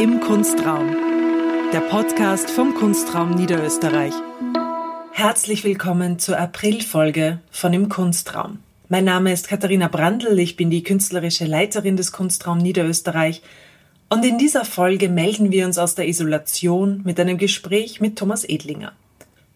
Im 0.00 0.20
Kunstraum, 0.20 0.96
der 1.74 1.80
Podcast 1.80 2.50
vom 2.50 2.72
Kunstraum 2.72 3.32
Niederösterreich. 3.32 4.14
Herzlich 5.12 5.62
willkommen 5.62 6.18
zur 6.18 6.38
Aprilfolge 6.38 7.40
von 7.50 7.74
Im 7.74 7.90
Kunstraum. 7.90 8.60
Mein 8.88 9.04
Name 9.04 9.30
ist 9.30 9.48
Katharina 9.48 9.88
Brandl, 9.88 10.38
ich 10.38 10.56
bin 10.56 10.70
die 10.70 10.82
künstlerische 10.82 11.44
Leiterin 11.44 11.98
des 11.98 12.12
Kunstraum 12.12 12.56
Niederösterreich 12.56 13.42
und 14.08 14.24
in 14.24 14.38
dieser 14.38 14.64
Folge 14.64 15.10
melden 15.10 15.52
wir 15.52 15.66
uns 15.66 15.76
aus 15.76 15.96
der 15.96 16.08
Isolation 16.08 17.02
mit 17.04 17.20
einem 17.20 17.36
Gespräch 17.36 18.00
mit 18.00 18.18
Thomas 18.18 18.44
Edlinger. 18.44 18.92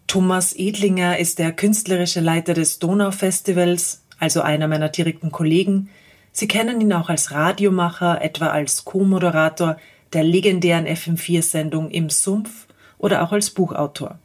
Thomas 0.05 0.53
Edlinger 0.55 1.17
ist 1.17 1.39
der 1.39 1.53
künstlerische 1.53 2.19
Leiter 2.19 2.53
des 2.53 2.77
Donaufestivals, 2.77 4.03
also 4.19 4.41
einer 4.41 4.67
meiner 4.67 4.89
direkten 4.89 5.31
Kollegen. 5.31 5.89
Sie 6.31 6.47
kennen 6.47 6.81
ihn 6.81 6.93
auch 6.93 7.09
als 7.09 7.31
Radiomacher, 7.31 8.21
etwa 8.21 8.49
als 8.49 8.85
Co-Moderator 8.85 9.77
der 10.13 10.23
legendären 10.23 10.85
FM4-Sendung 10.85 11.89
Im 11.89 12.09
Sumpf 12.09 12.67
oder 12.97 13.23
auch 13.23 13.31
als 13.31 13.49
Buchautor. 13.49 14.19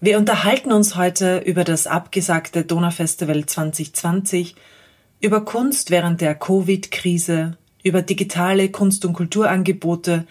Wir 0.00 0.16
unterhalten 0.16 0.72
uns 0.72 0.96
heute 0.96 1.38
über 1.38 1.64
das 1.64 1.86
abgesagte 1.86 2.64
Donaufestival 2.64 3.44
2020, 3.44 4.54
über 5.20 5.44
Kunst 5.44 5.90
während 5.90 6.22
der 6.22 6.34
Covid-Krise, 6.34 7.58
über 7.82 8.02
digitale 8.02 8.70
Kunst- 8.70 9.04
und 9.04 9.12
Kulturangebote 9.12 10.26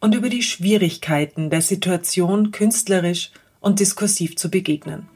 und 0.00 0.14
über 0.14 0.28
die 0.28 0.42
Schwierigkeiten 0.42 1.50
der 1.50 1.62
Situation 1.62 2.52
künstlerisch 2.52 3.32
und 3.60 3.80
diskursiv 3.80 4.36
zu 4.36 4.50
begegnen. 4.50 5.08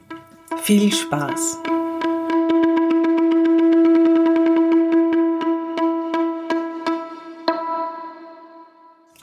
Viel 0.63 0.91
Spaß! 0.91 1.59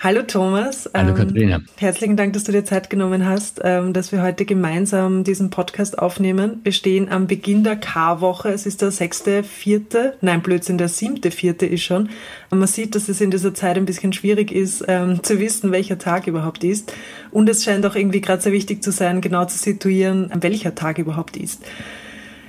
Hallo 0.02 0.22
Thomas. 0.22 0.88
Hallo 0.94 1.10
ähm, 1.10 1.14
Katharina. 1.14 1.60
herzlichen 1.76 2.16
Dank, 2.16 2.32
dass 2.32 2.44
du 2.44 2.52
dir 2.52 2.64
Zeit 2.64 2.88
genommen 2.88 3.26
hast, 3.26 3.60
ähm, 3.62 3.92
dass 3.92 4.12
wir 4.12 4.22
heute 4.22 4.46
gemeinsam 4.46 5.24
diesen 5.24 5.50
Podcast 5.50 5.98
aufnehmen. 5.98 6.60
Wir 6.64 6.72
stehen 6.72 7.10
am 7.10 7.26
Beginn 7.26 7.64
der 7.64 7.76
K-Woche. 7.76 8.48
Es 8.48 8.64
ist 8.64 8.80
der 8.80 8.92
sechste, 8.92 9.44
vierte, 9.44 10.14
nein, 10.22 10.40
Blödsinn, 10.40 10.78
der 10.78 10.88
siebte, 10.88 11.30
vierte 11.30 11.66
ist 11.66 11.82
schon. 11.82 12.08
Und 12.48 12.60
man 12.60 12.66
sieht, 12.66 12.94
dass 12.94 13.10
es 13.10 13.20
in 13.20 13.30
dieser 13.30 13.52
Zeit 13.52 13.76
ein 13.76 13.84
bisschen 13.84 14.14
schwierig 14.14 14.52
ist, 14.52 14.82
ähm, 14.88 15.22
zu 15.22 15.38
wissen, 15.38 15.70
welcher 15.70 15.98
Tag 15.98 16.26
überhaupt 16.26 16.64
ist. 16.64 16.94
Und 17.30 17.50
es 17.50 17.62
scheint 17.62 17.84
auch 17.84 17.94
irgendwie 17.94 18.22
gerade 18.22 18.40
sehr 18.40 18.52
wichtig 18.52 18.82
zu 18.82 18.92
sein, 18.92 19.20
genau 19.20 19.44
zu 19.44 19.58
situieren, 19.58 20.30
welcher 20.40 20.74
Tag 20.74 20.96
überhaupt 20.96 21.36
ist. 21.36 21.62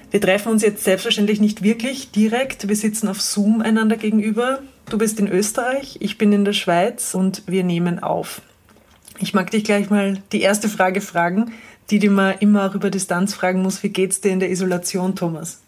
Wir 0.10 0.22
treffen 0.22 0.54
uns 0.54 0.64
jetzt 0.64 0.86
selbstverständlich 0.86 1.42
nicht 1.42 1.64
wirklich 1.64 2.12
direkt. 2.12 2.70
Wir 2.70 2.78
sitzen 2.78 3.10
auf 3.10 3.20
Zoom 3.20 3.60
einander 3.60 3.98
gegenüber. 3.98 4.60
Du 4.92 4.98
bist 4.98 5.22
in 5.22 5.30
Österreich, 5.30 6.00
ich 6.02 6.18
bin 6.18 6.34
in 6.34 6.44
der 6.44 6.52
Schweiz 6.52 7.16
und 7.16 7.44
wir 7.48 7.64
nehmen 7.64 8.00
auf. 8.00 8.42
Ich 9.20 9.34
mag 9.34 9.50
dich 9.50 9.64
gleich 9.64 9.90
mal 9.90 10.22
die 10.34 10.42
erste 10.42 10.68
Frage 10.68 11.00
fragen, 11.00 11.54
die, 11.90 11.98
die 11.98 12.10
man 12.10 12.38
immer 12.40 12.70
auch 12.70 12.76
über 12.76 12.90
Distanz 12.90 13.34
fragen 13.34 13.62
muss. 13.62 13.82
Wie 13.84 13.90
geht's 13.90 14.20
dir 14.20 14.34
in 14.34 14.42
der 14.42 14.52
Isolation, 14.52 15.16
Thomas? 15.16 15.62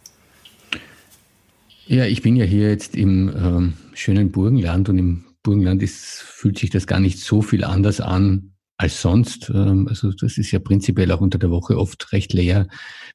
Ja, 1.85 2.03
ich 2.03 2.21
bin 2.21 2.35
ja 2.35 2.43
hier 2.43 2.67
jetzt 2.67 2.97
im 2.97 3.29
ähm, 3.33 3.73
schönen 3.93 4.29
Burgenland 4.29 4.89
und 4.89 4.97
im 4.97 5.23
Burgenland 5.41 5.81
ist, 5.83 6.21
fühlt 6.21 6.59
sich 6.59 6.69
das 6.69 6.85
gar 6.85 6.99
nicht 6.99 7.19
so 7.19 7.41
viel 7.41 7.63
anders 7.63 8.01
an 8.01 8.51
als 8.75 9.01
sonst. 9.01 9.49
Ähm, 9.55 9.87
also 9.87 10.11
das 10.11 10.37
ist 10.37 10.51
ja 10.51 10.59
prinzipiell 10.59 11.09
auch 11.13 11.21
unter 11.21 11.39
der 11.39 11.49
Woche 11.49 11.77
oft 11.77 12.11
recht 12.11 12.33
leer, 12.33 12.67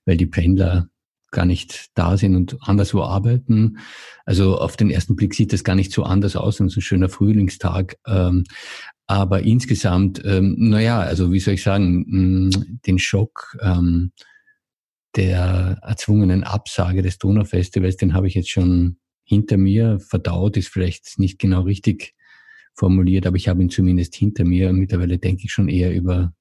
weil 0.07 0.17
die 0.17 0.25
Pendler 0.25 0.89
gar 1.31 1.45
nicht 1.45 1.91
da 1.95 2.17
sind 2.17 2.37
und 2.37 2.57
anderswo 2.61 3.03
arbeiten. 3.03 3.79
Also 4.25 4.59
auf 4.59 4.77
den 4.77 4.91
ersten 4.91 5.17
Blick 5.17 5.35
sieht 5.35 5.53
das 5.53 5.65
gar 5.65 5.75
nicht 5.75 5.93
so 5.93 6.05
anders 6.05 6.37
aus, 6.37 6.61
und 6.61 6.69
so 6.71 6.79
ein 6.79 6.83
schöner 6.83 7.09
Frühlingstag. 7.09 7.97
Ähm, 8.07 8.45
aber 9.07 9.43
insgesamt, 9.43 10.23
ähm, 10.25 10.57
naja, 10.59 11.01
also 11.01 11.33
wie 11.33 11.41
soll 11.41 11.55
ich 11.55 11.63
sagen, 11.63 12.05
mm, 12.09 12.81
den 12.87 12.99
Schock 12.99 13.57
ähm, 13.63 14.13
der 15.17 15.79
erzwungenen 15.83 16.45
Absage 16.45 17.03
des 17.03 17.19
Donaufestivals, 17.19 17.97
den 17.97 18.15
habe 18.15 18.29
ich 18.29 18.35
jetzt 18.35 18.51
schon 18.51 18.99
hinter 19.25 19.57
mir. 19.57 19.99
Verdaut 20.01 20.57
ist 20.57 20.69
vielleicht 20.69 21.19
nicht 21.19 21.39
genau 21.39 21.63
richtig 21.63 22.15
formuliert, 22.75 23.27
aber 23.27 23.37
ich 23.37 23.49
habe 23.49 23.63
ihn 23.63 23.71
zumindest 23.71 24.15
hinter 24.15 24.45
mir. 24.45 24.73
Mittlerweile 24.73 25.19
denke 25.19 25.45
ich 25.45 25.53
schon 25.53 25.69
eher 25.69 25.95
über 25.95 26.33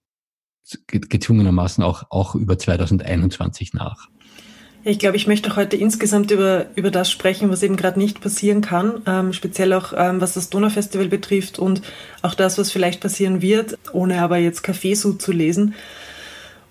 gezwungenermaßen 0.87 1.83
auch, 1.83 2.03
auch 2.09 2.35
über 2.35 2.57
2021 2.57 3.73
nach. 3.73 4.09
Ich 4.83 4.99
glaube, 4.99 5.17
ich 5.17 5.27
möchte 5.27 5.55
heute 5.55 5.75
insgesamt 5.75 6.31
über, 6.31 6.67
über 6.75 6.91
das 6.91 7.11
sprechen, 7.11 7.49
was 7.49 7.63
eben 7.63 7.75
gerade 7.75 7.99
nicht 7.99 8.21
passieren 8.21 8.61
kann, 8.61 9.01
ähm, 9.05 9.33
speziell 9.33 9.73
auch 9.73 9.93
ähm, 9.95 10.21
was 10.21 10.33
das 10.33 10.49
Donaufestival 10.49 11.07
betrifft 11.07 11.59
und 11.59 11.81
auch 12.21 12.33
das, 12.33 12.57
was 12.57 12.71
vielleicht 12.71 13.01
passieren 13.01 13.41
wird, 13.41 13.77
ohne 13.91 14.21
aber 14.21 14.37
jetzt 14.37 14.63
Kaffeesud 14.63 15.21
zu 15.21 15.31
lesen. 15.31 15.75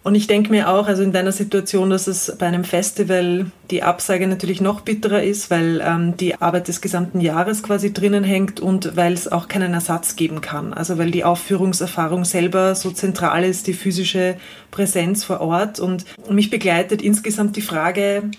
Und 0.06 0.14
ich 0.14 0.28
denke 0.28 0.52
mir 0.52 0.68
auch, 0.68 0.86
also 0.86 1.02
in 1.02 1.10
deiner 1.10 1.32
Situation, 1.32 1.90
dass 1.90 2.06
es 2.06 2.36
bei 2.38 2.46
einem 2.46 2.62
Festival 2.62 3.46
die 3.72 3.82
Absage 3.82 4.28
natürlich 4.28 4.60
noch 4.60 4.82
bitterer 4.82 5.24
ist, 5.24 5.50
weil 5.50 5.82
ähm, 5.84 6.16
die 6.16 6.40
Arbeit 6.40 6.68
des 6.68 6.80
gesamten 6.80 7.20
Jahres 7.20 7.64
quasi 7.64 7.92
drinnen 7.92 8.22
hängt 8.22 8.60
und 8.60 8.94
weil 8.94 9.14
es 9.14 9.26
auch 9.26 9.48
keinen 9.48 9.74
Ersatz 9.74 10.14
geben 10.14 10.40
kann. 10.40 10.72
Also 10.72 10.96
weil 10.96 11.10
die 11.10 11.24
Aufführungserfahrung 11.24 12.24
selber 12.24 12.76
so 12.76 12.92
zentral 12.92 13.42
ist, 13.42 13.66
die 13.66 13.72
physische 13.72 14.36
Präsenz 14.70 15.24
vor 15.24 15.40
Ort. 15.40 15.80
Und 15.80 16.04
mich 16.30 16.50
begleitet 16.50 17.02
insgesamt 17.02 17.56
die 17.56 17.62
Frage, 17.62 18.30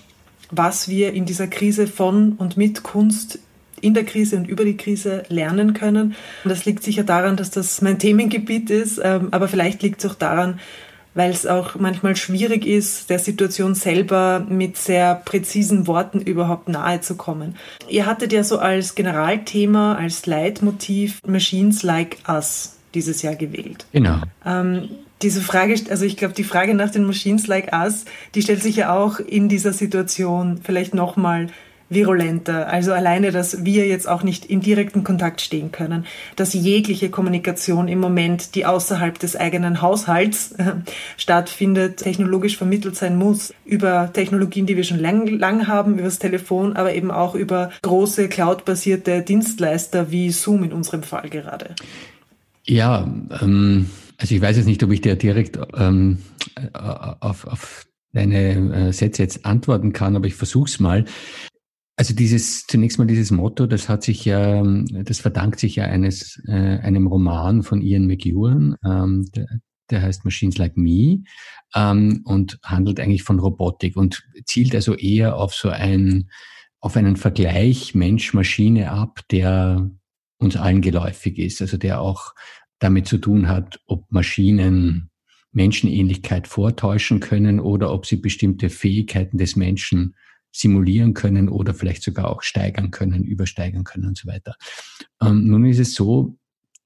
was 0.49 0.87
wir 0.87 1.11
in 1.11 1.25
dieser 1.25 1.47
Krise 1.47 1.85
von 1.87 2.31
und 2.37 2.55
mit 2.55 2.83
Kunst 2.83 3.39
in 3.81 3.93
der 3.93 4.05
Krise 4.05 4.37
und 4.37 4.47
über 4.47 4.63
die 4.63 4.77
Krise 4.77 5.23
lernen 5.27 5.73
können. 5.73 6.15
Und 6.43 6.49
das 6.49 6.63
liegt 6.63 6.81
sicher 6.81 7.03
daran, 7.03 7.35
dass 7.35 7.51
das 7.51 7.81
mein 7.81 7.99
Themengebiet 7.99 8.69
ist, 8.69 8.99
ähm, 9.03 9.27
aber 9.31 9.47
vielleicht 9.47 9.83
liegt 9.83 10.03
es 10.03 10.09
auch 10.09 10.15
daran, 10.15 10.59
weil 11.17 11.31
es 11.31 11.47
auch 11.47 11.73
manchmal 11.79 12.15
schwierig 12.15 12.63
ist, 12.67 13.09
der 13.09 13.17
Situation 13.17 13.73
selber 13.73 14.45
mit 14.47 14.77
sehr 14.77 15.15
präzisen 15.15 15.87
Worten 15.87 16.21
überhaupt 16.21 16.69
nahe 16.69 17.01
zu 17.01 17.15
kommen. 17.15 17.55
Ihr 17.89 18.05
hattet 18.05 18.31
ja 18.31 18.43
so 18.43 18.59
als 18.59 18.93
Generalthema, 18.93 19.95
als 19.95 20.27
Leitmotiv 20.27 21.19
Machines 21.25 21.81
Like 21.81 22.17
Us 22.29 22.75
dieses 22.93 23.23
Jahr 23.23 23.35
gewählt. 23.35 23.87
Genau. 23.93 24.21
Ähm, 24.45 24.89
diese 25.23 25.41
Frage, 25.41 25.73
also 25.89 26.05
ich 26.05 26.17
glaube, 26.17 26.35
die 26.35 26.43
Frage 26.43 26.75
nach 26.75 26.91
den 26.91 27.05
Machines 27.05 27.47
Like 27.47 27.73
Us, 27.73 28.05
die 28.35 28.43
stellt 28.43 28.61
sich 28.61 28.75
ja 28.75 28.95
auch 28.95 29.19
in 29.19 29.49
dieser 29.49 29.73
Situation 29.73 30.59
vielleicht 30.63 30.93
nochmal 30.93 31.47
virulenter. 31.89 32.67
Also 32.67 32.93
alleine, 32.93 33.31
dass 33.31 33.63
wir 33.65 33.87
jetzt 33.87 34.07
auch 34.07 34.23
nicht 34.23 34.45
in 34.45 34.61
direkten 34.61 35.03
Kontakt 35.03 35.41
stehen 35.41 35.71
können, 35.71 36.05
dass 36.35 36.53
jegliche 36.53 37.09
Kommunikation 37.09 37.87
im 37.87 37.99
Moment, 37.99 38.55
die 38.55 38.65
außerhalb 38.65 39.17
des 39.19 39.35
eigenen 39.35 39.81
Haushalts 39.81 40.53
äh, 40.53 40.73
stattfindet, 41.17 41.97
technologisch 41.97 42.57
vermittelt 42.57 42.95
sein 42.95 43.17
muss 43.17 43.53
über 43.65 44.11
Technologien, 44.11 44.65
die 44.65 44.75
wir 44.75 44.83
schon 44.83 44.99
lang, 44.99 45.27
lang 45.27 45.67
haben, 45.67 45.93
über 45.93 46.03
das 46.03 46.19
Telefon, 46.19 46.75
aber 46.75 46.93
eben 46.93 47.11
auch 47.11 47.35
über 47.35 47.71
große 47.81 48.27
cloud-basierte 48.27 49.21
Dienstleister 49.21 50.11
wie 50.11 50.31
Zoom 50.31 50.63
in 50.63 50.73
unserem 50.73 51.03
Fall 51.03 51.29
gerade. 51.29 51.75
Ja, 52.65 53.07
ähm, 53.41 53.89
also 54.17 54.35
ich 54.35 54.41
weiß 54.41 54.57
jetzt 54.57 54.65
nicht, 54.65 54.83
ob 54.83 54.91
ich 54.91 55.01
dir 55.01 55.15
direkt 55.15 55.57
ähm, 55.77 56.19
äh, 56.55 56.67
auf, 56.73 57.47
auf 57.47 57.85
deine 58.13 58.87
äh, 58.87 58.93
Sätze 58.93 59.23
jetzt 59.23 59.45
antworten 59.45 59.93
kann, 59.93 60.15
aber 60.15 60.25
ich 60.25 60.35
versuche 60.35 60.67
es 60.67 60.79
mal. 60.79 61.05
Also 61.99 62.13
dieses, 62.13 62.67
zunächst 62.67 62.99
mal 62.99 63.07
dieses 63.07 63.31
Motto, 63.31 63.65
das 63.65 63.89
hat 63.89 64.03
sich 64.03 64.23
ja, 64.23 64.63
das 64.63 65.19
verdankt 65.19 65.59
sich 65.59 65.77
ja 65.77 65.85
eines, 65.85 66.39
äh, 66.47 66.51
einem 66.51 67.07
Roman 67.07 67.63
von 67.63 67.81
Ian 67.81 68.05
McEwan, 68.05 68.75
ähm, 68.85 69.25
der, 69.35 69.47
der 69.89 70.03
heißt 70.03 70.23
Machines 70.23 70.59
Like 70.59 70.77
Me, 70.77 71.23
ähm, 71.75 72.21
und 72.23 72.59
handelt 72.63 72.99
eigentlich 72.99 73.23
von 73.23 73.39
Robotik 73.39 73.97
und 73.97 74.27
zielt 74.45 74.75
also 74.75 74.93
eher 74.93 75.37
auf 75.37 75.55
so 75.55 75.69
ein, 75.69 76.29
auf 76.81 76.95
einen 76.95 77.15
Vergleich 77.15 77.95
Mensch-Maschine 77.95 78.91
ab, 78.91 79.21
der 79.31 79.89
uns 80.37 80.55
allen 80.55 80.81
geläufig 80.81 81.39
ist, 81.39 81.63
also 81.63 81.77
der 81.77 81.99
auch 81.99 82.35
damit 82.77 83.07
zu 83.07 83.17
tun 83.17 83.47
hat, 83.47 83.79
ob 83.87 84.05
Maschinen 84.11 85.09
Menschenähnlichkeit 85.51 86.47
vortäuschen 86.47 87.19
können 87.21 87.59
oder 87.59 87.91
ob 87.91 88.05
sie 88.05 88.17
bestimmte 88.17 88.69
Fähigkeiten 88.69 89.39
des 89.39 89.55
Menschen 89.55 90.15
simulieren 90.51 91.13
können 91.13 91.49
oder 91.49 91.73
vielleicht 91.73 92.03
sogar 92.03 92.29
auch 92.29 92.41
steigern 92.41 92.91
können, 92.91 93.23
übersteigern 93.23 93.83
können 93.83 94.05
und 94.05 94.17
so 94.17 94.27
weiter. 94.27 94.55
Ähm, 95.21 95.47
nun 95.47 95.65
ist 95.65 95.79
es 95.79 95.93
so, 95.93 96.37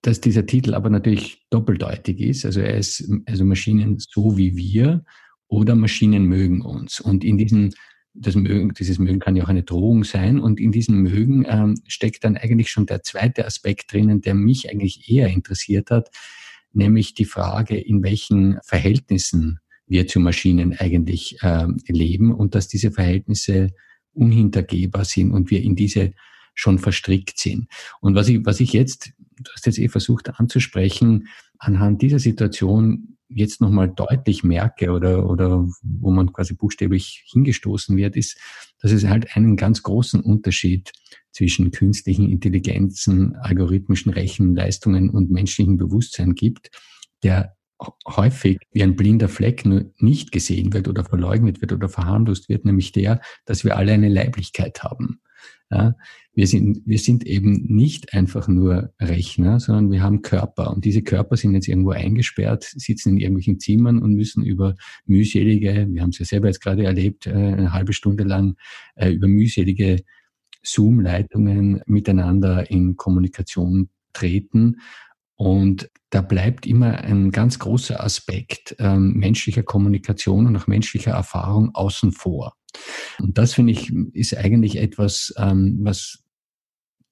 dass 0.01 0.19
dieser 0.19 0.45
Titel 0.45 0.73
aber 0.73 0.89
natürlich 0.89 1.45
doppeldeutig 1.49 2.19
ist. 2.19 2.45
Also 2.45 2.59
er 2.61 2.75
ist, 2.75 3.09
also 3.25 3.45
Maschinen 3.45 3.97
so 3.99 4.37
wie 4.37 4.55
wir 4.57 5.03
oder 5.47 5.75
Maschinen 5.75 6.25
mögen 6.25 6.61
uns. 6.61 6.99
Und 6.99 7.23
in 7.23 7.37
diesem, 7.37 7.71
das 8.13 8.35
Mögen, 8.35 8.73
dieses 8.73 8.97
Mögen 8.99 9.19
kann 9.19 9.35
ja 9.35 9.43
auch 9.43 9.49
eine 9.49 9.63
Drohung 9.63 10.03
sein. 10.03 10.39
Und 10.39 10.59
in 10.59 10.71
diesem 10.71 11.03
Mögen 11.03 11.45
ähm, 11.47 11.75
steckt 11.87 12.23
dann 12.23 12.37
eigentlich 12.37 12.69
schon 12.71 12.87
der 12.87 13.03
zweite 13.03 13.45
Aspekt 13.45 13.93
drinnen, 13.93 14.21
der 14.21 14.33
mich 14.33 14.71
eigentlich 14.71 15.09
eher 15.09 15.27
interessiert 15.27 15.91
hat, 15.91 16.09
nämlich 16.73 17.13
die 17.13 17.25
Frage, 17.25 17.77
in 17.77 18.01
welchen 18.01 18.59
Verhältnissen 18.63 19.59
wir 19.91 20.07
zu 20.07 20.19
Maschinen 20.19 20.77
eigentlich 20.77 21.37
äh, 21.41 21.67
leben 21.87 22.33
und 22.33 22.55
dass 22.55 22.67
diese 22.67 22.91
Verhältnisse 22.91 23.69
unhintergehbar 24.13 25.05
sind 25.05 25.31
und 25.31 25.51
wir 25.51 25.61
in 25.61 25.75
diese 25.75 26.13
schon 26.53 26.79
verstrickt 26.79 27.39
sind. 27.39 27.67
Und 28.01 28.15
was 28.15 28.27
ich, 28.27 28.45
was 28.45 28.59
ich 28.59 28.73
jetzt 28.73 29.13
du 29.43 29.51
hast 29.53 29.65
jetzt 29.65 29.79
eh 29.79 29.89
versucht 29.89 30.39
anzusprechen, 30.39 31.27
anhand 31.57 32.01
dieser 32.01 32.19
Situation 32.19 33.17
jetzt 33.29 33.61
nochmal 33.61 33.89
deutlich 33.89 34.43
merke 34.43 34.91
oder, 34.91 35.29
oder 35.29 35.67
wo 35.81 36.11
man 36.11 36.33
quasi 36.33 36.53
buchstäblich 36.53 37.23
hingestoßen 37.27 37.95
wird, 37.95 38.17
ist, 38.17 38.37
dass 38.81 38.91
es 38.91 39.05
halt 39.05 39.35
einen 39.35 39.55
ganz 39.55 39.83
großen 39.83 40.19
Unterschied 40.19 40.91
zwischen 41.31 41.71
künstlichen 41.71 42.29
Intelligenzen, 42.29 43.35
algorithmischen 43.37 44.11
Rechenleistungen 44.11 45.09
und 45.09 45.31
menschlichem 45.31 45.77
Bewusstsein 45.77 46.35
gibt, 46.35 46.71
der 47.23 47.55
häufig 48.07 48.59
wie 48.71 48.83
ein 48.83 48.95
blinder 48.95 49.29
Fleck 49.29 49.65
nur 49.65 49.91
nicht 49.97 50.31
gesehen 50.31 50.73
wird 50.73 50.87
oder 50.87 51.03
verleugnet 51.03 51.61
wird 51.61 51.73
oder 51.73 51.89
verharmlost 51.89 52.49
wird, 52.49 52.65
nämlich 52.65 52.91
der, 52.91 53.21
dass 53.45 53.63
wir 53.63 53.77
alle 53.77 53.93
eine 53.93 54.09
Leiblichkeit 54.09 54.83
haben. 54.83 55.21
Ja, 55.71 55.95
wir 56.33 56.47
sind, 56.47 56.81
wir 56.85 56.99
sind 56.99 57.25
eben 57.25 57.65
nicht 57.73 58.13
einfach 58.13 58.47
nur 58.47 58.93
Rechner, 58.99 59.59
sondern 59.59 59.89
wir 59.89 60.03
haben 60.03 60.21
Körper. 60.21 60.71
Und 60.71 60.83
diese 60.83 61.01
Körper 61.01 61.37
sind 61.37 61.53
jetzt 61.53 61.67
irgendwo 61.67 61.91
eingesperrt, 61.91 62.63
sitzen 62.75 63.11
in 63.11 63.17
irgendwelchen 63.17 63.59
Zimmern 63.59 64.01
und 64.01 64.13
müssen 64.13 64.43
über 64.43 64.75
mühselige, 65.05 65.87
wir 65.89 66.01
haben 66.01 66.09
es 66.09 66.19
ja 66.19 66.25
selber 66.25 66.47
jetzt 66.47 66.61
gerade 66.61 66.83
erlebt, 66.83 67.25
äh, 67.25 67.31
eine 67.31 67.73
halbe 67.73 67.93
Stunde 67.93 68.23
lang 68.23 68.55
äh, 68.95 69.11
über 69.11 69.27
mühselige 69.27 70.03
Zoom-Leitungen 70.61 71.81
miteinander 71.85 72.69
in 72.69 72.97
Kommunikation 72.97 73.89
treten. 74.13 74.77
Und 75.41 75.89
da 76.11 76.21
bleibt 76.21 76.67
immer 76.67 76.99
ein 76.99 77.31
ganz 77.31 77.57
großer 77.57 78.03
Aspekt 78.03 78.75
ähm, 78.77 79.13
menschlicher 79.13 79.63
Kommunikation 79.63 80.45
und 80.45 80.55
auch 80.55 80.67
menschlicher 80.67 81.13
Erfahrung 81.13 81.73
außen 81.73 82.11
vor. 82.11 82.53
Und 83.17 83.39
das 83.39 83.55
finde 83.55 83.73
ich 83.73 83.91
ist 84.13 84.37
eigentlich 84.37 84.75
etwas, 84.75 85.33
ähm, 85.37 85.79
was 85.81 86.19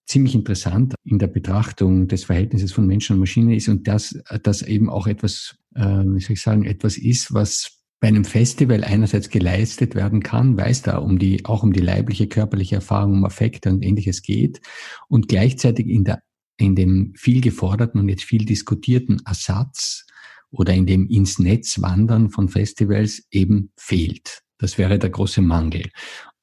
ziemlich 0.05 0.35
interessant 0.35 0.93
in 1.03 1.17
der 1.17 1.25
Betrachtung 1.25 2.07
des 2.07 2.25
Verhältnisses 2.25 2.71
von 2.71 2.85
Menschen 2.85 3.13
und 3.13 3.21
Maschine 3.21 3.55
ist 3.55 3.67
und 3.67 3.87
das, 3.87 4.15
das 4.43 4.61
eben 4.61 4.91
auch 4.91 5.07
etwas, 5.07 5.55
äh, 5.73 5.81
wie 5.81 6.21
soll 6.21 6.33
ich 6.33 6.41
sagen, 6.43 6.65
etwas 6.65 6.99
ist, 6.99 7.33
was 7.33 7.79
bei 7.99 8.09
einem 8.09 8.25
Festival 8.25 8.83
einerseits 8.83 9.31
geleistet 9.31 9.95
werden 9.95 10.21
kann, 10.21 10.55
weil 10.55 10.69
es 10.69 10.83
da 10.83 10.97
um 10.97 11.17
die, 11.17 11.45
auch 11.45 11.63
um 11.63 11.73
die 11.73 11.81
leibliche, 11.81 12.27
körperliche 12.27 12.75
Erfahrung, 12.75 13.13
um 13.13 13.25
Affekte 13.25 13.71
und 13.71 13.83
ähnliches 13.83 14.21
geht 14.21 14.61
und 15.07 15.29
gleichzeitig 15.29 15.87
in 15.87 16.03
der, 16.03 16.21
in 16.59 16.75
dem 16.75 17.13
viel 17.15 17.41
geforderten 17.41 17.99
und 17.99 18.09
jetzt 18.09 18.23
viel 18.23 18.45
diskutierten 18.45 19.21
Ersatz 19.25 20.05
oder 20.51 20.73
in 20.73 20.85
dem 20.85 21.07
ins 21.07 21.39
Netz 21.39 21.81
wandern 21.81 22.29
von 22.29 22.49
Festivals 22.49 23.25
eben 23.31 23.71
fehlt. 23.77 24.41
Das 24.57 24.77
wäre 24.77 24.99
der 24.99 25.09
große 25.09 25.41
Mangel. 25.41 25.89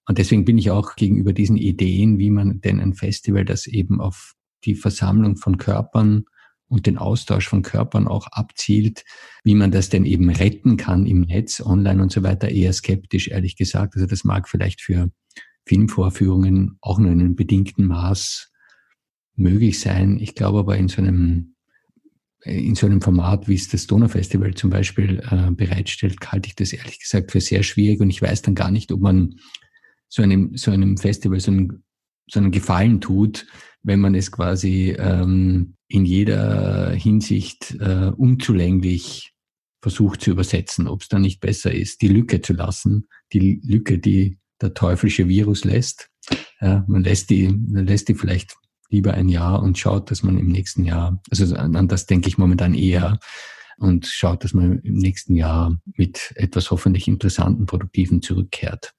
Und 0.08 0.18
deswegen 0.18 0.44
bin 0.44 0.58
ich 0.58 0.70
auch 0.70 0.94
gegenüber 0.96 1.32
diesen 1.32 1.56
Ideen, 1.56 2.18
wie 2.18 2.30
man 2.30 2.60
denn 2.60 2.80
ein 2.80 2.94
Festival, 2.94 3.44
das 3.44 3.66
eben 3.66 4.00
auf 4.00 4.34
die 4.64 4.74
Versammlung 4.74 5.36
von 5.36 5.58
Körpern 5.58 6.24
und 6.68 6.86
den 6.86 6.98
Austausch 6.98 7.48
von 7.48 7.62
Körpern 7.62 8.08
auch 8.08 8.26
abzielt, 8.28 9.04
wie 9.44 9.54
man 9.54 9.70
das 9.70 9.88
denn 9.88 10.04
eben 10.04 10.30
retten 10.30 10.76
kann 10.76 11.06
im 11.06 11.20
Netz, 11.22 11.60
online 11.60 12.02
und 12.02 12.12
so 12.12 12.22
weiter, 12.22 12.48
eher 12.48 12.72
skeptisch, 12.72 13.28
ehrlich 13.28 13.56
gesagt. 13.56 13.94
Also 13.94 14.06
das 14.06 14.24
mag 14.24 14.48
vielleicht 14.48 14.80
für 14.80 15.10
Filmvorführungen 15.66 16.78
auch 16.80 16.98
nur 16.98 17.10
in 17.10 17.20
einem 17.20 17.36
bedingten 17.36 17.86
Maß 17.86 18.52
möglich 19.36 19.80
sein. 19.80 20.18
Ich 20.18 20.34
glaube 20.34 20.60
aber 20.60 20.76
in 20.76 20.88
so 20.88 21.02
einem 21.02 21.52
in 22.46 22.76
so 22.76 22.86
einem 22.86 23.00
Format, 23.00 23.48
wie 23.48 23.54
es 23.54 23.68
das 23.68 23.88
Donaufestival 23.88 24.54
zum 24.54 24.70
Beispiel 24.70 25.20
äh, 25.30 25.50
bereitstellt, 25.50 26.16
halte 26.30 26.48
ich 26.48 26.54
das 26.54 26.72
ehrlich 26.72 27.00
gesagt 27.00 27.32
für 27.32 27.40
sehr 27.40 27.64
schwierig 27.64 28.00
und 28.00 28.10
ich 28.10 28.22
weiß 28.22 28.42
dann 28.42 28.54
gar 28.54 28.70
nicht, 28.70 28.92
ob 28.92 29.00
man 29.00 29.40
so 30.08 30.22
einem, 30.22 30.56
so 30.56 30.70
einem 30.70 30.96
Festival 30.96 31.40
so 31.40 31.50
einen, 31.50 31.82
so 32.28 32.38
einen 32.38 32.52
Gefallen 32.52 33.00
tut, 33.00 33.46
wenn 33.82 34.00
man 34.00 34.14
es 34.14 34.30
quasi 34.30 34.94
ähm, 34.96 35.74
in 35.88 36.04
jeder 36.04 36.92
Hinsicht 36.92 37.76
äh, 37.80 38.12
unzulänglich 38.16 39.32
versucht 39.80 40.20
zu 40.20 40.30
übersetzen, 40.30 40.88
ob 40.88 41.02
es 41.02 41.08
dann 41.08 41.22
nicht 41.22 41.40
besser 41.40 41.72
ist, 41.72 42.02
die 42.02 42.08
Lücke 42.08 42.40
zu 42.40 42.52
lassen, 42.52 43.08
die 43.32 43.60
Lücke, 43.64 43.98
die 43.98 44.38
der 44.60 44.74
teuflische 44.74 45.28
Virus 45.28 45.64
lässt. 45.64 46.10
Ja, 46.60 46.84
man 46.88 47.04
lässt 47.04 47.30
die, 47.30 47.48
man 47.48 47.86
lässt 47.86 48.08
die 48.08 48.14
vielleicht 48.14 48.56
lieber 48.88 49.14
ein 49.14 49.28
Jahr 49.28 49.62
und 49.62 49.78
schaut, 49.78 50.10
dass 50.10 50.22
man 50.22 50.38
im 50.38 50.48
nächsten 50.48 50.84
Jahr, 50.84 51.20
also 51.30 51.54
an 51.54 51.88
das 51.88 52.06
denke 52.06 52.28
ich 52.28 52.38
momentan 52.38 52.74
eher, 52.74 53.18
und 53.78 54.06
schaut, 54.06 54.42
dass 54.42 54.54
man 54.54 54.78
im 54.80 54.94
nächsten 54.94 55.36
Jahr 55.36 55.76
mit 55.96 56.32
etwas 56.36 56.70
hoffentlich 56.70 57.08
interessanten, 57.08 57.66
produktiven 57.66 58.22
zurückkehrt. 58.22 58.94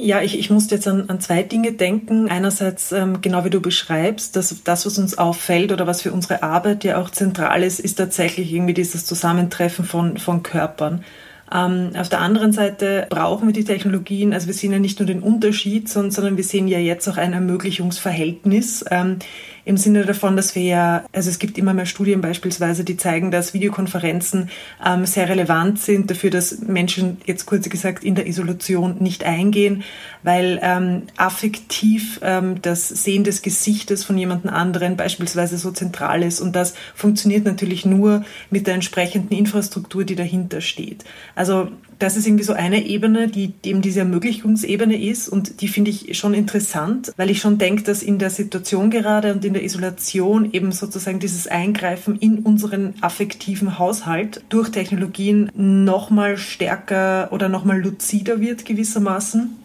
Ja, 0.00 0.22
ich, 0.22 0.38
ich 0.38 0.48
musste 0.48 0.76
jetzt 0.76 0.86
an, 0.86 1.10
an 1.10 1.20
zwei 1.20 1.42
Dinge 1.42 1.72
denken. 1.72 2.28
Einerseits, 2.28 2.92
ähm, 2.92 3.20
genau 3.20 3.44
wie 3.44 3.50
du 3.50 3.60
beschreibst, 3.60 4.36
dass 4.36 4.62
das, 4.62 4.86
was 4.86 4.96
uns 4.96 5.18
auffällt 5.18 5.72
oder 5.72 5.88
was 5.88 6.02
für 6.02 6.12
unsere 6.12 6.44
Arbeit 6.44 6.84
ja 6.84 6.98
auch 6.98 7.10
zentral 7.10 7.64
ist, 7.64 7.80
ist 7.80 7.96
tatsächlich 7.96 8.52
irgendwie 8.52 8.74
dieses 8.74 9.04
Zusammentreffen 9.06 9.84
von, 9.84 10.16
von 10.16 10.44
Körpern. 10.44 11.04
Ähm, 11.52 11.90
auf 11.98 12.08
der 12.08 12.20
anderen 12.20 12.52
Seite 12.52 13.08
brauchen 13.10 13.48
wir 13.48 13.52
die 13.52 13.64
Technologien, 13.64 14.32
also 14.34 14.46
wir 14.46 14.54
sehen 14.54 14.70
ja 14.70 14.78
nicht 14.78 15.00
nur 15.00 15.06
den 15.06 15.22
Unterschied, 15.22 15.88
sondern, 15.88 16.12
sondern 16.12 16.36
wir 16.36 16.44
sehen 16.44 16.68
ja 16.68 16.78
jetzt 16.78 17.08
auch 17.08 17.16
ein 17.16 17.32
Ermöglichungsverhältnis. 17.32 18.84
Ähm, 18.92 19.16
im 19.64 19.76
Sinne 19.76 20.04
davon, 20.04 20.36
dass 20.36 20.54
wir 20.54 20.62
ja, 20.62 21.04
also 21.12 21.30
es 21.30 21.38
gibt 21.38 21.58
immer 21.58 21.74
mehr 21.74 21.86
Studien 21.86 22.20
beispielsweise, 22.20 22.84
die 22.84 22.96
zeigen, 22.96 23.30
dass 23.30 23.54
Videokonferenzen 23.54 24.50
ähm, 24.84 25.06
sehr 25.06 25.28
relevant 25.28 25.78
sind 25.78 26.10
dafür, 26.10 26.30
dass 26.30 26.60
Menschen 26.60 27.18
jetzt 27.26 27.46
kurz 27.46 27.68
gesagt 27.68 28.04
in 28.04 28.14
der 28.14 28.26
Isolation 28.26 28.96
nicht 29.00 29.24
eingehen, 29.24 29.82
weil 30.22 30.58
ähm, 30.62 31.02
affektiv 31.16 32.20
ähm, 32.22 32.60
das 32.62 32.88
Sehen 32.88 33.24
des 33.24 33.42
Gesichtes 33.42 34.04
von 34.04 34.16
jemandem 34.16 34.50
anderen 34.52 34.96
beispielsweise 34.96 35.58
so 35.58 35.70
zentral 35.70 36.22
ist 36.22 36.40
und 36.40 36.54
das 36.56 36.74
funktioniert 36.94 37.44
natürlich 37.44 37.84
nur 37.84 38.24
mit 38.50 38.66
der 38.66 38.74
entsprechenden 38.74 39.36
Infrastruktur, 39.36 40.04
die 40.04 40.16
dahinter 40.16 40.60
steht. 40.60 41.04
Also 41.34 41.68
das 41.98 42.16
ist 42.16 42.26
irgendwie 42.26 42.44
so 42.44 42.52
eine 42.52 42.86
Ebene, 42.86 43.28
die 43.28 43.52
eben 43.64 43.82
diese 43.82 44.00
Ermöglichungsebene 44.00 45.00
ist 45.02 45.28
und 45.28 45.60
die 45.60 45.68
finde 45.68 45.90
ich 45.90 46.16
schon 46.16 46.34
interessant, 46.34 47.12
weil 47.16 47.30
ich 47.30 47.40
schon 47.40 47.58
denke, 47.58 47.82
dass 47.82 48.02
in 48.02 48.18
der 48.18 48.30
Situation 48.30 48.90
gerade 48.90 49.32
und 49.32 49.44
in 49.44 49.52
der 49.52 49.64
Isolation 49.64 50.52
eben 50.52 50.72
sozusagen 50.72 51.18
dieses 51.18 51.46
Eingreifen 51.48 52.16
in 52.16 52.40
unseren 52.40 52.94
affektiven 53.00 53.78
Haushalt 53.78 54.42
durch 54.48 54.70
Technologien 54.70 55.50
nochmal 55.54 56.36
stärker 56.36 57.28
oder 57.32 57.48
nochmal 57.48 57.80
luzider 57.80 58.40
wird 58.40 58.64
gewissermaßen. 58.64 59.56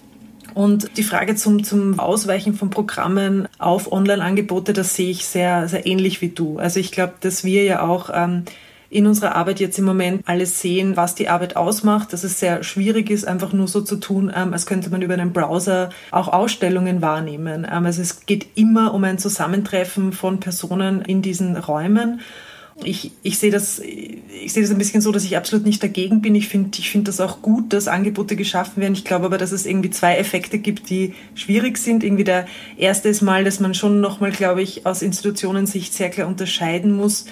Und 0.54 0.98
die 0.98 1.04
Frage 1.04 1.36
zum, 1.36 1.64
zum 1.64 2.00
Ausweichen 2.00 2.54
von 2.54 2.70
Programmen 2.70 3.48
auf 3.58 3.92
Online-Angebote, 3.92 4.74
das 4.74 4.96
sehe 4.96 5.10
ich 5.10 5.26
sehr, 5.26 5.68
sehr 5.68 5.88
ähnlich 5.88 6.22
wie 6.22 6.30
du. 6.30 6.60
Also 6.60 6.80
ich 6.80 6.92
glaube, 6.92 7.14
dass 7.22 7.44
wir 7.44 7.64
ja 7.64 7.82
auch 7.82 8.12
ähm, 8.14 8.44
in 8.94 9.08
unserer 9.08 9.36
Arbeit 9.36 9.60
jetzt 9.60 9.80
im 9.80 9.86
Moment 9.86 10.22
alles 10.28 10.62
sehen, 10.62 10.96
was 10.96 11.16
die 11.16 11.28
Arbeit 11.28 11.56
ausmacht, 11.56 12.14
dass 12.14 12.24
es 12.24 12.40
sehr 12.40 12.64
schwierig 12.64 13.10
ist, 13.10 13.28
einfach 13.28 13.52
nur 13.52 13.68
so 13.68 13.82
zu 13.82 13.96
tun, 13.96 14.32
ähm, 14.34 14.54
als 14.54 14.68
könnte 14.68 14.92
man 14.92 15.02
über 15.02 15.16
einen 15.16 15.34
Browser 15.34 15.90
auch 16.12 16.28
Ausstellungen 16.28 17.02
wahrnehmen. 17.02 17.68
Ähm, 17.70 17.86
also 17.86 18.02
es 18.02 18.26
geht 18.28 18.48
immer 18.56 18.94
um 18.94 19.04
ein 19.04 19.18
Zusammentreffen 19.18 20.14
von 20.14 20.40
Personen 20.40 21.02
in 21.02 21.24
diesen 21.24 21.58
Räumen. 21.58 22.22
Ich, 22.84 23.12
ich 23.22 23.38
sehe 23.38 23.52
das, 23.52 23.80
ich 23.80 24.52
sehe 24.52 24.64
das 24.64 24.72
ein 24.72 24.80
bisschen 24.80 25.02
so, 25.02 25.12
dass 25.12 25.24
ich 25.24 25.38
absolut 25.38 25.66
nicht 25.66 25.82
dagegen 25.82 26.22
bin. 26.22 26.34
Ich 26.34 26.48
finde, 26.48 26.78
ich 26.80 26.90
finde 26.90 27.06
das 27.06 27.20
auch 27.20 27.42
gut, 27.42 27.72
dass 27.72 27.88
Angebote 27.88 28.36
geschaffen 28.36 28.82
werden. 28.82 28.94
Ich 28.94 29.06
glaube 29.06 29.26
aber, 29.26 29.38
dass 29.38 29.52
es 29.52 29.66
irgendwie 29.66 29.92
zwei 29.92 30.18
Effekte 30.18 30.58
gibt, 30.58 30.90
die 30.90 31.14
schwierig 31.36 31.78
sind. 31.78 32.04
Irgendwie 32.04 32.24
der 32.24 32.48
erste 32.78 33.10
ist 33.10 33.22
mal, 33.22 33.44
dass 33.44 33.60
man 33.60 33.76
schon 33.76 34.02
nochmal, 34.02 34.32
glaube 34.32 34.64
ich, 34.64 34.88
aus 34.88 35.04
Institutionensicht 35.04 35.94
sehr 35.94 36.10
klar 36.10 36.28
unterscheiden 36.28 36.96
muss, 36.96 37.26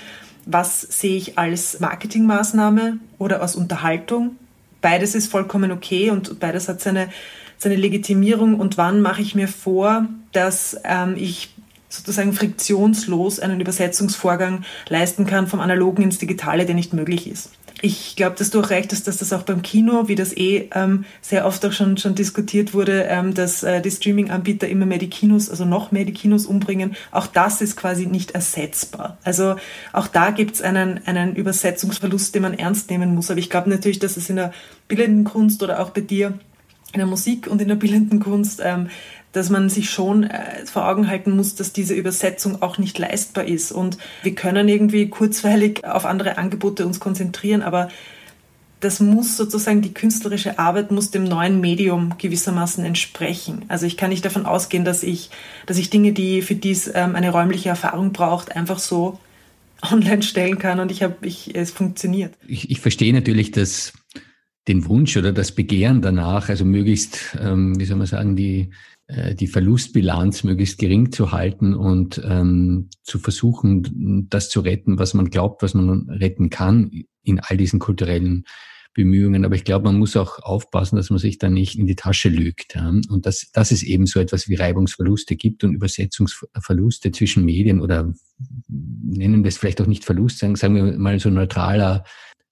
was 0.46 0.82
sehe 0.82 1.18
ich 1.18 1.38
als 1.38 1.80
Marketingmaßnahme 1.80 2.98
oder 3.18 3.42
als 3.42 3.56
Unterhaltung. 3.56 4.36
Beides 4.82 5.16
ist 5.16 5.32
vollkommen 5.32 5.72
okay 5.72 6.10
und 6.10 6.40
beides 6.40 6.68
hat 6.68 6.82
seine, 6.82 7.10
seine 7.58 7.76
Legitimierung. 7.76 8.60
Und 8.60 8.78
wann 8.78 9.02
mache 9.02 9.22
ich 9.22 9.36
mir 9.36 9.48
vor, 9.48 10.08
dass 10.32 10.80
ähm, 10.84 11.16
ich 11.18 11.51
sozusagen 11.92 12.34
friktionslos 12.34 13.40
einen 13.40 13.60
Übersetzungsvorgang 13.60 14.64
leisten 14.90 15.26
kann 15.26 15.48
vom 15.48 15.60
Analogen 15.60 16.04
ins 16.04 16.18
Digitale, 16.18 16.66
der 16.66 16.76
nicht 16.76 16.94
möglich 16.94 17.30
ist 17.30 17.52
ich 17.82 18.16
glaube, 18.16 18.36
dass 18.38 18.52
du 18.52 18.62
auch 18.62 18.70
recht 18.70 18.92
hast, 18.92 19.08
dass 19.08 19.18
das 19.18 19.34
auch 19.34 19.42
beim 19.42 19.62
Kino, 19.62 20.08
wie 20.08 20.16
das 20.16 20.36
eh 20.36 20.70
ähm, 20.74 21.06
sehr 21.22 21.46
oft 21.46 21.66
auch 21.66 21.72
schon, 21.72 21.98
schon 21.98 22.16
diskutiert 22.16 22.74
wurde, 22.74 23.06
ähm, 23.10 23.34
dass 23.34 23.64
äh, 23.64 23.82
die 23.82 23.90
Streaming-Anbieter 23.90 24.68
immer 24.68 24.86
mehr 24.86 25.00
die 25.00 25.10
Kinos, 25.10 25.50
also 25.50 25.66
noch 25.66 25.92
mehr 25.92 26.06
die 26.06 26.14
Kinos 26.14 26.46
umbringen. 26.46 26.96
Auch 27.12 27.28
das 27.28 27.62
ist 27.62 27.76
quasi 27.76 28.06
nicht 28.06 28.32
ersetzbar. 28.32 29.18
Also 29.24 29.56
auch 29.94 30.08
da 30.08 30.30
gibt 30.30 30.56
es 30.56 30.62
einen, 30.62 31.06
einen 31.06 31.36
Übersetzungsverlust, 31.36 32.36
den 32.36 32.44
man 32.44 32.54
ernst 32.54 32.90
nehmen 32.92 33.16
muss. 33.16 33.32
Aber 33.32 33.40
ich 33.40 33.50
glaube 33.50 33.70
natürlich, 33.70 34.00
dass 34.00 34.18
es 34.18 34.30
in 34.30 34.36
der 34.36 34.54
bildenden 34.88 35.24
Kunst 35.24 35.64
oder 35.64 35.80
auch 35.80 35.90
bei 35.90 36.02
dir 36.02 36.38
in 36.94 37.00
der 37.00 37.08
Musik 37.08 37.48
und 37.48 37.62
in 37.62 37.68
der 37.68 37.76
bildenden 37.76 38.20
Kunst 38.20 38.62
ähm, 38.64 38.90
dass 39.32 39.50
man 39.50 39.70
sich 39.70 39.90
schon 39.90 40.24
äh, 40.24 40.66
vor 40.66 40.88
Augen 40.88 41.08
halten 41.08 41.36
muss, 41.36 41.56
dass 41.56 41.74
diese 41.74 41.94
Übersetzung 41.94 42.62
auch 42.62 42.78
nicht 42.78 42.98
leistbar 43.00 43.46
ist. 43.46 43.72
Und 43.72 43.98
wir 44.24 44.36
können 44.36 44.68
irgendwie 44.68 45.10
kurzweilig 45.10 45.86
auf 45.86 46.06
andere 46.06 46.38
Angebote 46.38 46.86
uns 46.86 47.00
konzentrieren, 47.00 47.62
aber 47.62 47.90
das 48.82 49.00
muss 49.00 49.38
sozusagen, 49.38 49.82
die 49.82 49.94
künstlerische 49.94 50.58
Arbeit 50.58 50.92
muss 50.92 51.12
dem 51.12 51.24
neuen 51.24 51.62
Medium 51.62 52.16
gewissermaßen 52.18 52.84
entsprechen. 52.84 53.64
Also 53.68 53.86
ich 53.86 53.96
kann 53.96 54.10
nicht 54.10 54.26
davon 54.26 54.48
ausgehen, 54.48 54.84
dass 54.84 55.04
ich, 55.04 55.30
dass 55.68 55.78
ich 55.78 55.92
Dinge, 55.92 56.14
die 56.14 56.42
für 56.42 56.56
dies 56.56 56.92
ähm, 56.94 57.16
eine 57.16 57.30
räumliche 57.30 57.70
Erfahrung 57.70 58.12
braucht, 58.12 58.56
einfach 58.56 58.80
so 58.80 59.20
online 59.92 60.24
stellen 60.24 60.58
kann 60.58 60.80
und 60.80 60.92
ich 60.92 61.04
habe, 61.04 61.16
ich, 61.22 61.56
es 61.56 61.72
funktioniert. 61.72 62.34
Ich, 62.48 62.70
ich 62.70 62.82
verstehe 62.82 63.14
natürlich 63.14 63.52
dass 63.52 63.94
den 64.68 64.88
Wunsch 64.88 65.18
oder 65.18 65.32
das 65.32 65.52
Begehren 65.52 66.02
danach, 66.02 66.50
also 66.50 66.66
möglichst, 66.66 67.38
ähm, 67.42 67.80
wie 67.80 67.86
soll 67.86 67.98
man 67.98 68.08
sagen, 68.08 68.36
die, 68.36 68.70
die 69.34 69.48
Verlustbilanz 69.48 70.44
möglichst 70.44 70.78
gering 70.78 71.12
zu 71.12 71.32
halten 71.32 71.74
und 71.74 72.22
ähm, 72.24 72.90
zu 73.04 73.20
versuchen, 73.20 74.28
das 74.30 74.50
zu 74.50 74.62
retten, 74.62 75.00
was 75.00 75.14
man 75.14 75.30
glaubt, 75.30 75.64
was 75.64 75.74
man 75.74 76.10
retten 76.10 76.50
kann 76.50 76.92
in 77.24 77.40
all 77.40 77.58
diesen 77.58 77.80
kulturellen 77.80 78.46
Bemühungen. 78.94 79.46
Aber 79.46 79.56
ich 79.56 79.64
glaube, 79.64 79.86
man 79.86 79.98
muss 79.98 80.18
auch 80.18 80.40
aufpassen, 80.40 80.96
dass 80.96 81.10
man 81.10 81.20
sich 81.20 81.38
da 81.38 81.50
nicht 81.50 81.78
in 81.78 81.88
die 81.88 81.96
Tasche 81.96 82.30
lügt. 82.30 82.76
Ja? 82.76 82.90
Und 83.10 83.26
dass, 83.26 83.52
dass 83.52 83.72
es 83.72 83.84
eben 83.84 84.06
so 84.06 84.20
etwas 84.20 84.50
wie 84.50 84.56
Reibungsverluste 84.56 85.36
gibt 85.36 85.64
und 85.64 85.74
Übersetzungsverluste 85.74 87.12
zwischen 87.12 87.46
Medien 87.46 87.80
oder 87.82 88.14
nennen 88.68 89.44
wir 89.44 89.50
es 89.50 89.58
vielleicht 89.58 89.82
auch 89.82 89.88
nicht 89.88 90.06
Verlust, 90.06 90.40
sagen, 90.40 90.56
sagen 90.56 90.76
wir 90.76 90.98
mal 90.98 91.20
so 91.20 91.30
neutraler 91.30 92.04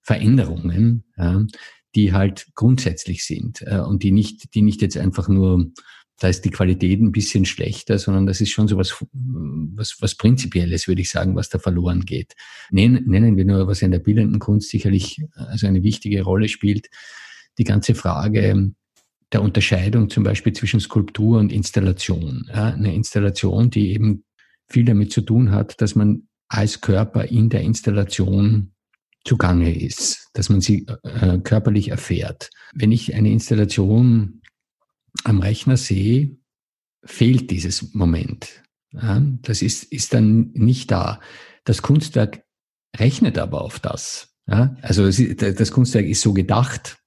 Veränderungen, 0.02 1.04
ja? 1.16 1.44
die 1.94 2.12
halt 2.12 2.48
grundsätzlich 2.54 3.24
sind 3.24 3.62
äh, 3.62 3.80
und 3.80 4.02
die 4.02 4.12
nicht, 4.12 4.54
die 4.54 4.62
nicht 4.62 4.80
jetzt 4.80 4.96
einfach 4.96 5.28
nur 5.28 5.72
da 6.20 6.28
ist 6.28 6.44
die 6.44 6.50
Qualität 6.50 7.00
ein 7.00 7.12
bisschen 7.12 7.46
schlechter, 7.46 7.98
sondern 7.98 8.26
das 8.26 8.40
ist 8.40 8.50
schon 8.50 8.68
so 8.68 8.76
was, 8.76 9.04
was, 9.12 9.96
was 10.00 10.14
Prinzipielles, 10.14 10.86
würde 10.86 11.00
ich 11.00 11.10
sagen, 11.10 11.34
was 11.34 11.48
da 11.48 11.58
verloren 11.58 12.04
geht. 12.04 12.34
Nennen, 12.70 13.04
nennen 13.06 13.36
wir 13.36 13.46
nur, 13.46 13.66
was 13.66 13.82
in 13.82 13.90
der 13.90 13.98
bildenden 14.00 14.38
Kunst 14.38 14.68
sicherlich 14.68 15.22
also 15.34 15.66
eine 15.66 15.82
wichtige 15.82 16.22
Rolle 16.22 16.48
spielt, 16.48 16.88
die 17.58 17.64
ganze 17.64 17.94
Frage 17.94 18.70
der 19.32 19.42
Unterscheidung 19.42 20.10
zum 20.10 20.24
Beispiel 20.24 20.52
zwischen 20.52 20.80
Skulptur 20.80 21.38
und 21.38 21.52
Installation. 21.52 22.46
Ja, 22.48 22.74
eine 22.74 22.94
Installation, 22.94 23.70
die 23.70 23.92
eben 23.92 24.24
viel 24.68 24.84
damit 24.84 25.12
zu 25.12 25.22
tun 25.22 25.52
hat, 25.52 25.80
dass 25.80 25.94
man 25.94 26.28
als 26.48 26.80
Körper 26.80 27.24
in 27.24 27.48
der 27.48 27.62
Installation 27.62 28.72
zugange 29.24 29.74
ist, 29.74 30.28
dass 30.34 30.48
man 30.48 30.60
sie 30.60 30.86
äh, 31.02 31.38
körperlich 31.38 31.88
erfährt. 31.88 32.50
Wenn 32.74 32.92
ich 32.92 33.14
eine 33.14 33.30
Installation 33.30 34.39
am 35.24 35.40
Rechner 35.40 35.76
sehe, 35.76 36.36
fehlt 37.04 37.50
dieses 37.50 37.94
Moment. 37.94 38.62
Ja, 38.92 39.22
das 39.42 39.62
ist, 39.62 39.84
ist 39.84 40.12
dann 40.14 40.50
nicht 40.52 40.90
da. 40.90 41.20
Das 41.64 41.82
Kunstwerk 41.82 42.42
rechnet 42.96 43.38
aber 43.38 43.62
auf 43.62 43.78
das. 43.78 44.34
Ja, 44.46 44.76
also 44.82 45.04
das 45.06 45.70
Kunstwerk 45.70 46.06
ist 46.06 46.22
so 46.22 46.32
gedacht, 46.32 46.98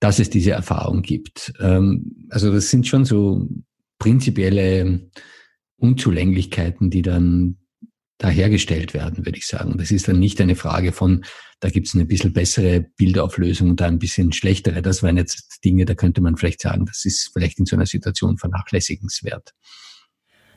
dass 0.00 0.18
es 0.18 0.28
diese 0.28 0.50
Erfahrung 0.50 1.02
gibt. 1.02 1.52
Ähm, 1.60 2.26
also 2.30 2.52
das 2.52 2.70
sind 2.70 2.86
schon 2.86 3.04
so 3.04 3.48
prinzipielle 3.98 5.08
Unzulänglichkeiten, 5.76 6.90
die 6.90 7.02
dann 7.02 7.58
da 8.18 8.28
hergestellt 8.28 8.94
werden, 8.94 9.26
würde 9.26 9.38
ich 9.38 9.46
sagen. 9.46 9.76
Das 9.76 9.90
ist 9.90 10.08
dann 10.08 10.18
nicht 10.18 10.40
eine 10.40 10.56
Frage 10.56 10.92
von, 10.92 11.24
da 11.60 11.68
gibt 11.68 11.88
es 11.88 11.94
eine 11.94 12.04
bisschen 12.04 12.32
bessere 12.32 12.80
Bildauflösung 12.80 13.70
und 13.70 13.80
da 13.80 13.86
ein 13.86 13.98
bisschen 13.98 14.32
schlechtere. 14.32 14.82
Das 14.82 15.02
wären 15.02 15.16
jetzt 15.16 15.64
Dinge, 15.64 15.84
da 15.84 15.94
könnte 15.94 16.20
man 16.20 16.36
vielleicht 16.36 16.60
sagen, 16.60 16.86
das 16.86 17.04
ist 17.04 17.30
vielleicht 17.32 17.58
in 17.58 17.66
so 17.66 17.76
einer 17.76 17.86
Situation 17.86 18.38
vernachlässigenswert. 18.38 19.54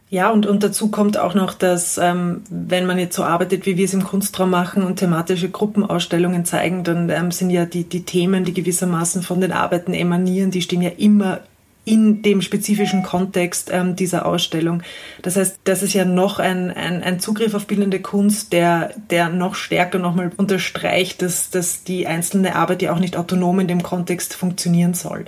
Ja, 0.09 0.29
und, 0.29 0.45
und 0.45 0.63
dazu 0.63 0.89
kommt 0.89 1.17
auch 1.17 1.33
noch, 1.33 1.53
dass 1.53 1.97
ähm, 1.97 2.41
wenn 2.49 2.85
man 2.85 2.97
jetzt 2.97 3.15
so 3.15 3.23
arbeitet, 3.23 3.65
wie 3.65 3.75
wir 3.75 3.83
es 3.83 3.93
im 3.93 4.05
Kunstraum 4.05 4.49
machen 4.49 4.83
und 4.83 4.97
thematische 4.97 5.49
Gruppenausstellungen 5.49 6.45
zeigen, 6.45 6.85
dann 6.85 7.09
ähm, 7.09 7.31
sind 7.31 7.49
ja 7.49 7.65
die, 7.65 7.83
die 7.83 8.03
Themen, 8.03 8.45
die 8.45 8.53
gewissermaßen 8.53 9.21
von 9.21 9.41
den 9.41 9.51
Arbeiten 9.51 9.93
emanieren, 9.93 10.51
die 10.51 10.61
stehen 10.61 10.81
ja 10.81 10.91
immer 10.91 11.41
in 11.87 12.21
dem 12.21 12.41
spezifischen 12.41 13.01
Kontext 13.01 13.69
ähm, 13.71 13.95
dieser 13.95 14.25
Ausstellung. 14.25 14.83
Das 15.21 15.37
heißt, 15.37 15.61
das 15.63 15.83
ist 15.83 15.93
ja 15.93 16.03
noch 16.03 16.37
ein, 16.37 16.69
ein, 16.69 17.01
ein 17.01 17.21
Zugriff 17.21 17.53
auf 17.53 17.65
bildende 17.65 18.01
Kunst, 18.01 18.51
der, 18.51 18.91
der 19.09 19.29
noch 19.29 19.55
stärker 19.55 19.97
nochmal 19.97 20.31
unterstreicht, 20.35 21.21
dass, 21.21 21.49
dass 21.49 21.85
die 21.85 22.05
einzelne 22.05 22.55
Arbeit 22.55 22.81
ja 22.81 22.93
auch 22.93 22.99
nicht 22.99 23.15
autonom 23.15 23.61
in 23.61 23.69
dem 23.69 23.83
Kontext 23.83 24.33
funktionieren 24.33 24.95
soll. 24.95 25.25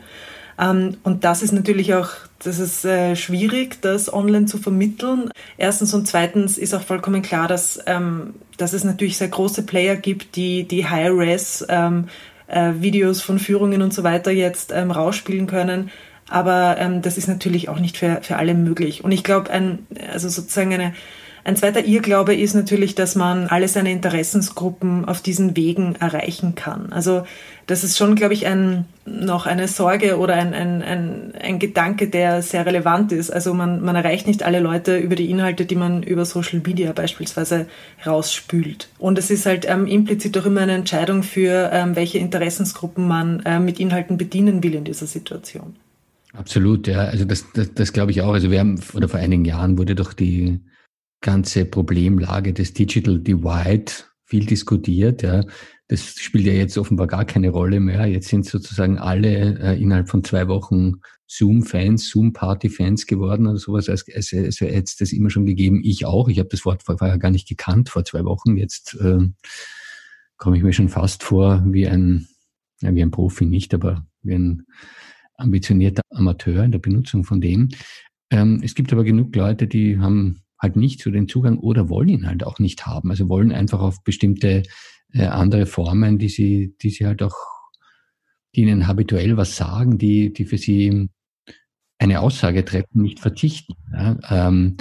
Ähm, 0.60 0.98
und 1.04 1.24
das 1.24 1.44
ist 1.44 1.54
natürlich 1.54 1.94
auch, 1.94 2.10
das 2.44 2.60
ist 2.60 2.84
äh, 2.84 3.16
schwierig, 3.16 3.82
das 3.82 4.12
online 4.12 4.46
zu 4.46 4.58
vermitteln. 4.58 5.32
Erstens 5.58 5.94
und 5.94 6.10
zweitens 6.10 6.58
ist 6.58 6.74
auch 6.74 6.84
vollkommen 6.84 7.22
klar, 7.22 7.48
dass, 7.48 7.80
ähm, 7.86 8.34
dass 8.58 8.74
es 8.74 8.84
natürlich 8.84 9.18
sehr 9.18 9.30
große 9.30 9.63
Player 9.63 9.96
gibt, 9.96 10.36
die, 10.36 10.68
die 10.68 10.86
High-Res 10.86 11.66
ähm, 11.70 12.10
äh, 12.48 12.74
Videos 12.80 13.22
von 13.22 13.39
Führungen 13.39 13.82
und 13.82 13.94
so 13.94 14.04
weiter 14.04 14.32
jetzt 14.32 14.74
ähm, 14.74 14.92
rausspielen 14.92 15.48
können 15.48 15.89
aber 16.29 16.77
ähm, 16.79 17.01
das 17.01 17.17
ist 17.17 17.27
natürlich 17.27 17.69
auch 17.69 17.79
nicht 17.79 17.98
für, 17.98 18.19
für 18.21 18.38
alle 18.38 18.53
möglich. 18.53 19.03
Und 19.03 19.12
ich 19.12 19.24
glaube, 19.24 19.50
ein, 19.50 19.79
also 20.12 20.29
sozusagen 20.29 20.74
eine, 20.74 20.93
ein 21.43 21.55
zweiter 21.55 21.86
Irrglaube 21.86 22.36
ist 22.36 22.53
natürlich, 22.53 22.95
dass 22.95 23.15
man 23.15 23.48
alle 23.48 23.67
seine 23.67 23.91
Interessensgruppen 23.91 25.05
auf 25.05 25.21
diesen 25.21 25.55
Wegen 25.55 25.95
erreichen 25.95 26.55
kann. 26.55 26.91
Also 26.91 27.24
das 27.65 27.83
ist 27.83 27.98
schon, 27.98 28.15
glaube 28.15 28.33
ich, 28.33 28.45
ein, 28.45 28.86
noch 29.05 29.45
eine 29.45 29.67
Sorge 29.67 30.17
oder 30.17 30.33
ein, 30.36 30.53
ein, 30.53 30.81
ein, 30.81 31.33
ein 31.39 31.59
Gedanke, 31.59 32.07
der 32.07 32.41
sehr 32.41 32.65
relevant 32.65 33.12
ist. 33.12 33.31
Also 33.31 33.53
man, 33.53 33.81
man 33.81 33.95
erreicht 33.95 34.27
nicht 34.27 34.43
alle 34.43 34.59
Leute 34.59 34.98
über 34.98 35.15
die 35.15 35.29
Inhalte, 35.29 35.65
die 35.65 35.75
man 35.75 36.03
über 36.03 36.25
Social 36.25 36.62
Media 36.65 36.91
beispielsweise 36.91 37.67
rausspült. 38.05 38.89
Und 38.98 39.17
es 39.17 39.29
ist 39.29 39.45
halt 39.45 39.67
ähm, 39.69 39.88
implizit 39.88 40.38
auch 40.38 40.45
immer 40.45 40.62
eine 40.62 40.74
Entscheidung 40.74 41.24
für, 41.24 41.69
ähm, 41.71 41.95
welche 41.95 42.17
Interessensgruppen 42.17 43.07
man 43.07 43.41
äh, 43.45 43.59
mit 43.59 43.79
Inhalten 43.79 44.17
bedienen 44.17 44.62
will 44.63 44.75
in 44.75 44.83
dieser 44.83 45.07
Situation. 45.07 45.75
Absolut, 46.33 46.88
ja. 46.88 47.00
Also 47.00 47.25
das, 47.25 47.45
das, 47.53 47.74
das 47.74 47.93
glaube 47.93 48.12
ich 48.12 48.21
auch. 48.21 48.33
Also 48.33 48.51
wir 48.51 48.59
haben, 48.59 48.79
oder 48.93 49.09
vor 49.09 49.19
einigen 49.19 49.45
Jahren 49.45 49.77
wurde 49.77 49.95
doch 49.95 50.13
die 50.13 50.59
ganze 51.21 51.65
Problemlage 51.65 52.53
des 52.53 52.74
Digital 52.74 53.19
Divide 53.19 53.91
viel 54.25 54.45
diskutiert, 54.45 55.24
ja. 55.24 55.43
Das 55.88 56.03
spielt 56.03 56.45
ja 56.45 56.53
jetzt 56.53 56.77
offenbar 56.77 57.07
gar 57.07 57.25
keine 57.25 57.50
Rolle 57.50 57.79
mehr. 57.79 58.05
Jetzt 58.05 58.27
sind 58.27 58.45
sozusagen 58.45 59.00
alle 59.00 59.59
äh, 59.59 59.81
innerhalb 59.81 60.07
von 60.07 60.24
zwei 60.24 60.48
Wochen 60.48 61.01
Zoom-Fans, 61.25 62.09
Zoom-Party-Fans 62.09 63.07
geworden 63.07 63.48
oder 63.48 63.57
sowas. 63.57 63.89
Also, 63.89 64.05
also, 64.13 64.38
also 64.38 64.65
jetzt 64.65 65.01
das 65.01 65.12
immer 65.12 65.31
schon 65.31 65.48
gegeben. 65.48 65.81
Ich 65.83 66.05
auch. 66.05 66.29
Ich 66.29 66.38
habe 66.38 66.50
das 66.50 66.63
Wort 66.63 66.83
vorher 66.83 67.17
gar 67.17 67.31
nicht 67.31 67.48
gekannt 67.48 67.89
vor 67.89 68.05
zwei 68.05 68.24
Wochen. 68.24 68.55
Jetzt 68.55 68.95
äh, 69.01 69.17
komme 70.38 70.57
ich 70.57 70.63
mir 70.63 70.74
schon 70.74 70.89
fast 70.89 71.24
vor 71.24 71.63
wie 71.65 71.88
ein, 71.88 72.27
ja, 72.81 72.93
wie 72.93 73.01
ein 73.01 73.12
Profi 73.12 73.45
nicht, 73.45 73.74
aber 73.74 74.05
wie 74.21 74.36
ein 74.36 74.67
ambitionierter 75.39 76.01
Amateur 76.12 76.63
in 76.63 76.72
der 76.72 76.79
Benutzung 76.79 77.24
von 77.24 77.41
dem. 77.41 77.69
Ähm, 78.31 78.62
es 78.63 78.75
gibt 78.75 78.93
aber 78.93 79.03
genug 79.03 79.36
Leute, 79.36 79.67
die 79.67 80.00
haben 80.00 80.41
halt 80.60 80.75
nicht 80.75 81.01
so 81.01 81.10
den 81.10 81.27
Zugang 81.27 81.58
oder 81.60 81.89
wollen 81.89 82.10
ihn 82.10 82.27
halt 82.27 82.43
auch 82.43 82.60
nicht 82.60 82.86
haben. 82.86 83.10
Also 83.10 83.29
wollen 83.29 83.51
einfach 83.51 83.79
auf 83.79 84.03
bestimmte 84.03 84.63
äh, 85.13 85.25
andere 85.25 85.65
Formen, 85.65 86.19
die 86.19 86.29
sie, 86.29 86.75
die 86.81 86.89
sie 86.89 87.05
halt 87.05 87.24
auch, 87.24 87.36
die 88.55 88.62
ihnen 88.62 88.88
habituell 88.88 89.38
was 89.38 89.55
sagen, 89.55 89.98
die, 89.98 90.34
die 90.34 90.46
für 90.46 90.58
sie 90.58 91.10
eine 91.98 92.22
Aussage 92.22 92.63
treffen, 92.65 93.01
nicht 93.01 93.19
verzichten. 93.19 93.74
Ja? 93.91 94.17
Ähm, 94.29 94.77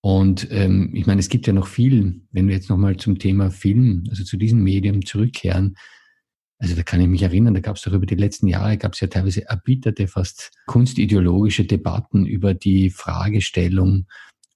und 0.00 0.48
ähm, 0.50 0.90
ich 0.94 1.06
meine, 1.06 1.20
es 1.20 1.28
gibt 1.28 1.46
ja 1.46 1.52
noch 1.52 1.68
viel, 1.68 2.22
wenn 2.32 2.48
wir 2.48 2.56
jetzt 2.56 2.68
nochmal 2.68 2.96
zum 2.96 3.18
Thema 3.18 3.50
Film, 3.50 4.04
also 4.10 4.24
zu 4.24 4.36
diesem 4.36 4.62
Medium 4.62 5.04
zurückkehren, 5.04 5.76
also 6.62 6.76
da 6.76 6.84
kann 6.84 7.00
ich 7.00 7.08
mich 7.08 7.22
erinnern, 7.22 7.54
da 7.54 7.60
gab 7.60 7.74
es 7.74 7.82
doch 7.82 7.92
über 7.92 8.06
die 8.06 8.14
letzten 8.14 8.46
Jahre, 8.46 8.78
gab 8.78 8.92
es 8.92 9.00
ja 9.00 9.08
teilweise 9.08 9.48
erbitterte, 9.48 10.06
fast 10.06 10.52
kunstideologische 10.66 11.64
Debatten 11.64 12.24
über 12.24 12.54
die 12.54 12.90
Fragestellung, 12.90 14.06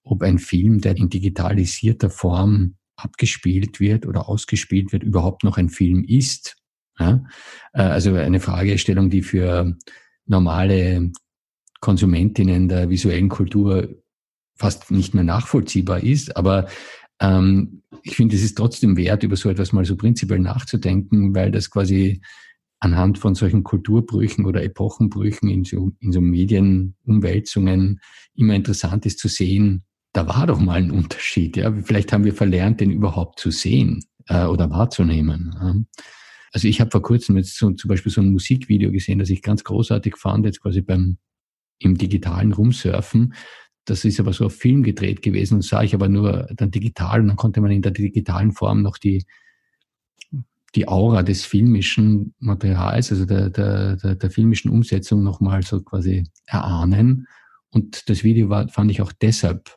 ob 0.05 0.23
ein 0.23 0.39
Film, 0.39 0.81
der 0.81 0.97
in 0.97 1.09
digitalisierter 1.09 2.09
Form 2.09 2.77
abgespielt 2.95 3.81
wird 3.81 4.07
oder 4.07 4.29
ausgespielt 4.29 4.93
wird, 4.93 5.03
überhaupt 5.03 5.43
noch 5.43 5.59
ein 5.59 5.69
Film 5.69 6.05
ist. 6.05 6.57
Ja? 7.01 7.25
Äh, 7.73 7.83
also 7.83 8.15
eine 8.15 8.39
Fragestellung, 8.39 9.11
die 9.11 9.23
für 9.23 9.77
normale 10.27 11.11
Konsumentinnen 11.81 12.69
der 12.69 12.89
visuellen 12.89 13.29
Kultur 13.29 13.89
fast 14.55 14.93
nicht 14.93 15.13
mehr 15.13 15.25
nachvollziehbar 15.25 16.05
ist, 16.05 16.37
aber 16.37 16.69
ähm, 17.21 17.83
ich 18.03 18.17
finde, 18.17 18.37
es 18.37 18.43
ist 18.43 18.57
trotzdem 18.57 18.97
wert, 18.97 19.23
über 19.23 19.37
so 19.37 19.49
etwas 19.49 19.73
mal 19.73 19.85
so 19.85 19.97
prinzipiell 19.97 20.39
nachzudenken, 20.39 21.35
weil 21.35 21.51
das 21.51 21.71
quasi 21.71 22.21
anhand 22.79 23.19
von 23.19 23.35
solchen 23.35 23.65
Kulturbrüchen 23.65 24.45
oder 24.45 24.63
Epochenbrüchen 24.63 25.49
in 25.49 25.65
so, 25.65 25.93
in 26.01 26.13
so 26.13 26.21
Medienumwälzungen 26.21 28.01
immer 28.35 28.55
interessant 28.55 29.07
ist 29.07 29.19
zu 29.19 29.29
sehen, 29.29 29.85
da 30.13 30.29
war 30.29 30.47
doch 30.47 30.61
mal 30.61 30.75
ein 30.75 30.91
Unterschied. 30.91 31.57
Ja? 31.57 31.73
Vielleicht 31.73 32.13
haben 32.13 32.25
wir 32.25 32.35
verlernt, 32.35 32.81
den 32.81 32.91
überhaupt 32.91 33.41
zu 33.41 33.51
sehen 33.51 34.05
äh, 34.29 34.45
oder 34.45 34.71
wahrzunehmen. 34.71 35.55
Ja? 35.61 35.75
Also 36.53 36.69
ich 36.69 36.81
habe 36.81 36.91
vor 36.91 37.03
kurzem 37.03 37.37
jetzt 37.37 37.59
so, 37.59 37.71
zum 37.73 37.89
Beispiel 37.89 38.13
so 38.13 38.21
ein 38.21 38.33
Musikvideo 38.33 38.91
gesehen, 38.91 39.19
das 39.19 39.31
ich 39.31 39.43
ganz 39.43 39.65
großartig 39.65 40.17
fand, 40.17 40.47
jetzt 40.47 40.63
quasi 40.63 40.81
beim 40.81 41.19
im 41.79 41.99
digitalen 41.99 42.53
Rumsurfen. 42.53 43.35
Das 43.87 44.05
ist 44.05 44.21
aber 44.21 44.33
so 44.33 44.47
auf 44.47 44.55
Film 44.55 44.83
gedreht 44.83 45.23
gewesen 45.23 45.55
und 45.55 45.65
sah 45.65 45.83
ich 45.83 45.95
aber 45.95 46.09
nur 46.09 46.49
dann 46.55 46.71
digital 46.71 47.21
und 47.21 47.29
dann 47.29 47.37
konnte 47.37 47.61
man 47.61 47.71
in 47.71 47.83
der 47.83 47.93
digitalen 47.93 48.53
Form 48.53 48.83
noch 48.83 48.99
die 48.99 49.25
die 50.77 50.87
Aura 50.87 51.23
des 51.23 51.45
filmischen 51.45 52.35
Materials, 52.39 53.11
also 53.11 53.25
der, 53.25 53.49
der, 53.49 53.97
der, 53.97 54.15
der 54.15 54.31
filmischen 54.31 54.71
Umsetzung 54.71 55.23
nochmal 55.23 55.63
so 55.63 55.81
quasi 55.81 56.25
erahnen. 56.45 57.27
Und 57.71 58.09
das 58.11 58.23
Video 58.23 58.51
war, 58.51 58.69
fand 58.69 58.91
ich 58.91 59.01
auch 59.01 59.13
deshalb 59.13 59.75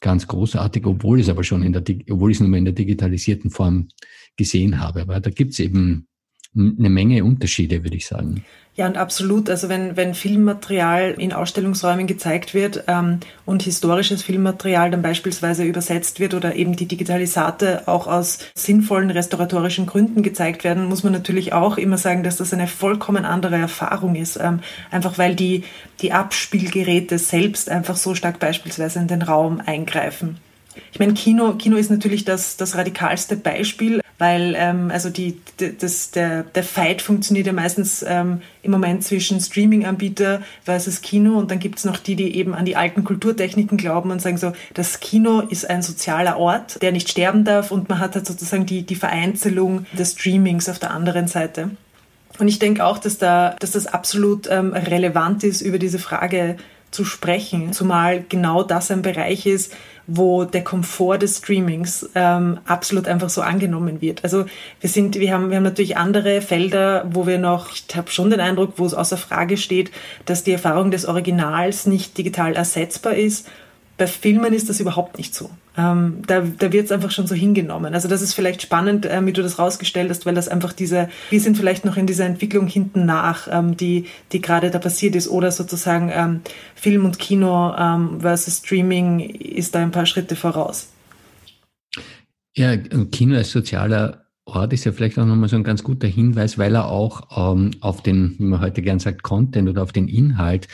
ganz 0.00 0.26
großartig, 0.26 0.84
obwohl 0.84 1.20
es 1.20 1.30
aber 1.30 1.42
schon 1.42 1.62
in 1.62 1.72
der, 1.72 1.82
obwohl 2.10 2.30
ich 2.30 2.36
es 2.36 2.40
nur 2.40 2.50
mal 2.50 2.58
in 2.58 2.66
der 2.66 2.74
digitalisierten 2.74 3.50
Form 3.50 3.88
gesehen 4.36 4.78
habe. 4.78 5.02
Aber 5.02 5.20
da 5.20 5.30
gibt 5.30 5.52
es 5.52 5.60
eben 5.60 6.06
eine 6.54 6.90
Menge 6.90 7.24
Unterschiede, 7.24 7.82
würde 7.82 7.96
ich 7.96 8.06
sagen. 8.06 8.44
Ja, 8.74 8.86
und 8.86 8.96
absolut. 8.96 9.50
Also 9.50 9.68
wenn, 9.68 9.98
wenn 9.98 10.14
Filmmaterial 10.14 11.14
in 11.18 11.34
Ausstellungsräumen 11.34 12.06
gezeigt 12.06 12.54
wird 12.54 12.84
ähm, 12.88 13.20
und 13.44 13.62
historisches 13.62 14.22
Filmmaterial 14.22 14.90
dann 14.90 15.02
beispielsweise 15.02 15.64
übersetzt 15.64 16.20
wird 16.20 16.32
oder 16.32 16.54
eben 16.54 16.74
die 16.74 16.86
Digitalisate 16.86 17.86
auch 17.86 18.06
aus 18.06 18.38
sinnvollen 18.54 19.10
restauratorischen 19.10 19.84
Gründen 19.84 20.22
gezeigt 20.22 20.64
werden, 20.64 20.86
muss 20.86 21.02
man 21.02 21.12
natürlich 21.12 21.52
auch 21.52 21.76
immer 21.76 21.98
sagen, 21.98 22.22
dass 22.22 22.38
das 22.38 22.54
eine 22.54 22.66
vollkommen 22.66 23.26
andere 23.26 23.56
Erfahrung 23.56 24.14
ist. 24.14 24.38
Ähm, 24.40 24.60
einfach 24.90 25.18
weil 25.18 25.34
die, 25.34 25.64
die 26.00 26.12
Abspielgeräte 26.12 27.18
selbst 27.18 27.68
einfach 27.68 27.96
so 27.96 28.14
stark 28.14 28.38
beispielsweise 28.38 29.00
in 29.00 29.08
den 29.08 29.20
Raum 29.20 29.60
eingreifen. 29.64 30.38
Ich 30.92 30.98
meine, 30.98 31.14
Kino, 31.14 31.54
Kino 31.54 31.76
ist 31.76 31.90
natürlich 31.90 32.24
das, 32.24 32.56
das 32.56 32.76
radikalste 32.76 33.36
Beispiel, 33.36 34.00
weil 34.18 34.54
ähm, 34.56 34.90
also 34.92 35.10
die, 35.10 35.40
das, 35.56 36.10
der, 36.10 36.44
der 36.44 36.62
Fight 36.62 37.02
funktioniert 37.02 37.46
ja 37.46 37.52
meistens 37.52 38.04
ähm, 38.06 38.42
im 38.62 38.70
Moment 38.70 39.02
zwischen 39.04 39.40
Streaming-Anbieter 39.40 40.42
versus 40.64 41.00
Kino 41.00 41.38
und 41.38 41.50
dann 41.50 41.58
gibt 41.58 41.78
es 41.78 41.84
noch 41.84 41.96
die, 41.96 42.16
die 42.16 42.36
eben 42.36 42.54
an 42.54 42.64
die 42.64 42.76
alten 42.76 43.04
Kulturtechniken 43.04 43.78
glauben 43.78 44.10
und 44.10 44.22
sagen 44.22 44.38
so, 44.38 44.52
das 44.74 45.00
Kino 45.00 45.40
ist 45.40 45.68
ein 45.68 45.82
sozialer 45.82 46.38
Ort, 46.38 46.80
der 46.82 46.92
nicht 46.92 47.10
sterben 47.10 47.44
darf 47.44 47.70
und 47.70 47.88
man 47.88 47.98
hat 47.98 48.14
halt 48.14 48.26
sozusagen 48.26 48.66
die, 48.66 48.82
die 48.82 48.94
Vereinzelung 48.94 49.86
des 49.92 50.12
Streamings 50.12 50.68
auf 50.68 50.78
der 50.78 50.92
anderen 50.92 51.26
Seite. 51.26 51.70
Und 52.38 52.48
ich 52.48 52.58
denke 52.58 52.84
auch, 52.84 52.98
dass, 52.98 53.18
da, 53.18 53.56
dass 53.58 53.72
das 53.72 53.86
absolut 53.86 54.48
ähm, 54.50 54.72
relevant 54.72 55.44
ist, 55.44 55.60
über 55.60 55.78
diese 55.78 55.98
Frage 55.98 56.56
zu 56.92 57.04
sprechen, 57.04 57.72
zumal 57.72 58.24
genau 58.28 58.62
das 58.62 58.90
ein 58.90 59.02
Bereich 59.02 59.46
ist, 59.46 59.74
wo 60.06 60.44
der 60.44 60.62
Komfort 60.62 61.18
des 61.18 61.38
Streamings 61.38 62.10
ähm, 62.14 62.58
absolut 62.66 63.08
einfach 63.08 63.30
so 63.30 63.40
angenommen 63.40 64.00
wird. 64.00 64.24
Also 64.24 64.44
wir 64.80 64.90
sind, 64.90 65.18
wir 65.18 65.32
haben, 65.32 65.50
wir 65.50 65.56
haben 65.56 65.64
natürlich 65.64 65.96
andere 65.96 66.42
Felder, 66.42 67.06
wo 67.10 67.26
wir 67.26 67.38
noch, 67.38 67.70
ich 67.72 67.86
habe 67.96 68.10
schon 68.10 68.30
den 68.30 68.40
Eindruck, 68.40 68.74
wo 68.76 68.84
es 68.84 68.94
außer 68.94 69.16
Frage 69.16 69.56
steht, 69.56 69.90
dass 70.26 70.44
die 70.44 70.52
Erfahrung 70.52 70.90
des 70.90 71.06
Originals 71.06 71.86
nicht 71.86 72.18
digital 72.18 72.54
ersetzbar 72.54 73.14
ist 73.14 73.48
bei 74.02 74.08
Filmen 74.08 74.52
ist 74.52 74.68
das 74.68 74.80
überhaupt 74.80 75.16
nicht 75.16 75.32
so. 75.32 75.48
Ähm, 75.76 76.22
da 76.26 76.40
da 76.40 76.72
wird 76.72 76.86
es 76.86 76.90
einfach 76.90 77.12
schon 77.12 77.28
so 77.28 77.36
hingenommen. 77.36 77.94
Also 77.94 78.08
das 78.08 78.20
ist 78.20 78.34
vielleicht 78.34 78.60
spannend, 78.60 79.06
äh, 79.06 79.24
wie 79.24 79.32
du 79.32 79.42
das 79.42 79.60
rausgestellt 79.60 80.10
hast, 80.10 80.26
weil 80.26 80.34
das 80.34 80.48
einfach 80.48 80.72
diese, 80.72 81.08
wir 81.30 81.40
sind 81.40 81.56
vielleicht 81.56 81.84
noch 81.84 81.96
in 81.96 82.08
dieser 82.08 82.26
Entwicklung 82.26 82.66
hinten 82.66 83.06
nach, 83.06 83.46
ähm, 83.48 83.76
die, 83.76 84.06
die 84.32 84.40
gerade 84.40 84.72
da 84.72 84.80
passiert 84.80 85.14
ist, 85.14 85.28
oder 85.28 85.52
sozusagen 85.52 86.10
ähm, 86.12 86.40
Film 86.74 87.04
und 87.04 87.20
Kino 87.20 87.72
ähm, 87.78 88.22
versus 88.22 88.58
Streaming 88.58 89.20
ist 89.20 89.76
da 89.76 89.78
ein 89.78 89.92
paar 89.92 90.06
Schritte 90.06 90.34
voraus. 90.34 90.88
Ja, 92.56 92.76
Kino 92.76 93.36
als 93.36 93.52
sozialer 93.52 94.26
Ort 94.46 94.72
ist 94.72 94.84
ja 94.84 94.90
vielleicht 94.90 95.16
auch 95.16 95.26
nochmal 95.26 95.48
so 95.48 95.54
ein 95.54 95.62
ganz 95.62 95.84
guter 95.84 96.08
Hinweis, 96.08 96.58
weil 96.58 96.74
er 96.74 96.86
auch 96.86 97.54
ähm, 97.54 97.70
auf 97.80 98.02
den, 98.02 98.34
wie 98.38 98.44
man 98.46 98.60
heute 98.60 98.82
gern 98.82 98.98
sagt, 98.98 99.22
Content 99.22 99.68
oder 99.68 99.84
auf 99.84 99.92
den 99.92 100.08
Inhalt 100.08 100.66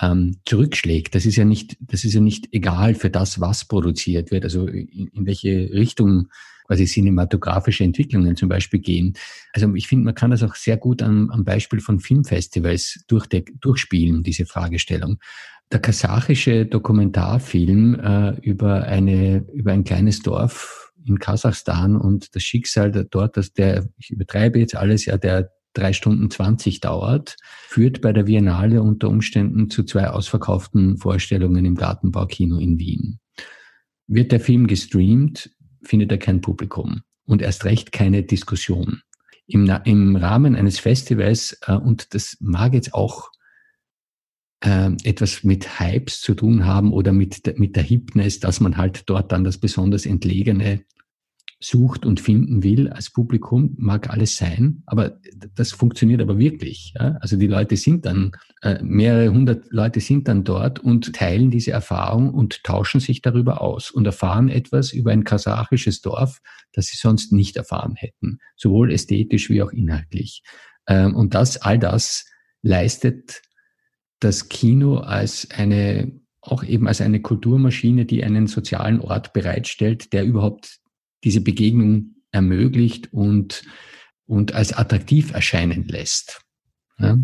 ähm, 0.00 0.36
zurückschlägt. 0.44 1.14
Das 1.14 1.26
ist 1.26 1.36
ja 1.36 1.44
nicht, 1.44 1.76
das 1.80 2.04
ist 2.04 2.14
ja 2.14 2.20
nicht 2.20 2.48
egal 2.52 2.94
für 2.94 3.10
das, 3.10 3.40
was 3.40 3.64
produziert 3.64 4.30
wird, 4.30 4.44
also 4.44 4.66
in, 4.66 5.08
in 5.08 5.26
welche 5.26 5.70
Richtung 5.72 6.28
quasi 6.66 6.86
cinematografische 6.86 7.82
Entwicklungen 7.82 8.36
zum 8.36 8.48
Beispiel 8.48 8.80
gehen. 8.80 9.14
Also 9.52 9.74
ich 9.74 9.88
finde, 9.88 10.04
man 10.04 10.14
kann 10.14 10.30
das 10.30 10.42
auch 10.42 10.54
sehr 10.54 10.76
gut 10.76 11.02
am, 11.02 11.30
am 11.30 11.44
Beispiel 11.44 11.80
von 11.80 11.98
Filmfestivals 11.98 13.04
durchspielen, 13.08 14.22
diese 14.22 14.44
Fragestellung. 14.44 15.18
Der 15.72 15.80
kasachische 15.80 16.66
Dokumentarfilm 16.66 17.94
äh, 18.00 18.30
über 18.40 18.84
eine 18.84 19.46
über 19.52 19.72
ein 19.72 19.84
kleines 19.84 20.20
Dorf 20.20 20.92
in 21.06 21.18
Kasachstan 21.18 21.96
und 21.96 22.34
das 22.34 22.42
Schicksal 22.42 22.90
dort, 22.90 23.36
dass 23.36 23.52
der, 23.52 23.88
ich 23.96 24.10
übertreibe 24.10 24.58
jetzt 24.58 24.76
alles, 24.76 25.06
ja, 25.06 25.16
der 25.16 25.50
drei 25.78 25.92
Stunden 25.92 26.30
zwanzig 26.30 26.80
dauert, 26.80 27.36
führt 27.68 28.00
bei 28.00 28.12
der 28.12 28.24
Biennale 28.24 28.82
unter 28.82 29.08
Umständen 29.08 29.70
zu 29.70 29.84
zwei 29.84 30.08
ausverkauften 30.10 30.98
Vorstellungen 30.98 31.64
im 31.64 31.74
Gartenbaukino 31.74 32.58
in 32.58 32.78
Wien. 32.78 33.20
Wird 34.06 34.32
der 34.32 34.40
Film 34.40 34.66
gestreamt, 34.66 35.50
findet 35.82 36.10
er 36.10 36.18
kein 36.18 36.40
Publikum 36.40 37.02
und 37.24 37.42
erst 37.42 37.64
recht 37.64 37.92
keine 37.92 38.22
Diskussion. 38.22 39.02
Im, 39.46 39.70
im 39.84 40.16
Rahmen 40.16 40.56
eines 40.56 40.78
Festivals, 40.78 41.58
äh, 41.66 41.74
und 41.74 42.14
das 42.14 42.36
mag 42.40 42.74
jetzt 42.74 42.92
auch 42.92 43.30
äh, 44.60 44.90
etwas 45.04 45.44
mit 45.44 45.80
Hypes 45.80 46.20
zu 46.20 46.34
tun 46.34 46.66
haben 46.66 46.92
oder 46.92 47.12
mit, 47.12 47.58
mit 47.58 47.76
der 47.76 47.82
Hipness, 47.82 48.40
dass 48.40 48.60
man 48.60 48.76
halt 48.76 49.04
dort 49.06 49.32
dann 49.32 49.44
das 49.44 49.58
besonders 49.58 50.04
Entlegene 50.04 50.84
sucht 51.60 52.06
und 52.06 52.20
finden 52.20 52.62
will 52.62 52.88
als 52.88 53.10
Publikum, 53.10 53.74
mag 53.78 54.10
alles 54.10 54.36
sein, 54.36 54.82
aber 54.86 55.18
das 55.56 55.72
funktioniert 55.72 56.20
aber 56.20 56.38
wirklich. 56.38 56.94
Ja? 56.98 57.16
Also 57.20 57.36
die 57.36 57.48
Leute 57.48 57.76
sind 57.76 58.06
dann, 58.06 58.32
äh, 58.62 58.80
mehrere 58.82 59.32
hundert 59.32 59.66
Leute 59.70 60.00
sind 60.00 60.28
dann 60.28 60.44
dort 60.44 60.78
und 60.78 61.14
teilen 61.14 61.50
diese 61.50 61.72
Erfahrung 61.72 62.32
und 62.32 62.62
tauschen 62.62 63.00
sich 63.00 63.22
darüber 63.22 63.60
aus 63.60 63.90
und 63.90 64.06
erfahren 64.06 64.48
etwas 64.48 64.92
über 64.92 65.10
ein 65.10 65.24
kasachisches 65.24 66.00
Dorf, 66.00 66.40
das 66.72 66.86
sie 66.86 66.96
sonst 66.96 67.32
nicht 67.32 67.56
erfahren 67.56 67.96
hätten, 67.96 68.38
sowohl 68.56 68.92
ästhetisch 68.92 69.50
wie 69.50 69.62
auch 69.62 69.72
inhaltlich. 69.72 70.42
Ähm, 70.86 71.16
und 71.16 71.34
das, 71.34 71.56
all 71.56 71.78
das 71.78 72.24
leistet 72.62 73.42
das 74.20 74.48
Kino 74.48 74.98
als 74.98 75.48
eine 75.50 76.12
auch 76.40 76.62
eben 76.62 76.86
als 76.86 77.00
eine 77.00 77.20
Kulturmaschine, 77.20 78.06
die 78.06 78.24
einen 78.24 78.46
sozialen 78.46 79.00
Ort 79.00 79.32
bereitstellt, 79.32 80.12
der 80.12 80.24
überhaupt 80.24 80.78
diese 81.24 81.40
Begegnung 81.40 82.16
ermöglicht 82.30 83.12
und, 83.12 83.62
und 84.26 84.54
als 84.54 84.72
attraktiv 84.72 85.32
erscheinen 85.32 85.86
lässt. 85.88 86.42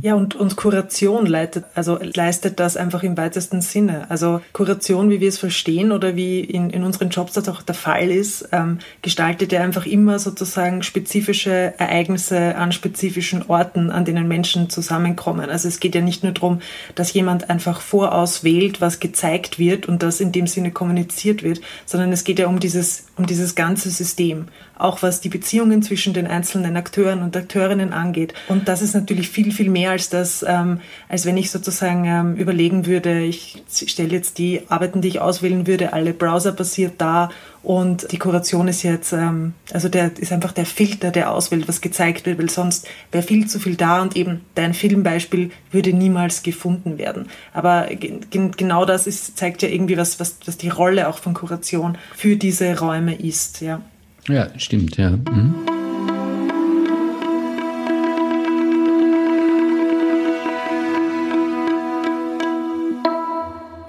Ja, 0.02 0.14
und, 0.14 0.36
und 0.36 0.54
Kuration 0.54 1.26
leitet, 1.26 1.64
also 1.74 1.98
leistet 2.00 2.60
das 2.60 2.76
einfach 2.76 3.02
im 3.02 3.16
weitesten 3.16 3.60
Sinne. 3.60 4.08
Also 4.08 4.40
Kuration, 4.52 5.10
wie 5.10 5.18
wir 5.18 5.28
es 5.28 5.38
verstehen 5.38 5.90
oder 5.90 6.14
wie 6.14 6.40
in, 6.40 6.70
in 6.70 6.84
unseren 6.84 7.08
Jobs 7.08 7.32
das 7.32 7.48
auch 7.48 7.60
der 7.60 7.74
Fall 7.74 8.08
ist, 8.08 8.48
ähm, 8.52 8.78
gestaltet 9.02 9.50
ja 9.50 9.62
einfach 9.62 9.84
immer 9.84 10.20
sozusagen 10.20 10.84
spezifische 10.84 11.74
Ereignisse 11.76 12.54
an 12.54 12.70
spezifischen 12.70 13.46
Orten, 13.48 13.90
an 13.90 14.04
denen 14.04 14.28
Menschen 14.28 14.70
zusammenkommen. 14.70 15.50
Also 15.50 15.66
es 15.66 15.80
geht 15.80 15.96
ja 15.96 16.02
nicht 16.02 16.22
nur 16.22 16.32
darum, 16.32 16.60
dass 16.94 17.12
jemand 17.12 17.50
einfach 17.50 17.80
vorauswählt, 17.80 18.80
was 18.80 19.00
gezeigt 19.00 19.58
wird 19.58 19.86
und 19.86 20.04
das 20.04 20.20
in 20.20 20.30
dem 20.30 20.46
Sinne 20.46 20.70
kommuniziert 20.70 21.42
wird, 21.42 21.60
sondern 21.84 22.12
es 22.12 22.22
geht 22.22 22.38
ja 22.38 22.46
um 22.46 22.60
dieses, 22.60 23.06
um 23.16 23.26
dieses 23.26 23.54
ganze 23.54 23.90
System 23.90 24.46
auch 24.76 25.02
was 25.02 25.20
die 25.20 25.28
Beziehungen 25.28 25.82
zwischen 25.82 26.14
den 26.14 26.26
einzelnen 26.26 26.76
Akteuren 26.76 27.22
und 27.22 27.36
Akteurinnen 27.36 27.92
angeht. 27.92 28.34
Und 28.48 28.68
das 28.68 28.82
ist 28.82 28.94
natürlich 28.94 29.28
viel, 29.28 29.52
viel 29.52 29.70
mehr 29.70 29.92
als 29.92 30.10
das, 30.10 30.44
ähm, 30.46 30.80
als 31.08 31.26
wenn 31.26 31.36
ich 31.36 31.50
sozusagen 31.50 32.04
ähm, 32.04 32.34
überlegen 32.36 32.86
würde, 32.86 33.20
ich 33.20 33.62
stelle 33.70 34.10
jetzt 34.10 34.38
die 34.38 34.62
Arbeiten, 34.68 35.00
die 35.00 35.08
ich 35.08 35.20
auswählen 35.20 35.66
würde, 35.66 35.92
alle 35.92 36.12
browserbasiert 36.12 36.94
da 36.98 37.30
und 37.64 38.12
die 38.12 38.18
Kuration 38.18 38.68
ist 38.68 38.82
jetzt, 38.82 39.12
ähm, 39.12 39.54
also 39.72 39.88
der 39.88 40.12
ist 40.18 40.32
einfach 40.32 40.52
der 40.52 40.66
Filter, 40.66 41.10
der 41.10 41.32
auswählt, 41.32 41.66
was 41.66 41.80
gezeigt 41.80 42.26
wird, 42.26 42.38
weil 42.38 42.50
sonst 42.50 42.86
wäre 43.10 43.24
viel 43.24 43.46
zu 43.48 43.58
viel 43.58 43.74
da 43.74 44.02
und 44.02 44.16
eben 44.16 44.42
dein 44.54 44.74
Filmbeispiel 44.74 45.50
würde 45.70 45.94
niemals 45.94 46.42
gefunden 46.42 46.98
werden. 46.98 47.28
Aber 47.54 47.88
genau 47.90 48.84
das 48.84 49.06
ist, 49.06 49.38
zeigt 49.38 49.62
ja 49.62 49.68
irgendwie 49.68 49.96
was, 49.96 50.20
was, 50.20 50.36
was 50.44 50.58
die 50.58 50.68
Rolle 50.68 51.08
auch 51.08 51.18
von 51.18 51.32
Kuration 51.32 51.96
für 52.14 52.36
diese 52.36 52.78
Räume 52.78 53.14
ist, 53.14 53.62
ja. 53.62 53.80
Ja, 54.28 54.48
stimmt, 54.58 54.96
ja. 54.98 55.10
Mhm. 55.10 55.73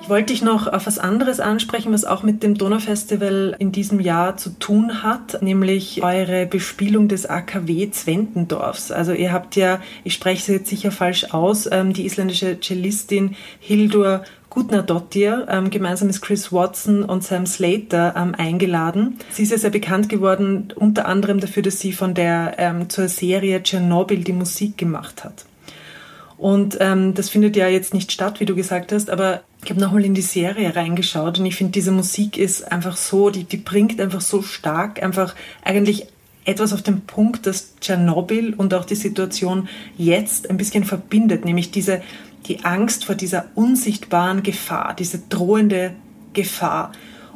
Wollte 0.09 0.33
dich 0.33 0.41
noch 0.41 0.67
auf 0.67 0.87
was 0.87 0.99
anderes 0.99 1.39
ansprechen, 1.39 1.93
was 1.93 2.05
auch 2.05 2.23
mit 2.23 2.43
dem 2.43 2.55
Donaufestival 2.55 3.55
in 3.59 3.71
diesem 3.71 3.99
Jahr 3.99 4.37
zu 4.37 4.51
tun 4.59 5.03
hat, 5.03 5.41
nämlich 5.41 6.03
eure 6.03 6.45
Bespielung 6.45 7.07
des 7.07 7.25
AKW 7.25 7.89
Zwentendorfs. 7.91 8.91
Also 8.91 9.13
ihr 9.13 9.31
habt 9.31 9.55
ja, 9.55 9.81
ich 10.03 10.13
spreche 10.13 10.39
es 10.39 10.47
jetzt 10.47 10.69
sicher 10.69 10.91
falsch 10.91 11.33
aus, 11.33 11.67
ähm, 11.71 11.93
die 11.93 12.05
isländische 12.05 12.59
Cellistin 12.59 13.35
Hildur 13.59 14.23
Gutner 14.49 14.83
Dottir 14.83 15.47
ähm, 15.49 15.69
gemeinsam 15.69 16.07
mit 16.07 16.21
Chris 16.21 16.53
Watson 16.53 17.03
und 17.03 17.25
Sam 17.25 17.45
Slater 17.45 18.13
ähm, 18.15 18.35
eingeladen. 18.35 19.19
Sie 19.29 19.43
ist 19.43 19.51
ja 19.51 19.57
sehr 19.57 19.69
bekannt 19.69 20.07
geworden, 20.07 20.73
unter 20.75 21.07
anderem 21.07 21.41
dafür, 21.41 21.61
dass 21.61 21.81
sie 21.81 21.91
von 21.91 22.13
der 22.13 22.55
ähm, 22.57 22.89
zur 22.89 23.09
Serie 23.09 23.61
Tschernobyl 23.61 24.23
die 24.23 24.31
Musik 24.31 24.77
gemacht 24.77 25.25
hat. 25.25 25.45
Und 26.37 26.77
ähm, 26.79 27.13
das 27.13 27.29
findet 27.29 27.55
ja 27.55 27.67
jetzt 27.67 27.93
nicht 27.93 28.11
statt, 28.11 28.39
wie 28.39 28.45
du 28.45 28.55
gesagt 28.55 28.91
hast, 28.91 29.09
aber 29.09 29.41
ich 29.65 29.71
habe 29.71 29.81
nochmal 29.81 30.05
in 30.05 30.13
die 30.13 30.21
Serie 30.21 30.75
reingeschaut 30.75 31.39
und 31.39 31.45
ich 31.47 31.55
finde, 31.55 31.71
diese 31.71 31.91
Musik 31.91 32.37
ist 32.37 32.71
einfach 32.71 32.95
so, 32.95 33.31
die, 33.31 33.45
die 33.45 33.57
bringt 33.57 33.99
einfach 33.99 34.21
so 34.21 34.43
stark 34.43 35.01
einfach 35.01 35.33
eigentlich 35.63 36.05
etwas 36.45 36.71
auf 36.71 36.83
den 36.83 37.01
Punkt, 37.01 37.47
das 37.47 37.75
Tschernobyl 37.81 38.53
und 38.53 38.75
auch 38.75 38.85
die 38.85 38.95
Situation 38.95 39.67
jetzt 39.97 40.51
ein 40.51 40.57
bisschen 40.57 40.83
verbindet, 40.83 41.45
nämlich 41.45 41.71
diese, 41.71 42.03
die 42.45 42.63
Angst 42.63 43.05
vor 43.05 43.15
dieser 43.15 43.45
unsichtbaren 43.55 44.43
Gefahr, 44.43 44.93
diese 44.93 45.17
drohende 45.29 45.95
Gefahr. 46.33 46.91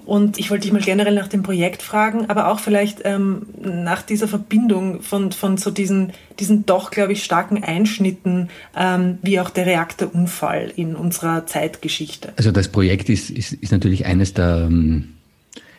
Und 0.10 0.40
ich 0.40 0.50
wollte 0.50 0.64
dich 0.64 0.74
mal 0.74 0.82
generell 0.82 1.14
nach 1.14 1.28
dem 1.28 1.44
Projekt 1.44 1.84
fragen, 1.84 2.32
aber 2.32 2.48
auch 2.52 2.60
vielleicht 2.60 3.02
ähm, 3.04 3.44
nach 3.62 4.02
dieser 4.02 4.28
Verbindung 4.28 5.04
von, 5.04 5.32
von 5.32 5.58
so 5.58 5.70
diesen, 5.70 6.14
diesen 6.40 6.66
doch, 6.66 6.90
glaube 6.90 7.14
ich, 7.14 7.24
starken 7.24 7.64
Einschnitten, 7.64 8.50
ähm, 8.76 9.20
wie 9.22 9.40
auch 9.40 9.52
der 9.52 9.68
Reaktorunfall 9.68 10.74
in 10.76 10.96
unserer 10.96 11.46
Zeitgeschichte. 11.46 12.34
Also 12.38 12.52
das 12.52 12.70
Projekt 12.70 13.08
ist, 13.10 13.30
ist, 13.30 13.54
ist 13.54 13.72
natürlich 13.72 14.08
eines 14.08 14.34
der 14.34 14.66
ähm, 14.68 15.10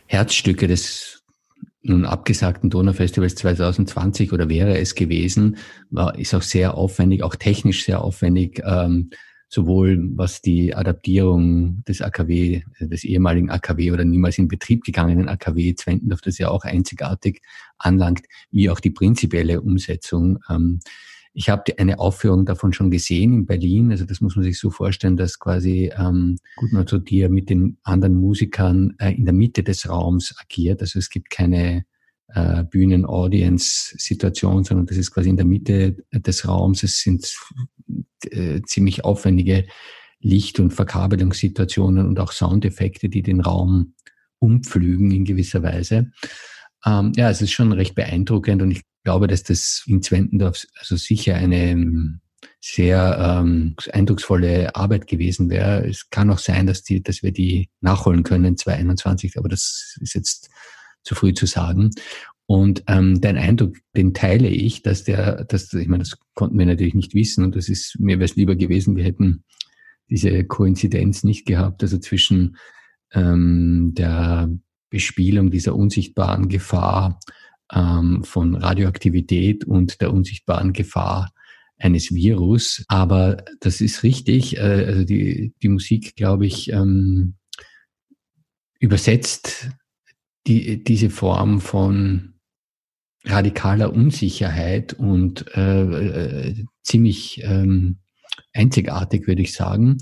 Herzstücke 0.06 0.68
des 0.68 1.24
nun 1.82 2.04
abgesagten 2.04 2.70
Donaufestivals 2.70 3.34
2020 3.34 4.32
oder 4.32 4.48
wäre 4.48 4.78
es 4.78 4.94
gewesen, 4.94 5.56
war, 5.90 6.16
ist 6.16 6.34
auch 6.34 6.42
sehr 6.42 6.74
aufwendig, 6.76 7.24
auch 7.24 7.34
technisch 7.34 7.84
sehr 7.84 8.04
aufwendig. 8.04 8.62
Ähm, 8.64 9.10
sowohl 9.50 10.08
was 10.14 10.40
die 10.40 10.74
Adaptierung 10.74 11.82
des 11.84 12.00
AKW, 12.00 12.62
äh, 12.78 12.88
des 12.88 13.04
ehemaligen 13.04 13.50
AKW 13.50 13.90
oder 13.90 14.04
niemals 14.04 14.38
in 14.38 14.48
Betrieb 14.48 14.84
gegangenen 14.84 15.28
AKW 15.28 15.74
Zwentendorf, 15.74 16.20
das 16.20 16.38
ja 16.38 16.48
auch 16.48 16.64
einzigartig 16.64 17.42
anlangt, 17.76 18.22
wie 18.50 18.70
auch 18.70 18.80
die 18.80 18.90
prinzipielle 18.90 19.60
Umsetzung. 19.60 20.38
Ähm, 20.48 20.78
ich 21.32 21.48
habe 21.48 21.78
eine 21.78 21.98
Aufführung 21.98 22.44
davon 22.46 22.72
schon 22.72 22.90
gesehen 22.90 23.32
in 23.34 23.46
Berlin. 23.46 23.90
Also 23.90 24.04
das 24.04 24.20
muss 24.20 24.36
man 24.36 24.44
sich 24.44 24.58
so 24.58 24.70
vorstellen, 24.70 25.16
dass 25.16 25.38
quasi 25.38 25.92
ähm, 25.96 26.36
Gutmann 26.56 26.86
zu 26.86 26.98
dir 26.98 27.28
mit 27.28 27.50
den 27.50 27.78
anderen 27.82 28.16
Musikern 28.16 28.94
äh, 28.98 29.12
in 29.12 29.24
der 29.24 29.34
Mitte 29.34 29.62
des 29.62 29.88
Raums 29.88 30.34
agiert. 30.40 30.80
Also 30.80 30.98
es 30.98 31.10
gibt 31.10 31.30
keine 31.30 31.84
äh, 32.34 32.64
Bühnen-Audience-Situation, 32.64 34.64
sondern 34.64 34.86
das 34.86 34.96
ist 34.96 35.12
quasi 35.12 35.28
in 35.28 35.36
der 35.36 35.46
Mitte 35.46 35.96
des 36.12 36.46
Raums. 36.46 36.82
Es 36.82 37.00
sind 37.00 37.32
äh, 38.30 38.60
ziemlich 38.62 39.04
aufwendige 39.04 39.66
Licht- 40.20 40.60
und 40.60 40.72
Verkabelungssituationen 40.72 42.06
und 42.06 42.20
auch 42.20 42.32
Soundeffekte, 42.32 43.08
die 43.08 43.22
den 43.22 43.40
Raum 43.40 43.94
umpflügen 44.38 45.10
in 45.10 45.24
gewisser 45.24 45.62
Weise. 45.62 46.10
Ähm, 46.84 47.12
ja, 47.16 47.30
es 47.30 47.42
ist 47.42 47.52
schon 47.52 47.72
recht 47.72 47.94
beeindruckend 47.94 48.62
und 48.62 48.70
ich 48.70 48.82
glaube, 49.04 49.26
dass 49.26 49.42
das 49.42 49.82
in 49.86 50.02
Zwentendorf 50.02 50.66
also 50.78 50.96
sicher 50.96 51.34
eine 51.34 51.70
ähm, 51.70 52.20
sehr 52.60 53.40
ähm, 53.40 53.74
eindrucksvolle 53.92 54.74
Arbeit 54.74 55.06
gewesen 55.06 55.48
wäre. 55.48 55.86
Es 55.86 56.10
kann 56.10 56.30
auch 56.30 56.38
sein, 56.38 56.66
dass, 56.66 56.82
die, 56.82 57.02
dass 57.02 57.22
wir 57.22 57.32
die 57.32 57.70
nachholen 57.80 58.22
können 58.22 58.56
2021, 58.56 59.38
aber 59.38 59.48
das 59.48 59.96
ist 60.00 60.14
jetzt 60.14 60.50
zu 61.02 61.14
früh 61.14 61.34
zu 61.34 61.46
sagen. 61.46 61.90
Und 62.46 62.82
ähm, 62.88 63.20
dein 63.20 63.38
Eindruck, 63.38 63.76
den 63.96 64.12
teile 64.12 64.48
ich, 64.48 64.82
dass 64.82 65.04
der, 65.04 65.44
dass, 65.44 65.72
ich 65.72 65.86
meine, 65.86 66.02
das 66.02 66.18
konnten 66.34 66.58
wir 66.58 66.66
natürlich 66.66 66.94
nicht 66.94 67.14
wissen 67.14 67.44
und 67.44 67.54
das 67.54 67.68
ist, 67.68 67.96
mir 68.00 68.18
wäre 68.18 68.24
es 68.24 68.34
lieber 68.34 68.56
gewesen, 68.56 68.96
wir 68.96 69.04
hätten 69.04 69.44
diese 70.10 70.44
Koinzidenz 70.44 71.22
nicht 71.22 71.46
gehabt, 71.46 71.82
also 71.82 71.98
zwischen 71.98 72.56
ähm, 73.12 73.92
der 73.94 74.50
Bespielung 74.90 75.52
dieser 75.52 75.76
unsichtbaren 75.76 76.48
Gefahr 76.48 77.20
ähm, 77.72 78.24
von 78.24 78.56
Radioaktivität 78.56 79.64
und 79.64 80.00
der 80.00 80.12
unsichtbaren 80.12 80.72
Gefahr 80.72 81.30
eines 81.78 82.12
Virus. 82.12 82.84
Aber 82.88 83.44
das 83.60 83.80
ist 83.80 84.02
richtig. 84.02 84.56
Äh, 84.58 84.86
also 84.86 85.04
die, 85.04 85.54
die 85.62 85.68
Musik, 85.68 86.16
glaube 86.16 86.46
ich, 86.46 86.72
ähm, 86.72 87.34
übersetzt 88.80 89.70
die, 90.46 90.82
diese 90.82 91.10
Form 91.10 91.60
von 91.60 92.34
radikaler 93.24 93.92
Unsicherheit 93.92 94.94
und 94.94 95.46
äh, 95.54 95.82
äh, 95.82 96.64
ziemlich 96.82 97.42
ähm, 97.44 97.98
einzigartig, 98.52 99.26
würde 99.26 99.42
ich 99.42 99.52
sagen. 99.52 99.98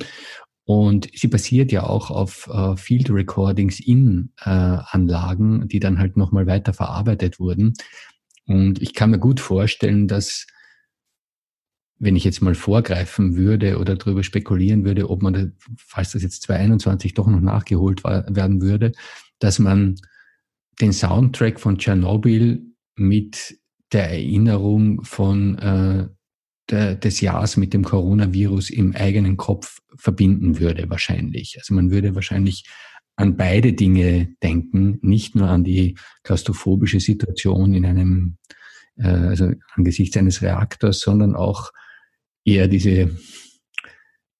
Und 0.64 1.08
sie 1.14 1.28
basiert 1.28 1.72
ja 1.72 1.84
auch 1.84 2.10
auf 2.10 2.48
äh, 2.52 2.76
Field 2.76 3.10
Recordings 3.10 3.80
in 3.80 4.32
äh, 4.44 4.50
Anlagen, 4.50 5.66
die 5.66 5.80
dann 5.80 5.98
halt 5.98 6.16
nochmal 6.16 6.46
weiter 6.46 6.74
verarbeitet 6.74 7.40
wurden. 7.40 7.72
Und 8.46 8.80
ich 8.80 8.94
kann 8.94 9.10
mir 9.10 9.18
gut 9.18 9.40
vorstellen, 9.40 10.08
dass 10.08 10.46
wenn 11.98 12.16
ich 12.16 12.24
jetzt 12.24 12.42
mal 12.42 12.54
vorgreifen 12.54 13.36
würde 13.36 13.78
oder 13.78 13.96
darüber 13.96 14.22
spekulieren 14.22 14.84
würde, 14.84 15.10
ob 15.10 15.22
man, 15.22 15.56
falls 15.76 16.12
das 16.12 16.22
jetzt 16.22 16.42
2021 16.42 17.14
doch 17.14 17.26
noch 17.26 17.40
nachgeholt 17.40 18.04
war, 18.04 18.24
werden 18.34 18.60
würde, 18.60 18.92
dass 19.40 19.58
man 19.58 19.96
den 20.80 20.92
Soundtrack 20.92 21.60
von 21.60 21.78
Tschernobyl 21.78 22.64
mit 22.96 23.58
der 23.92 24.10
Erinnerung 24.10 25.02
von 25.04 25.58
äh, 25.58 26.08
der, 26.70 26.94
des 26.94 27.20
Jahres 27.20 27.56
mit 27.56 27.72
dem 27.72 27.84
Coronavirus 27.84 28.70
im 28.70 28.94
eigenen 28.94 29.36
Kopf 29.36 29.78
verbinden 29.96 30.58
würde, 30.58 30.90
wahrscheinlich. 30.90 31.56
Also 31.58 31.74
man 31.74 31.90
würde 31.90 32.14
wahrscheinlich 32.14 32.64
an 33.16 33.36
beide 33.36 33.72
Dinge 33.72 34.34
denken, 34.42 34.98
nicht 35.02 35.34
nur 35.34 35.48
an 35.48 35.64
die 35.64 35.96
klaustrophobische 36.22 37.00
Situation 37.00 37.74
in 37.74 37.84
einem, 37.84 38.36
äh, 38.96 39.08
also 39.08 39.52
angesichts 39.74 40.16
eines 40.16 40.42
Reaktors, 40.42 41.00
sondern 41.00 41.34
auch 41.34 41.72
eher 42.44 42.68
diese, 42.68 43.16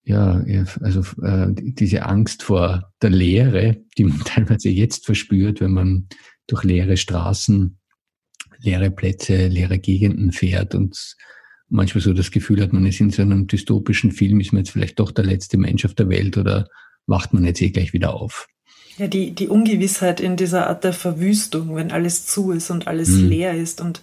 ja, 0.09 0.43
also 0.81 1.03
äh, 1.23 1.49
diese 1.53 2.07
Angst 2.07 2.43
vor 2.43 2.91
der 3.03 3.11
Leere, 3.11 3.77
die 3.99 4.05
man 4.05 4.21
teilweise 4.25 4.71
jetzt 4.71 5.05
verspürt, 5.05 5.61
wenn 5.61 5.73
man 5.73 6.09
durch 6.47 6.65
leere 6.65 6.97
Straßen, 6.97 7.79
leere 8.59 8.91
Plätze, 8.91 9.49
leere 9.49 9.79
Gegenden 9.79 10.33
fährt 10.33 10.75
und 10.75 11.15
manchmal 11.69 12.01
so 12.01 12.15
das 12.15 12.31
Gefühl 12.31 12.63
hat, 12.63 12.73
man 12.73 12.87
ist 12.87 13.01
in 13.01 13.11
so 13.11 13.21
einem 13.21 13.47
dystopischen 13.47 14.11
Film, 14.11 14.41
ist 14.41 14.53
man 14.53 14.61
jetzt 14.61 14.71
vielleicht 14.71 14.99
doch 14.99 15.11
der 15.11 15.27
letzte 15.27 15.59
Mensch 15.59 15.85
auf 15.85 15.93
der 15.93 16.09
Welt 16.09 16.39
oder 16.39 16.69
wacht 17.07 17.35
man 17.35 17.45
jetzt 17.45 17.61
eh 17.61 17.69
gleich 17.69 17.93
wieder 17.93 18.15
auf? 18.15 18.49
Ja, 18.97 19.09
die, 19.09 19.33
die 19.33 19.49
Ungewissheit 19.49 20.21
in 20.21 20.37
dieser 20.37 20.69
Art 20.69 20.85
der 20.85 20.95
Verwüstung, 20.95 21.77
wenn 21.77 21.93
alles 21.93 22.25
zu 22.25 22.51
ist 22.53 22.71
und 22.71 22.87
alles 22.87 23.11
mhm. 23.11 23.29
leer 23.29 23.55
ist. 23.55 23.83
Und 23.83 24.01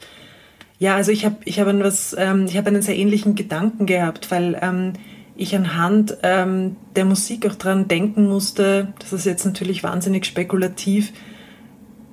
ja, 0.78 0.96
also 0.96 1.12
ich 1.12 1.26
habe 1.26 1.38
ich 1.46 1.60
hab 1.60 1.68
was, 1.68 2.15
ähm, 2.18 2.46
ich 2.46 2.56
habe 2.58 2.68
einen 2.68 2.84
sehr 2.84 2.96
ähnlichen 2.96 3.34
Gedanken 3.34 3.88
gehabt, 3.88 4.30
weil 4.30 4.58
ähm, 4.62 4.94
ich 5.36 5.56
anhand 5.56 6.17
ähm, 6.24 6.78
der 6.95 7.06
Musik 7.06 7.45
auch 7.45 7.56
dran 7.56 7.88
denken 7.88 8.28
musste, 8.28 8.93
das 9.00 9.13
ist 9.13 9.26
jetzt 9.26 9.45
natürlich 9.45 9.84
wahnsinnig 9.84 10.26
spekulativ, 10.26 11.12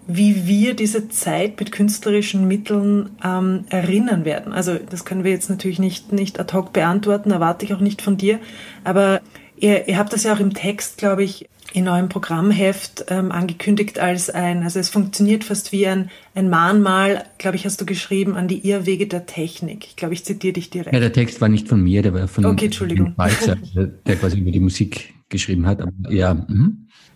wie 0.09 0.47
wir 0.47 0.75
diese 0.75 1.09
Zeit 1.09 1.61
mit 1.61 1.71
künstlerischen 1.71 2.49
Mitteln 2.49 3.11
ähm, 3.25 3.65
erinnern 3.71 4.25
werden. 4.25 4.53
Also 4.53 4.75
das 4.75 5.05
können 5.05 5.23
wir 5.23 5.31
jetzt 5.31 5.49
natürlich 5.49 5.79
nicht, 5.79 6.13
nicht 6.13 6.41
ad 6.41 6.53
hoc 6.53 6.73
beantworten, 6.73 7.31
erwarte 7.31 7.65
ich 7.65 7.73
auch 7.73 7.81
nicht 7.81 8.03
von 8.03 8.17
dir. 8.17 8.41
Aber 8.83 9.21
ihr, 9.63 9.89
ihr 9.89 9.97
habt 9.97 10.13
das 10.13 10.25
ja 10.25 10.35
auch 10.35 10.41
im 10.41 10.53
Text, 10.53 10.99
glaube 10.99 11.23
ich, 11.25 11.49
in 11.73 11.89
eurem 11.89 12.11
Programmheft 12.11 13.07
ähm, 13.09 13.33
angekündigt 13.33 13.99
als 13.99 14.29
ein, 14.29 14.63
also 14.63 14.79
es 14.79 14.91
funktioniert 14.91 15.45
fast 15.45 15.73
wie 15.73 15.87
ein, 15.87 16.11
ein 16.35 16.51
Mahnmal, 16.51 17.25
glaube 17.39 17.57
ich, 17.57 17.65
hast 17.65 17.81
du 17.81 17.87
geschrieben, 17.87 18.35
an 18.35 18.47
die 18.47 18.69
Irrwege 18.69 19.07
der 19.07 19.25
Technik. 19.25 19.87
Ich 19.87 19.97
glaube, 19.97 20.13
ich 20.13 20.25
zitiere 20.25 20.53
dich 20.53 20.69
direkt. 20.69 20.93
Ja, 20.93 21.01
der 21.01 21.13
Text 21.13 21.41
war 21.41 21.49
nicht 21.49 21.69
von 21.69 21.83
mir, 21.83 22.03
der 22.03 22.13
war 22.13 22.29
von 22.29 22.45
okay, 22.45 22.67
Entschuldigung. 22.67 23.15
Balzer, 23.15 23.57
der 23.75 24.17
quasi 24.17 24.39
über 24.39 24.51
die 24.51 24.61
Musik 24.61 25.15
geschrieben 25.31 25.67
hat. 25.67 25.81
Aber 25.81 25.93
ja, 26.11 26.35
mh. 26.35 26.73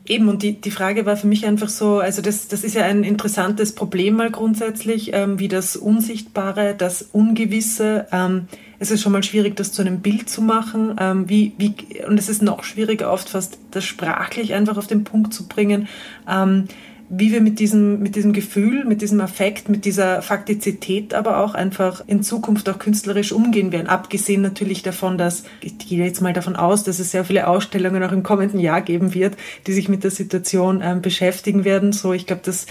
Eben, 0.09 0.29
und 0.29 0.43
die, 0.43 0.61
die 0.61 0.71
Frage 0.71 1.07
war 1.07 1.17
für 1.17 1.27
mich 1.27 1.47
einfach 1.47 1.69
so, 1.69 1.99
also 1.99 2.23
das, 2.23 2.49
das 2.49 2.65
ist 2.65 2.75
ja 2.75 2.85
ein 2.85 3.05
interessantes 3.05 3.75
Problem 3.75 4.15
mal 4.17 4.31
grundsätzlich, 4.31 5.11
ähm, 5.13 5.39
wie 5.39 5.49
das 5.49 5.77
Unsichtbare, 5.77 6.75
das 6.77 7.03
Ungewisse. 7.13 8.07
Ähm, 8.13 8.49
es 8.79 8.91
ist 8.91 9.03
schon 9.03 9.13
mal 9.13 9.23
schwierig, 9.23 9.57
das 9.57 9.73
zu 9.73 9.83
einem 9.83 10.01
Bild 10.01 10.29
zu 10.29 10.43
machen. 10.43 10.97
Ähm, 11.01 11.29
wie, 11.29 11.53
wie, 11.59 11.75
und 12.07 12.19
es 12.19 12.29
ist 12.29 12.43
noch 12.43 12.65
schwieriger, 12.65 13.13
oft 13.13 13.31
fast 13.31 13.59
das 13.71 13.85
sprachlich 13.85 14.55
einfach 14.55 14.77
auf 14.77 14.87
den 14.87 15.05
Punkt 15.05 15.33
zu 15.35 15.49
bringen. 15.49 15.89
Ähm, 16.29 16.69
wie 17.09 17.33
wir 17.33 17.41
mit 17.41 17.61
diesem, 17.61 18.01
mit 18.01 18.17
diesem 18.17 18.33
Gefühl, 18.33 18.85
mit 18.85 19.01
diesem 19.01 19.21
Affekt, 19.21 19.69
mit 19.69 19.85
dieser 19.85 20.23
Faktizität 20.23 21.15
aber 21.15 21.39
auch 21.39 21.55
einfach 21.55 22.03
in 22.07 22.23
Zukunft 22.23 22.69
auch 22.69 22.79
künstlerisch 22.79 23.33
umgehen 23.33 23.71
werden. 23.73 23.87
Abgesehen 23.87 24.43
natürlich 24.43 24.83
davon, 24.83 25.17
dass, 25.17 25.45
ich 25.61 25.79
gehe 25.79 26.05
jetzt 26.05 26.21
mal 26.21 26.33
davon 26.33 26.57
aus, 26.57 26.83
dass 26.85 26.99
es 26.99 27.13
sehr 27.13 27.25
viele 27.25 27.47
Ausstellungen 27.47 28.03
auch 28.03 28.13
im 28.13 28.23
kommenden 28.23 28.59
Jahr 28.59 28.81
geben 28.81 29.15
wird, 29.15 29.37
die 29.67 29.73
sich 29.73 29.89
mit 29.89 30.03
der 30.03 30.11
Situation 30.11 30.81
ähm, 30.83 31.01
beschäftigen 31.01 31.65
werden. 31.65 31.93
So, 31.93 32.13
ich 32.13 32.27
glaube, 32.27 32.43
das 32.45 32.67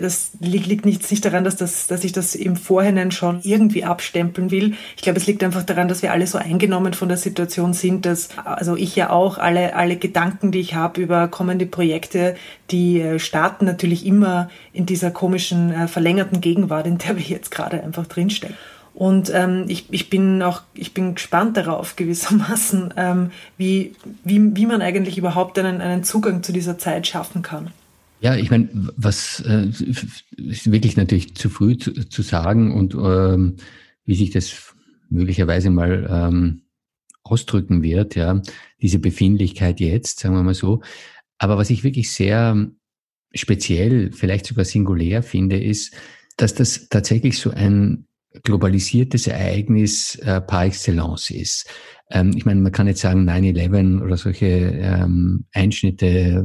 das 0.00 0.32
liegt, 0.40 0.66
liegt 0.66 0.84
nicht, 0.84 1.10
nicht 1.10 1.24
daran, 1.24 1.44
dass, 1.44 1.56
das, 1.56 1.86
dass 1.86 2.04
ich 2.04 2.12
das 2.12 2.34
im 2.34 2.56
Vorhinein 2.56 3.10
schon 3.10 3.40
irgendwie 3.42 3.84
abstempeln 3.84 4.50
will. 4.50 4.74
Ich 4.96 5.02
glaube, 5.02 5.18
es 5.18 5.26
liegt 5.26 5.42
einfach 5.42 5.62
daran, 5.62 5.88
dass 5.88 6.02
wir 6.02 6.12
alle 6.12 6.26
so 6.26 6.38
eingenommen 6.38 6.92
von 6.92 7.08
der 7.08 7.16
Situation 7.16 7.72
sind, 7.72 8.04
dass, 8.04 8.28
also 8.44 8.76
ich 8.76 8.94
ja 8.96 9.10
auch, 9.10 9.38
alle, 9.38 9.74
alle 9.74 9.96
Gedanken, 9.96 10.52
die 10.52 10.60
ich 10.60 10.74
habe 10.74 11.00
über 11.00 11.26
kommende 11.28 11.66
Projekte, 11.66 12.36
die 12.70 13.00
äh, 13.00 13.18
starten 13.18 13.64
natürlich 13.64 14.06
immer 14.06 14.50
in 14.72 14.86
dieser 14.86 15.10
komischen 15.10 15.72
äh, 15.72 15.88
verlängerten 15.88 16.40
Gegenwart, 16.40 16.86
in 16.86 16.98
der 16.98 17.16
wir 17.16 17.24
jetzt 17.24 17.50
gerade 17.50 17.82
einfach 17.82 18.06
drinstecken. 18.06 18.56
Und 18.94 19.32
ähm, 19.34 19.64
ich, 19.68 19.86
ich 19.90 20.10
bin 20.10 20.42
auch, 20.42 20.60
ich 20.74 20.92
bin 20.92 21.14
gespannt 21.14 21.56
darauf 21.56 21.96
gewissermaßen, 21.96 22.92
ähm, 22.98 23.30
wie, 23.56 23.94
wie, 24.22 24.54
wie 24.54 24.66
man 24.66 24.82
eigentlich 24.82 25.16
überhaupt 25.16 25.58
einen, 25.58 25.80
einen 25.80 26.04
Zugang 26.04 26.42
zu 26.42 26.52
dieser 26.52 26.76
Zeit 26.76 27.06
schaffen 27.06 27.40
kann. 27.40 27.70
Ja, 28.22 28.36
ich 28.36 28.52
meine, 28.52 28.68
was 28.96 29.40
äh, 29.40 29.66
ist 30.36 30.70
wirklich 30.70 30.96
natürlich 30.96 31.34
zu 31.34 31.50
früh 31.50 31.76
zu, 31.76 31.92
zu 31.92 32.22
sagen 32.22 32.72
und 32.72 32.94
ähm, 32.94 33.56
wie 34.04 34.14
sich 34.14 34.30
das 34.30 34.76
möglicherweise 35.10 35.70
mal 35.70 36.08
ähm, 36.08 36.62
ausdrücken 37.24 37.82
wird, 37.82 38.14
ja, 38.14 38.40
diese 38.80 39.00
Befindlichkeit 39.00 39.80
jetzt, 39.80 40.20
sagen 40.20 40.36
wir 40.36 40.44
mal 40.44 40.54
so. 40.54 40.82
Aber 41.38 41.58
was 41.58 41.70
ich 41.70 41.82
wirklich 41.82 42.12
sehr 42.12 42.70
speziell, 43.34 44.12
vielleicht 44.12 44.46
sogar 44.46 44.64
singulär 44.64 45.24
finde, 45.24 45.60
ist, 45.60 45.92
dass 46.36 46.54
das 46.54 46.88
tatsächlich 46.88 47.40
so 47.40 47.50
ein 47.50 48.06
globalisiertes 48.44 49.26
Ereignis 49.26 50.14
äh, 50.16 50.40
par 50.40 50.66
excellence 50.66 51.30
ist. 51.30 51.66
Ähm, 52.08 52.34
ich 52.36 52.46
meine, 52.46 52.60
man 52.60 52.70
kann 52.70 52.86
jetzt 52.86 53.00
sagen, 53.00 53.28
9-11 53.28 54.00
oder 54.00 54.16
solche 54.16 54.46
ähm, 54.46 55.44
Einschnitte 55.52 56.44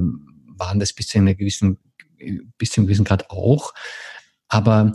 waren 0.59 0.79
das 0.79 0.93
bis 0.93 1.07
zu 1.07 1.17
einer 1.17 1.35
gewissen, 1.35 1.77
bis 2.57 2.71
zu 2.71 2.81
einem 2.81 2.87
gewissen 2.87 3.05
Grad 3.05 3.29
auch. 3.29 3.73
Aber, 4.47 4.91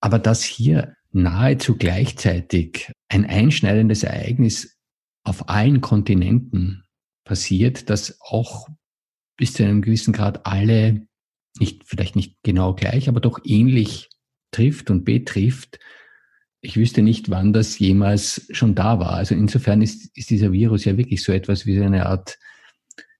aber 0.00 0.18
dass 0.18 0.42
hier 0.42 0.96
nahezu 1.12 1.76
gleichzeitig 1.76 2.92
ein 3.08 3.24
einschneidendes 3.24 4.02
Ereignis 4.02 4.76
auf 5.24 5.48
allen 5.48 5.80
Kontinenten 5.80 6.84
passiert, 7.24 7.90
das 7.90 8.18
auch 8.20 8.68
bis 9.36 9.52
zu 9.52 9.64
einem 9.64 9.82
gewissen 9.82 10.12
Grad 10.12 10.46
alle, 10.46 11.06
nicht, 11.58 11.82
vielleicht 11.86 12.16
nicht 12.16 12.36
genau 12.42 12.74
gleich, 12.74 13.08
aber 13.08 13.20
doch 13.20 13.40
ähnlich 13.44 14.08
trifft 14.50 14.90
und 14.90 15.04
betrifft. 15.04 15.78
Ich 16.60 16.76
wüsste 16.76 17.02
nicht, 17.02 17.30
wann 17.30 17.52
das 17.52 17.78
jemals 17.78 18.46
schon 18.50 18.74
da 18.74 18.98
war. 18.98 19.12
Also 19.12 19.34
insofern 19.34 19.82
ist, 19.82 20.16
ist 20.16 20.30
dieser 20.30 20.52
Virus 20.52 20.84
ja 20.84 20.96
wirklich 20.96 21.22
so 21.22 21.32
etwas 21.32 21.66
wie 21.66 21.80
eine 21.80 22.06
Art 22.06 22.38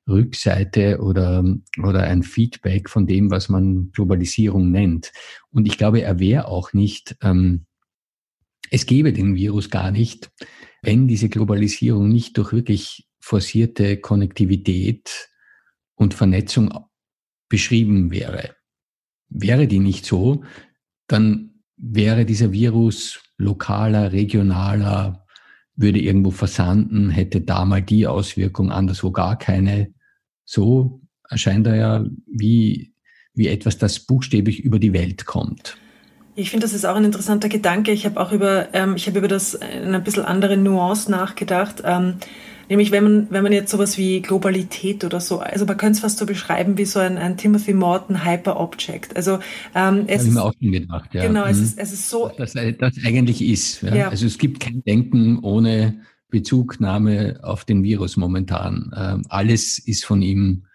Rückseite 0.09 1.01
oder, 1.01 1.45
oder 1.83 2.03
ein 2.05 2.23
Feedback 2.23 2.89
von 2.89 3.07
dem, 3.07 3.31
was 3.31 3.49
man 3.49 3.91
Globalisierung 3.93 4.71
nennt. 4.71 5.13
Und 5.51 5.67
ich 5.67 5.79
glaube, 5.79 6.03
er 6.03 6.19
wäre 6.19 6.49
auch 6.49 6.73
nicht, 6.73 7.17
ähm, 7.23 7.67
es 8.71 8.87
gäbe 8.87 9.13
den 9.13 9.35
Virus 9.35 9.71
gar 9.71 9.91
nicht, 9.91 10.31
wenn 10.83 11.09
diese 11.09 11.29
Globalisierung 11.29 12.09
nicht 12.09 12.37
durch 12.37 12.53
wirklich 12.53 13.09
forcierte 13.21 13.97
Konnektivität 13.97 15.29
und 15.97 16.15
Vernetzung 16.15 16.73
beschrieben 17.49 18.11
wäre. 18.11 18.55
Wäre 19.29 19.67
die 19.67 19.81
nicht 19.81 20.07
so, 20.07 20.45
dann 21.09 21.63
wäre 21.77 22.25
dieser 22.25 22.53
Virus 22.53 23.21
lokaler, 23.37 24.13
regionaler, 24.13 25.26
würde 25.77 26.01
irgendwo 26.01 26.31
versanden, 26.31 27.11
hätte 27.11 27.41
da 27.41 27.65
mal 27.65 27.83
die 27.83 28.07
Auswirkung, 28.07 28.73
anderswo 28.73 29.11
gar 29.11 29.39
keine. 29.39 29.93
So 30.45 31.01
erscheint 31.29 31.67
er 31.67 31.77
ja 31.77 32.05
wie, 32.27 32.93
wie 33.35 33.49
etwas, 33.49 33.79
das 33.79 34.01
buchstäblich 34.01 34.61
über 34.61 34.79
die 34.79 34.93
Welt 34.93 35.27
kommt. 35.27 35.77
Ich 36.35 36.51
finde, 36.51 36.65
das 36.65 36.75
ist 36.75 36.85
auch 36.85 36.97
ein 36.97 37.05
interessanter 37.05 37.49
Gedanke. 37.49 37.93
Ich 37.93 38.05
habe 38.05 38.21
auch 38.21 38.33
über, 38.33 38.75
ähm, 38.75 38.95
ich 38.97 39.07
habe 39.07 39.19
über 39.19 39.29
das 39.29 39.55
in 39.55 39.95
ein 39.95 40.05
bisschen 40.05 40.25
andere 40.25 40.57
Nuance 40.57 41.11
nachgedacht. 41.11 41.83
Ähm, 41.85 42.17
nämlich, 42.69 42.91
wenn 42.91 43.05
man, 43.05 43.27
wenn 43.31 43.43
man 43.43 43.53
jetzt 43.53 43.71
sowas 43.71 43.99
wie 43.99 44.21
Globalität 44.21 45.05
oder 45.05 45.21
so, 45.21 45.41
also 45.41 45.67
man 45.67 45.77
könnte 45.77 45.97
es 45.97 46.01
fast 46.01 46.19
so 46.19 46.27
beschreiben 46.27 46.79
wie 46.79 46.85
so 46.85 46.99
ein, 46.99 47.19
ein 47.19 47.37
Timothy 47.37 47.73
Morton 47.73 48.25
Hyper 48.25 48.59
Object. 48.61 49.17
Also, 49.17 49.39
ähm, 49.75 50.05
es 50.07 50.21
habe 50.21 50.29
ich 50.29 50.35
mir 50.35 50.43
auch 50.43 50.53
schon 50.61 50.73
gedacht, 50.73 51.15
ja. 51.15 51.27
Genau, 51.27 51.45
mhm. 51.45 51.51
es, 51.51 51.61
ist, 51.61 51.79
es 51.79 51.93
ist 51.93 52.11
so. 52.11 52.31
Dass 52.37 52.53
das 52.53 52.95
eigentlich 53.05 53.43
ist. 53.43 53.83
Ja? 53.83 53.95
ja? 53.95 54.09
Also 54.09 54.27
es 54.27 54.39
gibt 54.39 54.61
kein 54.61 54.83
Denken 54.85 55.39
ohne 55.41 56.01
Bezugnahme 56.29 57.39
auf 57.43 57.65
den 57.65 57.83
Virus 57.83 58.17
momentan. 58.17 58.91
Ähm, 58.97 59.23
alles 59.29 59.79
ist 59.79 60.05
von 60.05 60.23
ihm 60.23 60.67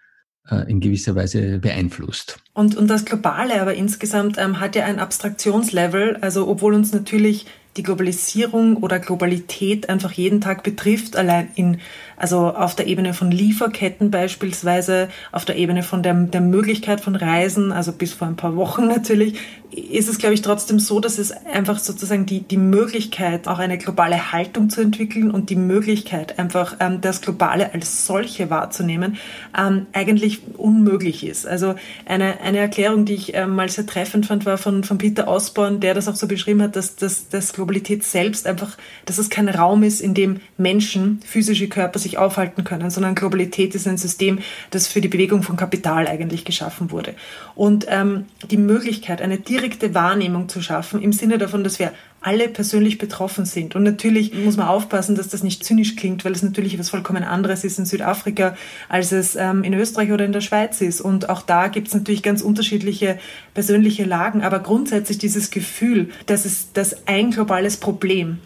äh, 0.48 0.68
in 0.70 0.80
gewisser 0.80 1.14
Weise 1.14 1.58
beeinflusst. 1.58 2.40
Und, 2.54 2.76
und 2.76 2.88
das 2.88 3.04
Globale 3.04 3.60
aber 3.60 3.74
insgesamt 3.74 4.38
ähm, 4.38 4.60
hat 4.60 4.76
ja 4.76 4.84
ein 4.84 4.98
Abstraktionslevel, 4.98 6.16
also 6.20 6.48
obwohl 6.48 6.74
uns 6.74 6.92
natürlich 6.92 7.46
die 7.76 7.82
Globalisierung 7.82 8.76
oder 8.76 8.98
Globalität 8.98 9.88
einfach 9.88 10.12
jeden 10.12 10.40
Tag 10.40 10.62
betrifft, 10.62 11.16
allein 11.16 11.48
in, 11.54 11.80
also 12.22 12.54
auf 12.54 12.76
der 12.76 12.86
Ebene 12.86 13.14
von 13.14 13.32
Lieferketten 13.32 14.12
beispielsweise, 14.12 15.08
auf 15.32 15.44
der 15.44 15.56
Ebene 15.56 15.82
von 15.82 16.04
der, 16.04 16.14
der 16.14 16.40
Möglichkeit 16.40 17.00
von 17.00 17.16
Reisen, 17.16 17.72
also 17.72 17.90
bis 17.90 18.12
vor 18.12 18.28
ein 18.28 18.36
paar 18.36 18.54
Wochen 18.54 18.86
natürlich, 18.86 19.40
ist 19.72 20.08
es, 20.08 20.18
glaube 20.18 20.34
ich, 20.34 20.42
trotzdem 20.42 20.78
so, 20.78 21.00
dass 21.00 21.18
es 21.18 21.32
einfach 21.32 21.78
sozusagen 21.78 22.26
die, 22.26 22.40
die 22.40 22.58
Möglichkeit, 22.58 23.48
auch 23.48 23.58
eine 23.58 23.78
globale 23.78 24.32
Haltung 24.32 24.70
zu 24.70 24.82
entwickeln 24.82 25.30
und 25.30 25.50
die 25.50 25.56
Möglichkeit, 25.56 26.38
einfach 26.38 26.76
ähm, 26.78 27.00
das 27.00 27.22
Globale 27.22 27.72
als 27.72 28.06
solche 28.06 28.50
wahrzunehmen, 28.50 29.16
ähm, 29.58 29.86
eigentlich 29.92 30.42
unmöglich 30.58 31.26
ist. 31.26 31.46
Also 31.46 31.74
eine, 32.04 32.40
eine 32.40 32.58
Erklärung, 32.58 33.04
die 33.04 33.14
ich 33.14 33.34
ähm, 33.34 33.56
mal 33.56 33.68
sehr 33.68 33.86
treffend 33.86 34.26
fand, 34.26 34.46
war 34.46 34.58
von, 34.58 34.84
von 34.84 34.98
Peter 34.98 35.26
Osborne, 35.26 35.78
der 35.78 35.94
das 35.94 36.06
auch 36.06 36.16
so 36.16 36.28
beschrieben 36.28 36.62
hat, 36.62 36.76
dass, 36.76 36.96
dass, 36.96 37.28
dass 37.28 37.52
Globalität 37.52 38.04
selbst 38.04 38.46
einfach, 38.46 38.76
dass 39.06 39.18
es 39.18 39.30
kein 39.30 39.48
Raum 39.48 39.82
ist, 39.82 40.00
in 40.00 40.14
dem 40.14 40.40
Menschen, 40.58 41.20
physische 41.24 41.68
Körper 41.68 41.98
sich 41.98 42.11
aufhalten 42.18 42.64
können, 42.64 42.90
sondern 42.90 43.14
Globalität 43.14 43.74
ist 43.74 43.86
ein 43.86 43.98
System, 43.98 44.38
das 44.70 44.86
für 44.86 45.00
die 45.00 45.08
Bewegung 45.08 45.42
von 45.42 45.56
Kapital 45.56 46.06
eigentlich 46.06 46.44
geschaffen 46.44 46.90
wurde. 46.90 47.14
Und 47.54 47.86
ähm, 47.88 48.26
die 48.50 48.56
Möglichkeit, 48.56 49.22
eine 49.22 49.38
direkte 49.38 49.94
Wahrnehmung 49.94 50.48
zu 50.48 50.62
schaffen, 50.62 51.02
im 51.02 51.12
Sinne 51.12 51.38
davon, 51.38 51.64
dass 51.64 51.78
wir 51.78 51.92
alle 52.22 52.48
persönlich 52.48 52.98
betroffen 52.98 53.44
sind. 53.44 53.74
Und 53.74 53.82
natürlich 53.82 54.32
muss 54.32 54.56
man 54.56 54.68
aufpassen, 54.68 55.16
dass 55.16 55.28
das 55.28 55.42
nicht 55.42 55.64
zynisch 55.64 55.96
klingt, 55.96 56.24
weil 56.24 56.32
es 56.32 56.42
natürlich 56.42 56.74
etwas 56.74 56.90
vollkommen 56.90 57.24
anderes 57.24 57.64
ist 57.64 57.78
in 57.78 57.84
Südafrika, 57.84 58.56
als 58.88 59.12
es 59.12 59.34
ähm, 59.34 59.64
in 59.64 59.74
Österreich 59.74 60.12
oder 60.12 60.24
in 60.24 60.32
der 60.32 60.40
Schweiz 60.40 60.80
ist. 60.80 61.00
Und 61.00 61.28
auch 61.28 61.42
da 61.42 61.68
gibt 61.68 61.88
es 61.88 61.94
natürlich 61.94 62.22
ganz 62.22 62.40
unterschiedliche 62.40 63.18
persönliche 63.54 64.04
Lagen. 64.04 64.42
Aber 64.42 64.60
grundsätzlich 64.60 65.18
dieses 65.18 65.50
Gefühl, 65.50 66.10
dass 66.26 66.44
es 66.44 66.72
dass 66.72 67.06
ein 67.08 67.32
globales 67.32 67.76
Problem 67.76 68.38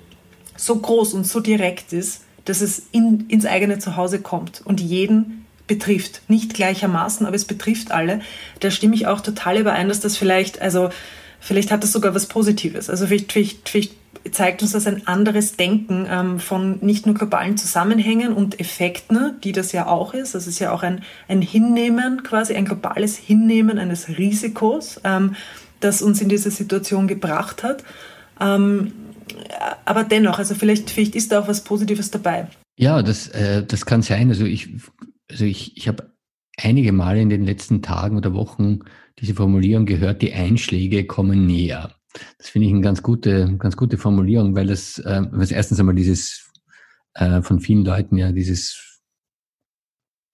so 0.57 0.77
groß 0.77 1.13
und 1.13 1.27
so 1.27 1.41
direkt 1.41 1.93
ist, 1.93 2.23
dass 2.47 2.63
es 2.63 2.87
in, 2.93 3.27
ins 3.29 3.45
eigene 3.45 3.79
Zuhause 3.79 4.21
kommt 4.21 4.63
und 4.65 4.81
jeden 4.81 5.45
betrifft. 5.67 6.23
Nicht 6.29 6.55
gleichermaßen, 6.55 7.27
aber 7.27 7.37
es 7.37 7.45
betrifft 7.45 7.91
alle. 7.91 8.21
Da 8.61 8.71
stimme 8.71 8.95
ich 8.95 9.07
auch 9.07 9.21
total 9.21 9.59
überein, 9.59 9.89
dass 9.89 10.01
das 10.01 10.17
vielleicht, 10.17 10.63
also 10.63 10.91
vielleicht 11.41 11.71
hat 11.71 11.83
das 11.83 11.93
sogar 11.93 12.15
was 12.15 12.27
Positives. 12.27 12.89
Also 12.89 13.07
vielleicht, 13.07 13.33
vielleicht, 13.33 13.69
vielleicht 13.69 13.93
zeigt 14.33 14.63
uns 14.63 14.73
das 14.73 14.87
ein 14.87 15.07
anderes 15.07 15.57
Denken 15.57 16.07
ähm, 16.09 16.39
von 16.39 16.79
nicht 16.81 17.07
nur 17.07 17.15
globalen 17.15 17.57
Zusammenhängen 17.57 18.33
und 18.33 18.61
Effekten, 18.61 19.41
die 19.43 19.53
das 19.53 19.73
ja 19.73 19.87
auch 19.87 20.15
ist. 20.15 20.35
Das 20.35 20.47
ist 20.47 20.59
ja 20.59 20.73
auch 20.73 20.83
ein, 20.83 21.03
ein 21.29 21.43
Hinnehmen, 21.43 22.23
quasi 22.23 22.55
ein 22.55 22.65
globales 22.65 23.17
Hinnehmen 23.17 23.79
eines 23.79 24.09
Risikos, 24.09 25.01
ähm, 25.05 25.35
das 25.81 26.03
uns 26.03 26.21
in 26.21 26.29
diese 26.29 26.51
Situation 26.51 27.07
gebracht 27.07 27.63
hat. 27.63 27.85
Ähm, 28.41 28.93
aber 29.85 30.05
dennoch, 30.05 30.39
also 30.39 30.55
vielleicht, 30.55 30.91
vielleicht 30.91 31.15
ist 31.15 31.33
da 31.33 31.41
auch 31.41 31.49
was 31.49 31.65
Positives 31.65 32.11
dabei. 32.11 32.49
Ja, 32.79 33.03
das, 33.03 33.29
äh, 33.29 33.65
das 33.65 33.87
kann 33.87 34.03
sein. 34.03 34.29
Also 34.29 34.45
ich, 34.45 34.69
also 35.31 35.45
ich, 35.45 35.77
ich 35.77 35.89
habe 35.89 36.13
einige 36.57 36.93
Male 36.93 37.21
in 37.21 37.31
den 37.31 37.45
letzten 37.45 37.83
Tagen 37.83 38.17
oder 38.17 38.35
Wochen 38.35 38.81
diese 39.19 39.35
Formulierung 39.35 39.87
gehört, 39.87 40.23
die 40.23 40.33
Einschläge 40.33 41.07
kommen 41.07 41.47
näher. 41.47 41.95
Das 42.39 42.49
finde 42.49 42.69
ich 42.69 42.73
eine 42.73 42.83
ganz 42.83 43.03
gute, 43.03 43.57
ganz 43.59 43.77
gute 43.77 43.99
Formulierung, 43.99 44.55
weil 44.55 44.67
das, 44.67 44.99
äh, 44.99 45.23
was 45.31 45.51
erstens 45.51 45.81
einmal 45.81 45.95
dieses 45.95 46.51
äh, 47.15 47.43
von 47.43 47.61
vielen 47.61 47.85
Leuten 47.85 48.17
ja 48.17 48.33
dieses 48.33 49.01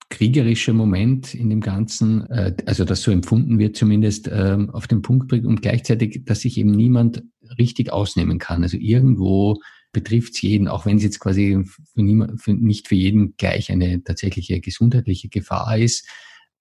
kriegerische 0.09 0.73
Moment 0.73 1.33
in 1.33 1.49
dem 1.49 1.61
Ganzen, 1.61 2.29
äh, 2.29 2.55
also 2.65 2.85
das 2.85 3.01
so 3.01 3.11
empfunden 3.11 3.57
wird 3.57 3.75
zumindest, 3.75 4.27
äh, 4.27 4.57
auf 4.71 4.87
den 4.87 5.01
Punkt 5.01 5.27
bringt 5.27 5.45
und 5.45 5.61
gleichzeitig, 5.61 6.23
dass 6.25 6.41
sich 6.41 6.57
eben 6.57 6.71
niemand 6.71 7.23
richtig 7.57 7.91
ausnehmen 7.91 8.39
kann. 8.39 8.63
Also 8.63 8.77
irgendwo 8.77 9.59
betrifft 9.91 10.33
es 10.33 10.41
jeden, 10.41 10.67
auch 10.67 10.85
wenn 10.85 10.97
es 10.97 11.03
jetzt 11.03 11.19
quasi 11.19 11.63
für 11.63 12.01
niemand, 12.01 12.41
für, 12.41 12.53
nicht 12.53 12.87
für 12.87 12.95
jeden 12.95 13.35
gleich 13.37 13.71
eine 13.71 14.03
tatsächliche 14.03 14.59
gesundheitliche 14.59 15.29
Gefahr 15.29 15.77
ist. 15.77 16.07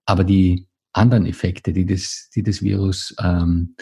Aber 0.05 0.25
die 0.25 0.67
anderen 0.93 1.27
Effekte, 1.27 1.73
die 1.73 1.87
das, 1.87 2.31
die 2.35 2.43
das 2.43 2.63
Virus 2.63 3.15
ähm, 3.23 3.75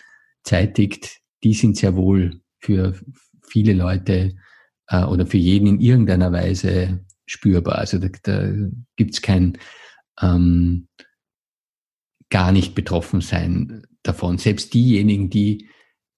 zeitigt, 0.45 1.19
die 1.43 1.55
sind 1.55 1.77
sehr 1.77 1.97
wohl 1.97 2.41
für 2.59 2.95
viele 3.43 3.73
Leute 3.73 4.37
äh, 4.87 5.05
oder 5.05 5.27
für 5.27 5.39
jeden 5.39 5.67
in 5.67 5.81
irgendeiner 5.81 6.31
Weise 6.33 7.05
spürbar. 7.27 7.79
Also 7.79 7.99
da, 7.99 8.09
da 8.23 8.53
gibt 8.97 9.15
es 9.15 9.23
kein 9.23 9.59
ähm, 10.21 10.89
gar 12.31 12.53
nicht 12.53 12.75
betroffen 12.75 13.21
sein 13.21 13.83
davon. 14.03 14.39
Selbst 14.39 14.73
diejenigen, 14.75 15.31
die 15.31 15.69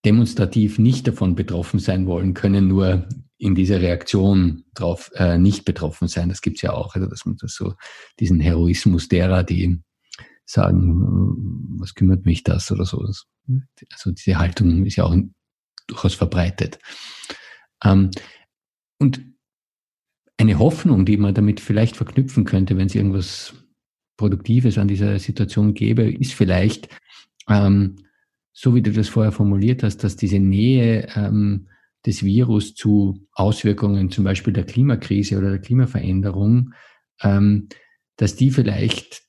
demonstrativ 0.05 0.79
nicht 0.79 1.07
davon 1.07 1.35
betroffen 1.35 1.79
sein 1.79 2.07
wollen, 2.07 2.35
können 2.35 2.69
nur 2.69 3.09
in 3.39 3.55
dieser 3.55 3.81
Reaktion 3.81 4.65
drauf 4.75 5.11
äh, 5.15 5.39
nicht 5.39 5.65
betroffen 5.65 6.09
sein. 6.09 6.29
Das 6.29 6.43
gibt's 6.43 6.63
ja 6.63 6.73
auch, 6.73 6.95
also 6.95 7.09
dass 7.09 7.25
man 7.25 7.37
das 7.37 7.55
so 7.55 7.75
diesen 8.21 8.41
Heroismus 8.41 9.09
derer, 9.09 9.43
die 9.43 9.81
sagen, 10.45 11.77
was 11.79 11.95
kümmert 11.95 12.25
mich 12.25 12.45
das 12.45 12.71
oder 12.71 12.85
so. 12.85 12.99
Also 12.99 14.11
diese 14.13 14.39
Haltung 14.39 14.87
ist 14.87 14.97
ja 14.97 15.05
auch 15.05 15.17
durchaus 15.87 16.15
verbreitet. 16.15 16.79
Ähm, 17.85 18.11
und 18.99 19.23
eine 20.37 20.59
Hoffnung, 20.59 21.05
die 21.05 21.17
man 21.17 21.35
damit 21.35 21.61
vielleicht 21.61 21.97
verknüpfen 21.97 22.45
könnte, 22.45 22.77
wenn 22.77 22.87
es 22.87 22.95
irgendwas 22.95 23.55
Produktives 24.17 24.79
an 24.79 24.89
dieser 24.89 25.19
Situation 25.19 25.75
gäbe, 25.75 26.11
ist 26.13 26.35
vielleicht, 26.35 26.89
ähm, 27.49 27.97
so 28.53 28.75
wie 28.75 28.83
du 28.83 28.93
das 28.93 29.09
vorher 29.09 29.33
formuliert 29.33 29.83
hast, 29.83 29.99
dass 29.99 30.17
diese 30.17 30.39
Nähe 30.39 31.09
ähm, 31.15 31.69
des 32.05 32.23
Virus 32.23 32.75
zu 32.75 33.27
Auswirkungen 33.33 34.11
zum 34.11 34.25
Beispiel 34.25 34.53
der 34.53 34.65
Klimakrise 34.65 35.39
oder 35.39 35.51
der 35.51 35.61
Klimaveränderung, 35.61 36.75
ähm, 37.23 37.69
dass 38.17 38.37
die 38.37 38.51
vielleicht 38.51 39.23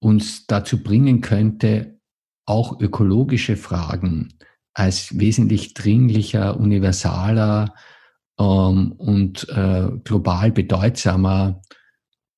uns 0.00 0.46
dazu 0.46 0.82
bringen 0.82 1.20
könnte, 1.20 2.00
auch 2.44 2.80
ökologische 2.80 3.56
Fragen 3.56 4.34
als 4.74 5.18
wesentlich 5.18 5.74
dringlicher, 5.74 6.58
universaler 6.58 7.74
ähm, 8.38 8.92
und 8.92 9.48
äh, 9.48 9.88
global 10.04 10.50
bedeutsamer 10.52 11.62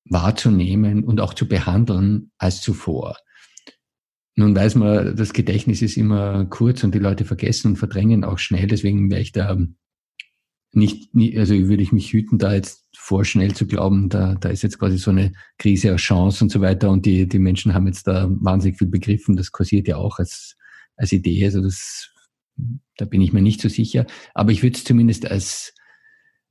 wahrzunehmen 0.05 1.03
und 1.03 1.19
auch 1.19 1.33
zu 1.33 1.47
behandeln 1.47 2.31
als 2.37 2.61
zuvor. 2.61 3.17
Nun 4.35 4.55
weiß 4.55 4.75
man, 4.75 5.15
das 5.15 5.31
Gedächtnis 5.31 5.81
ist 5.81 5.95
immer 5.95 6.45
kurz 6.45 6.83
und 6.83 6.93
die 6.93 6.99
Leute 6.99 7.23
vergessen 7.23 7.69
und 7.69 7.75
verdrängen 7.77 8.25
auch 8.25 8.37
schnell. 8.37 8.67
Deswegen 8.67 9.09
wäre 9.09 9.21
ich 9.21 9.31
da 9.31 9.57
nicht, 10.73 11.09
also 11.37 11.55
würde 11.55 11.81
ich 11.81 11.93
mich 11.93 12.11
hüten, 12.11 12.37
da 12.37 12.53
jetzt 12.53 12.85
vorschnell 12.97 13.53
zu 13.53 13.65
glauben, 13.65 14.09
da, 14.09 14.35
da 14.35 14.49
ist 14.49 14.61
jetzt 14.61 14.77
quasi 14.77 14.97
so 14.97 15.11
eine 15.11 15.31
Krise 15.57 15.91
als 15.91 16.01
Chance 16.01 16.43
und 16.43 16.49
so 16.49 16.59
weiter 16.59 16.89
und 16.89 17.05
die, 17.05 17.27
die 17.27 17.39
Menschen 17.39 17.73
haben 17.73 17.87
jetzt 17.87 18.07
da 18.07 18.27
wahnsinnig 18.29 18.77
viel 18.77 18.89
begriffen. 18.89 19.37
Das 19.37 19.51
kursiert 19.51 19.87
ja 19.87 19.95
auch 19.95 20.19
als, 20.19 20.57
als 20.97 21.13
Idee. 21.13 21.45
Also 21.45 21.61
das, 21.61 22.13
da 22.97 23.05
bin 23.05 23.21
ich 23.21 23.31
mir 23.31 23.41
nicht 23.41 23.61
so 23.61 23.69
sicher. 23.69 24.05
Aber 24.33 24.51
ich 24.51 24.63
würde 24.63 24.75
es 24.75 24.83
zumindest 24.83 25.25
als, 25.31 25.73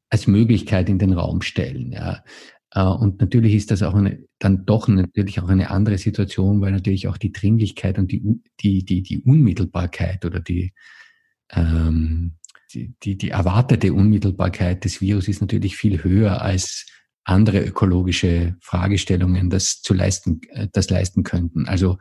als 0.08 0.26
Möglichkeit 0.26 0.88
in 0.88 0.98
den 0.98 1.12
Raum 1.12 1.42
stellen. 1.42 1.92
Ja. 1.92 2.24
Äh, 2.74 2.82
und 2.82 3.20
natürlich 3.20 3.54
ist 3.54 3.70
das 3.70 3.82
auch 3.82 3.94
eine, 3.94 4.24
dann 4.38 4.66
doch 4.66 4.88
natürlich 4.88 5.40
auch 5.40 5.48
eine 5.48 5.70
andere 5.70 5.98
Situation, 5.98 6.60
weil 6.60 6.72
natürlich 6.72 7.08
auch 7.08 7.16
die 7.16 7.32
Dringlichkeit 7.32 7.98
und 7.98 8.12
die, 8.12 8.22
die, 8.60 8.84
die, 8.84 9.02
die 9.02 9.22
Unmittelbarkeit 9.22 10.24
oder 10.24 10.40
die, 10.40 10.74
ähm, 11.50 12.34
die, 12.72 12.94
die, 13.02 13.16
die 13.16 13.30
erwartete 13.30 13.92
Unmittelbarkeit 13.92 14.84
des 14.84 15.00
Virus 15.00 15.28
ist 15.28 15.40
natürlich 15.40 15.76
viel 15.76 16.02
höher 16.02 16.42
als 16.42 16.86
andere 17.22 17.64
ökologische 17.64 18.56
Fragestellungen 18.60 19.48
das 19.48 19.80
zu 19.80 19.94
leisten, 19.94 20.40
äh, 20.50 20.68
das 20.72 20.90
leisten 20.90 21.22
könnten. 21.22 21.66
Also 21.66 21.98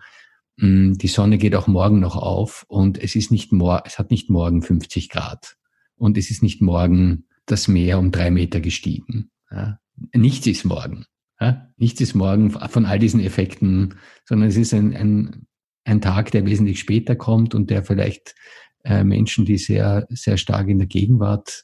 die 0.55 1.07
Sonne 1.07 1.39
geht 1.39 1.55
auch 1.55 1.65
morgen 1.65 1.99
noch 1.99 2.15
auf 2.15 2.63
und 2.67 2.99
es 2.99 3.15
ist 3.15 3.31
nicht 3.31 3.51
mor 3.51 3.81
es 3.87 3.97
hat 3.97 4.11
nicht 4.11 4.29
morgen 4.29 4.61
50 4.61 5.09
Grad 5.09 5.57
und 5.95 6.15
es 6.15 6.29
ist 6.29 6.43
nicht 6.43 6.61
morgen 6.61 7.25
das 7.47 7.67
Meer 7.67 7.97
um 7.97 8.11
drei 8.11 8.29
Meter 8.29 8.61
gestiegen. 8.61 9.31
Ja 9.53 9.79
nichts 10.13 10.47
ist 10.47 10.65
morgen. 10.65 11.05
Ja? 11.39 11.69
Nichts 11.77 12.01
ist 12.01 12.13
morgen 12.13 12.51
von 12.51 12.85
all 12.85 12.99
diesen 12.99 13.19
Effekten, 13.19 13.95
sondern 14.25 14.49
es 14.49 14.57
ist 14.57 14.73
ein, 14.73 14.95
ein, 14.95 15.47
ein 15.85 16.01
Tag, 16.01 16.31
der 16.31 16.45
wesentlich 16.45 16.79
später 16.79 17.15
kommt 17.15 17.55
und 17.55 17.69
der 17.69 17.83
vielleicht 17.83 18.35
äh, 18.83 19.03
Menschen, 19.03 19.45
die 19.45 19.57
sehr, 19.57 20.05
sehr 20.09 20.37
stark 20.37 20.67
in 20.67 20.79
der 20.79 20.87
Gegenwart 20.87 21.63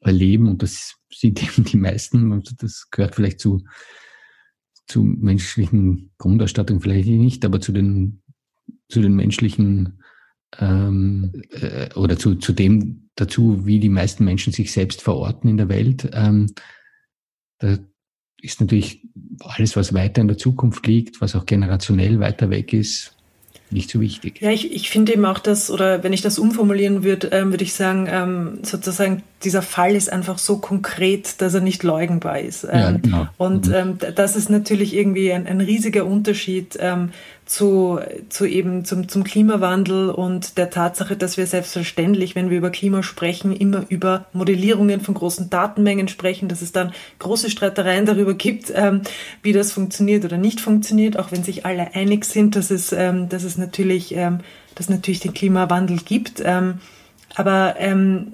erleben, 0.00 0.48
und 0.48 0.62
das 0.62 0.96
sind 1.12 1.42
eben 1.58 1.64
die 1.64 1.76
meisten, 1.76 2.42
das 2.58 2.88
gehört 2.90 3.14
vielleicht 3.14 3.40
zu, 3.40 3.64
zu 4.86 5.02
menschlichen 5.02 6.12
Grundausstattung 6.18 6.80
vielleicht 6.80 7.08
nicht, 7.08 7.44
aber 7.44 7.60
zu 7.60 7.72
den, 7.72 8.22
zu 8.88 9.00
den 9.00 9.14
menschlichen 9.14 10.02
ähm, 10.58 11.32
äh, 11.50 11.92
oder 11.94 12.18
zu, 12.18 12.36
zu 12.36 12.52
dem 12.52 13.08
dazu, 13.16 13.64
wie 13.64 13.80
die 13.80 13.88
meisten 13.88 14.24
Menschen 14.24 14.52
sich 14.52 14.72
selbst 14.72 15.00
verorten 15.00 15.48
in 15.48 15.56
der 15.56 15.68
Welt. 15.68 16.08
Ähm, 16.12 16.48
da 17.64 17.78
ist 18.42 18.60
natürlich 18.60 19.00
alles, 19.40 19.74
was 19.76 19.94
weiter 19.94 20.20
in 20.20 20.28
der 20.28 20.36
Zukunft 20.36 20.86
liegt, 20.86 21.20
was 21.20 21.34
auch 21.34 21.46
generationell 21.46 22.20
weiter 22.20 22.50
weg 22.50 22.72
ist, 22.72 23.14
nicht 23.70 23.90
so 23.90 24.00
wichtig. 24.00 24.40
Ja, 24.40 24.50
ich, 24.50 24.72
ich 24.72 24.90
finde 24.90 25.14
eben 25.14 25.24
auch 25.24 25.38
das, 25.38 25.70
oder 25.70 26.02
wenn 26.02 26.12
ich 26.12 26.20
das 26.20 26.38
umformulieren 26.38 27.02
würde, 27.02 27.28
ähm, 27.28 27.50
würde 27.50 27.64
ich 27.64 27.72
sagen, 27.72 28.06
ähm, 28.08 28.58
sozusagen, 28.62 29.22
dieser 29.42 29.62
Fall 29.62 29.96
ist 29.96 30.12
einfach 30.12 30.38
so 30.38 30.58
konkret, 30.58 31.40
dass 31.40 31.54
er 31.54 31.60
nicht 31.60 31.82
leugnbar 31.82 32.40
ist. 32.40 32.64
Ähm, 32.64 32.70
ja, 32.70 32.90
genau. 32.92 33.28
Und 33.38 33.68
mhm. 33.68 33.74
ähm, 33.74 33.98
das 34.14 34.36
ist 34.36 34.50
natürlich 34.50 34.94
irgendwie 34.94 35.32
ein, 35.32 35.46
ein 35.46 35.60
riesiger 35.60 36.04
Unterschied 36.04 36.76
ähm, 36.78 37.10
zu, 37.46 38.00
zu 38.30 38.46
eben 38.46 38.84
zum, 38.84 39.08
zum 39.08 39.22
Klimawandel 39.22 40.10
und 40.10 40.56
der 40.56 40.70
Tatsache, 40.70 41.16
dass 41.16 41.36
wir 41.36 41.46
selbstverständlich, 41.46 42.34
wenn 42.34 42.48
wir 42.48 42.56
über 42.56 42.70
Klima 42.70 43.02
sprechen, 43.02 43.54
immer 43.54 43.84
über 43.88 44.26
Modellierungen 44.32 45.00
von 45.00 45.14
großen 45.14 45.50
Datenmengen 45.50 46.08
sprechen, 46.08 46.48
dass 46.48 46.62
es 46.62 46.72
dann 46.72 46.92
große 47.18 47.50
Streitereien 47.50 48.06
darüber 48.06 48.34
gibt, 48.34 48.72
ähm, 48.74 49.02
wie 49.42 49.52
das 49.52 49.72
funktioniert 49.72 50.24
oder 50.24 50.38
nicht 50.38 50.60
funktioniert, 50.60 51.18
auch 51.18 51.32
wenn 51.32 51.44
sich 51.44 51.66
alle 51.66 51.94
einig 51.94 52.24
sind, 52.24 52.56
dass 52.56 52.70
es, 52.70 52.92
ähm, 52.92 53.28
dass 53.28 53.44
es 53.44 53.58
natürlich, 53.58 54.14
ähm, 54.16 54.40
dass 54.74 54.88
natürlich 54.88 55.20
den 55.20 55.34
Klimawandel 55.34 55.98
gibt. 55.98 56.42
Ähm, 56.44 56.80
aber 57.34 57.74
ähm, 57.78 58.32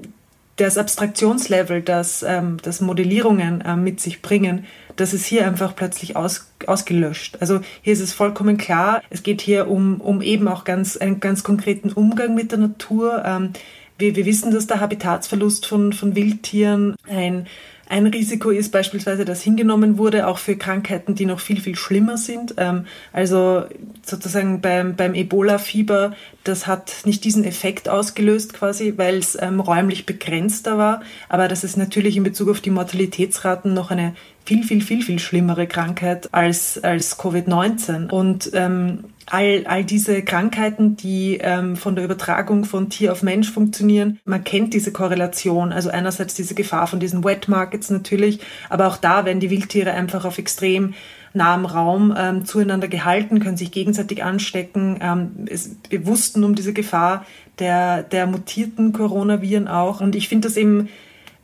das 0.57 0.79
Abstraktionslevel, 0.79 1.83
das, 1.83 2.23
ähm, 2.23 2.59
das 2.63 2.81
Modellierungen 2.81 3.61
äh, 3.63 3.77
mit 3.77 4.01
sich 4.01 4.23
bringen, 4.23 4.67
das 5.01 5.15
ist 5.15 5.25
hier 5.25 5.47
einfach 5.47 5.75
plötzlich 5.75 6.15
aus, 6.15 6.53
ausgelöscht. 6.67 7.39
Also 7.41 7.61
hier 7.81 7.95
ist 7.95 8.01
es 8.01 8.13
vollkommen 8.13 8.59
klar, 8.59 9.03
es 9.09 9.23
geht 9.23 9.41
hier 9.41 9.69
um, 9.69 10.01
um 10.01 10.21
eben 10.21 10.47
auch 10.47 10.65
ganz, 10.65 10.99
einen 10.99 11.21
ganz 11.21 11.43
konkreten 11.43 11.91
Umgang 11.91 12.35
mit 12.35 12.53
der 12.53 12.59
Natur. 12.59 13.23
Ähm, 13.25 13.51
wir, 13.97 14.15
wir 14.15 14.27
wissen, 14.27 14.53
dass 14.53 14.67
der 14.67 14.81
Habitatsverlust 14.81 15.65
von, 15.65 15.95
von 15.95 16.15
Wildtieren 16.17 16.97
ein 17.09 17.47
ein 17.91 18.07
Risiko 18.07 18.51
ist 18.51 18.71
beispielsweise, 18.71 19.25
dass 19.25 19.43
hingenommen 19.43 19.99
wurde, 19.99 20.29
auch 20.29 20.39
für 20.39 20.57
Krankheiten, 20.57 21.17
die 21.17 21.27
noch 21.27 21.41
viel, 21.41 21.61
viel 21.61 21.75
schlimmer 21.75 22.17
sind. 22.17 22.55
Ähm, 22.57 22.87
also 23.13 23.65
sozusagen 24.07 24.61
beim, 24.61 24.95
beim 24.95 25.15
Ebola-Fieber, 25.15 26.15
das 26.45 26.69
hat 26.69 27.03
nicht 27.05 27.25
diesen 27.25 27.43
Effekt 27.43 27.89
ausgelöst 27.89 28.55
quasi, 28.55 28.95
weil 28.97 29.17
es 29.17 29.37
ähm, 29.41 29.59
räumlich 29.59 30.07
begrenzter 30.07 30.79
war. 30.79 31.03
Aber 31.29 31.49
das 31.49 31.65
ist 31.65 31.77
natürlich 31.77 32.17
in 32.17 32.23
Bezug 32.23 32.49
auf 32.51 32.61
die 32.61 32.71
Mortalitätsraten 32.71 33.75
noch 33.75 33.91
eine 33.91 34.15
viel, 34.45 34.63
viel, 34.63 34.83
viel, 34.83 35.03
viel 35.03 35.19
schlimmere 35.19 35.67
Krankheit 35.67 36.33
als, 36.33 36.79
als 36.83 37.19
Covid-19. 37.19 38.09
Und 38.09 38.51
ähm, 38.55 39.05
all, 39.31 39.65
all 39.67 39.85
diese 39.85 40.23
Krankheiten, 40.23 40.97
die 40.97 41.39
ähm, 41.41 41.77
von 41.77 41.95
der 41.95 42.05
Übertragung 42.05 42.65
von 42.65 42.91
Tier 42.91 43.13
auf 43.13 43.23
Mensch 43.23 43.51
funktionieren. 43.51 44.19
Man 44.25 44.45
kennt 44.45 44.75
diese 44.75 44.93
Korrelation. 44.93 45.73
Also 45.73 45.91
einerseits 45.91 46.35
diese 46.35 46.55
Gefahr 46.55 46.87
von 46.87 47.01
diesen 47.01 47.25
Wet 47.25 47.49
Markets 47.49 47.91
natürlich, 47.91 48.41
aber 48.69 48.87
auch 48.89 48.97
da 48.97 49.25
werden 49.25 49.41
die 49.41 49.51
Wildtiere 49.51 49.93
einfach 49.93 50.25
auf 50.25 50.39
extrem 50.39 50.95
nahem 51.33 51.65
Raum 51.65 52.15
ähm, 52.17 52.45
zueinander 52.45 52.89
gehalten, 52.89 53.41
können 53.41 53.57
sich 53.57 53.71
gegenseitig 53.71 54.25
anstecken. 54.25 54.99
Ähm, 55.01 55.47
es, 55.47 55.77
wir 55.89 56.07
wussten 56.07 56.43
um 56.43 56.55
diese 56.55 56.73
Gefahr 56.73 57.25
der, 57.61 58.03
der 58.03 58.27
mutierten 58.27 58.93
Coronaviren 58.93 59.69
auch. 59.69 60.01
Und 60.01 60.17
ich 60.17 60.29
finde 60.29 60.49
das 60.49 60.57
eben 60.57 60.89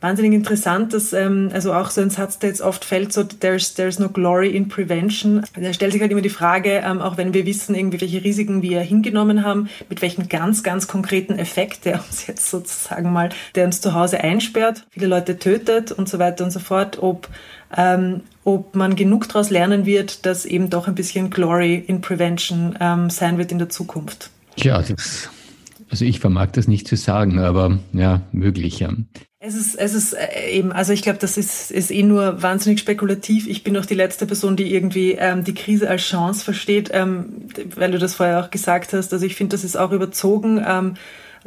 wahnsinnig 0.01 0.33
interessant, 0.33 0.93
dass 0.93 1.13
ähm, 1.13 1.49
also 1.53 1.73
auch 1.73 1.89
so 1.89 2.01
ein 2.01 2.09
Satz, 2.09 2.39
der 2.39 2.49
jetzt 2.49 2.61
oft 2.61 2.85
fällt, 2.85 3.13
so 3.13 3.23
there's, 3.23 3.73
there's 3.73 3.99
no 3.99 4.09
glory 4.09 4.49
in 4.49 4.67
prevention. 4.67 5.43
Da 5.59 5.73
stellt 5.73 5.93
sich 5.93 6.01
halt 6.01 6.11
immer 6.11 6.21
die 6.21 6.29
Frage, 6.29 6.81
ähm, 6.85 7.01
auch 7.01 7.17
wenn 7.17 7.33
wir 7.33 7.45
wissen, 7.45 7.73
irgendwie 7.75 7.99
welche 8.01 8.23
Risiken 8.23 8.61
wir 8.61 8.81
hingenommen 8.81 9.43
haben, 9.43 9.69
mit 9.89 10.01
welchem 10.01 10.29
ganz, 10.29 10.63
ganz 10.63 10.87
konkreten 10.87 11.39
Effekt, 11.39 11.85
der 11.85 12.03
uns 12.07 12.27
jetzt 12.27 12.49
sozusagen 12.49 13.11
mal, 13.11 13.29
der 13.55 13.65
uns 13.65 13.81
zu 13.81 13.93
Hause 13.93 14.21
einsperrt, 14.21 14.85
viele 14.91 15.07
Leute 15.07 15.39
tötet 15.39 15.91
und 15.91 16.07
so 16.07 16.19
weiter 16.19 16.43
und 16.43 16.51
so 16.51 16.59
fort, 16.59 17.01
ob 17.01 17.29
ähm, 17.75 18.21
ob 18.43 18.75
man 18.75 18.95
genug 18.95 19.27
daraus 19.27 19.49
lernen 19.49 19.85
wird, 19.85 20.25
dass 20.25 20.45
eben 20.45 20.69
doch 20.69 20.87
ein 20.87 20.95
bisschen 20.95 21.29
Glory 21.29 21.75
in 21.75 21.99
Prevention 21.99 22.77
ähm, 22.79 23.09
sein 23.09 23.37
wird 23.37 23.51
in 23.51 23.59
der 23.59 23.67
Zukunft. 23.67 24.29
Ja, 24.55 24.81
das, 24.81 25.29
also 25.89 26.05
ich 26.05 26.21
vermag 26.21 26.51
das 26.53 26.69
nicht 26.69 26.87
zu 26.87 26.95
sagen, 26.95 27.39
aber 27.39 27.79
ja, 27.91 28.21
möglich. 28.31 28.79
Ja. 28.79 28.91
Es 29.47 29.55
ist, 29.55 29.75
es 29.75 29.93
ist 29.93 30.11
äh, 30.13 30.49
eben, 30.49 30.73
also 30.73 30.91
ich 30.91 31.01
glaube, 31.01 31.19
das 31.19 31.37
ist, 31.37 31.71
ist 31.71 31.89
eh 31.89 32.03
nur 32.03 32.41
wahnsinnig 32.41 32.79
spekulativ. 32.79 33.47
Ich 33.47 33.63
bin 33.63 33.75
doch 33.75 33.85
die 33.85 33.93
letzte 33.93 34.25
Person, 34.25 34.57
die 34.57 34.73
irgendwie 34.73 35.13
ähm, 35.13 35.45
die 35.45 35.53
Krise 35.53 35.89
als 35.89 36.01
Chance 36.01 36.43
versteht, 36.43 36.89
ähm, 36.91 37.47
weil 37.75 37.91
du 37.91 37.97
das 37.97 38.15
vorher 38.15 38.43
auch 38.43 38.51
gesagt 38.51 38.91
hast. 38.91 39.13
Also 39.13 39.25
ich 39.25 39.35
finde, 39.35 39.55
das 39.55 39.63
ist 39.63 39.77
auch 39.77 39.93
überzogen. 39.93 40.61
Ähm, 40.67 40.95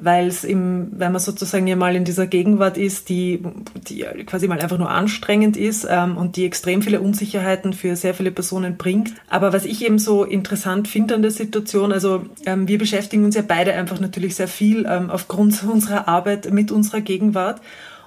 weil 0.02 0.28
es 0.28 0.44
im, 0.44 0.88
wenn 0.92 1.12
man 1.12 1.20
sozusagen 1.20 1.66
ja 1.66 1.76
mal 1.76 1.94
in 1.94 2.04
dieser 2.04 2.26
Gegenwart 2.26 2.78
ist, 2.78 3.10
die, 3.10 3.42
die 3.74 4.04
quasi 4.24 4.48
mal 4.48 4.58
einfach 4.58 4.78
nur 4.78 4.90
anstrengend 4.90 5.58
ist 5.58 5.86
ähm, 5.90 6.16
und 6.16 6.36
die 6.36 6.46
extrem 6.46 6.80
viele 6.80 7.00
Unsicherheiten 7.00 7.74
für 7.74 7.96
sehr 7.96 8.14
viele 8.14 8.30
Personen 8.30 8.78
bringt. 8.78 9.12
Aber 9.28 9.52
was 9.52 9.66
ich 9.66 9.84
eben 9.84 9.98
so 9.98 10.24
interessant 10.24 10.88
finde 10.88 11.16
an 11.16 11.22
der 11.22 11.32
Situation, 11.32 11.92
also 11.92 12.24
ähm, 12.46 12.66
wir 12.66 12.78
beschäftigen 12.78 13.24
uns 13.24 13.34
ja 13.34 13.42
beide 13.46 13.74
einfach 13.74 14.00
natürlich 14.00 14.36
sehr 14.36 14.48
viel 14.48 14.86
ähm, 14.88 15.10
aufgrund 15.10 15.62
unserer 15.64 16.08
Arbeit 16.08 16.50
mit 16.50 16.70
unserer 16.70 17.02
Gegenwart. 17.02 17.60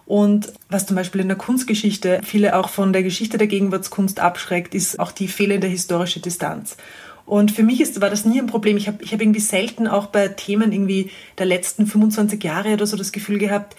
Und 0.06 0.52
was 0.70 0.86
zum 0.86 0.96
Beispiel 0.96 1.22
in 1.22 1.30
der 1.30 1.38
Kunstgeschichte 1.38 2.22
viele 2.24 2.58
auch 2.58 2.70
von 2.70 2.92
der 2.92 3.04
Geschichte 3.04 3.38
der 3.38 3.48
Gegenwartskunst 3.48 4.20
abschreckt, 4.20 4.76
ist 4.76 5.00
auch 5.00 5.12
die 5.12 5.28
fehlende 5.28 5.68
historische 5.68 6.20
Distanz. 6.20 6.76
Und 7.26 7.52
für 7.52 7.64
mich 7.64 7.80
ist, 7.80 8.02
war 8.02 8.10
das 8.10 8.26
nie 8.26 8.40
ein 8.40 8.48
Problem. 8.48 8.76
Ich 8.76 8.88
habe 8.88 9.02
ich 9.02 9.14
hab 9.14 9.22
irgendwie 9.22 9.40
selten 9.40 9.88
auch 9.88 10.08
bei 10.08 10.28
Themen 10.28 10.74
irgendwie 10.74 11.10
der 11.38 11.46
letzten 11.46 11.88
25 11.88 12.44
Jahre 12.44 12.74
oder 12.74 12.86
so 12.86 12.98
das 12.98 13.14
Gefühl 13.14 13.38
gehabt, 13.38 13.78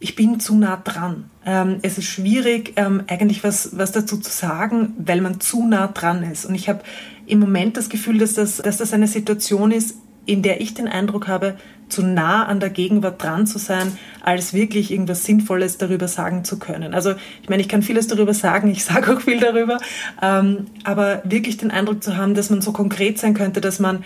ich 0.00 0.16
bin 0.16 0.40
zu 0.40 0.56
nah 0.56 0.78
dran. 0.78 1.30
Ähm, 1.44 1.78
es 1.82 1.98
ist 1.98 2.06
schwierig, 2.06 2.72
ähm, 2.76 3.02
eigentlich 3.06 3.44
was, 3.44 3.76
was 3.76 3.92
dazu 3.92 4.16
zu 4.16 4.30
sagen, 4.30 4.94
weil 4.98 5.20
man 5.20 5.40
zu 5.40 5.64
nah 5.66 5.88
dran 5.88 6.22
ist. 6.22 6.46
Und 6.46 6.54
ich 6.54 6.68
habe 6.68 6.82
im 7.26 7.38
Moment 7.38 7.76
das 7.76 7.90
Gefühl, 7.90 8.18
dass 8.18 8.34
das, 8.34 8.56
dass 8.56 8.78
das 8.78 8.92
eine 8.94 9.06
Situation 9.06 9.70
ist, 9.70 9.96
in 10.26 10.42
der 10.42 10.60
ich 10.60 10.74
den 10.74 10.88
Eindruck 10.88 11.28
habe, 11.28 11.56
zu 11.88 12.02
nah 12.02 12.46
an 12.46 12.60
der 12.60 12.70
Gegenwart 12.70 13.22
dran 13.22 13.46
zu 13.46 13.58
sein, 13.58 13.98
als 14.20 14.54
wirklich 14.54 14.92
irgendwas 14.92 15.24
Sinnvolles 15.24 15.76
darüber 15.76 16.08
sagen 16.08 16.44
zu 16.44 16.58
können. 16.58 16.94
Also 16.94 17.14
ich 17.42 17.48
meine, 17.48 17.62
ich 17.62 17.68
kann 17.68 17.82
vieles 17.82 18.06
darüber 18.06 18.32
sagen, 18.32 18.70
ich 18.70 18.84
sage 18.84 19.12
auch 19.12 19.20
viel 19.20 19.40
darüber, 19.40 19.78
ähm, 20.22 20.66
aber 20.84 21.22
wirklich 21.24 21.56
den 21.56 21.70
Eindruck 21.70 22.02
zu 22.02 22.16
haben, 22.16 22.34
dass 22.34 22.50
man 22.50 22.62
so 22.62 22.72
konkret 22.72 23.18
sein 23.18 23.34
könnte, 23.34 23.60
dass 23.60 23.80
man 23.80 24.04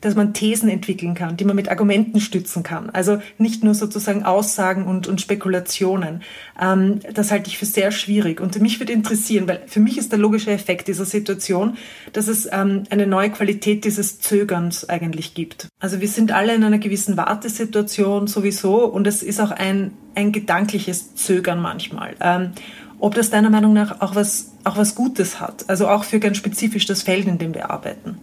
dass 0.00 0.14
man 0.14 0.34
Thesen 0.34 0.68
entwickeln 0.68 1.14
kann, 1.14 1.36
die 1.36 1.44
man 1.44 1.56
mit 1.56 1.68
Argumenten 1.68 2.20
stützen 2.20 2.62
kann. 2.62 2.90
Also 2.90 3.18
nicht 3.38 3.64
nur 3.64 3.74
sozusagen 3.74 4.24
Aussagen 4.24 4.84
und, 4.86 5.06
und 5.06 5.20
Spekulationen. 5.20 6.22
Ähm, 6.60 7.00
das 7.14 7.30
halte 7.30 7.48
ich 7.48 7.58
für 7.58 7.66
sehr 7.66 7.90
schwierig. 7.90 8.40
Und 8.40 8.60
mich 8.60 8.78
würde 8.78 8.92
interessieren, 8.92 9.48
weil 9.48 9.62
für 9.66 9.80
mich 9.80 9.98
ist 9.98 10.12
der 10.12 10.18
logische 10.18 10.50
Effekt 10.50 10.88
dieser 10.88 11.04
Situation, 11.04 11.76
dass 12.12 12.28
es 12.28 12.48
ähm, 12.50 12.84
eine 12.90 13.06
neue 13.06 13.30
Qualität 13.30 13.84
dieses 13.84 14.20
Zögerns 14.20 14.88
eigentlich 14.88 15.34
gibt. 15.34 15.68
Also 15.80 16.00
wir 16.00 16.08
sind 16.08 16.32
alle 16.32 16.54
in 16.54 16.64
einer 16.64 16.78
gewissen 16.78 17.16
Wartesituation 17.16 18.26
sowieso 18.26 18.84
und 18.84 19.06
es 19.06 19.22
ist 19.22 19.40
auch 19.40 19.50
ein, 19.50 19.92
ein 20.14 20.32
gedankliches 20.32 21.14
Zögern 21.14 21.60
manchmal. 21.60 22.16
Ähm, 22.20 22.52
ob 22.98 23.14
das 23.14 23.30
deiner 23.30 23.50
Meinung 23.50 23.72
nach 23.72 24.00
auch 24.00 24.14
was, 24.14 24.52
auch 24.64 24.76
was 24.76 24.94
Gutes 24.94 25.40
hat, 25.40 25.68
also 25.68 25.88
auch 25.88 26.04
für 26.04 26.18
ganz 26.18 26.38
spezifisch 26.38 26.86
das 26.86 27.02
Feld, 27.02 27.26
in 27.26 27.38
dem 27.38 27.54
wir 27.54 27.70
arbeiten. 27.70 28.18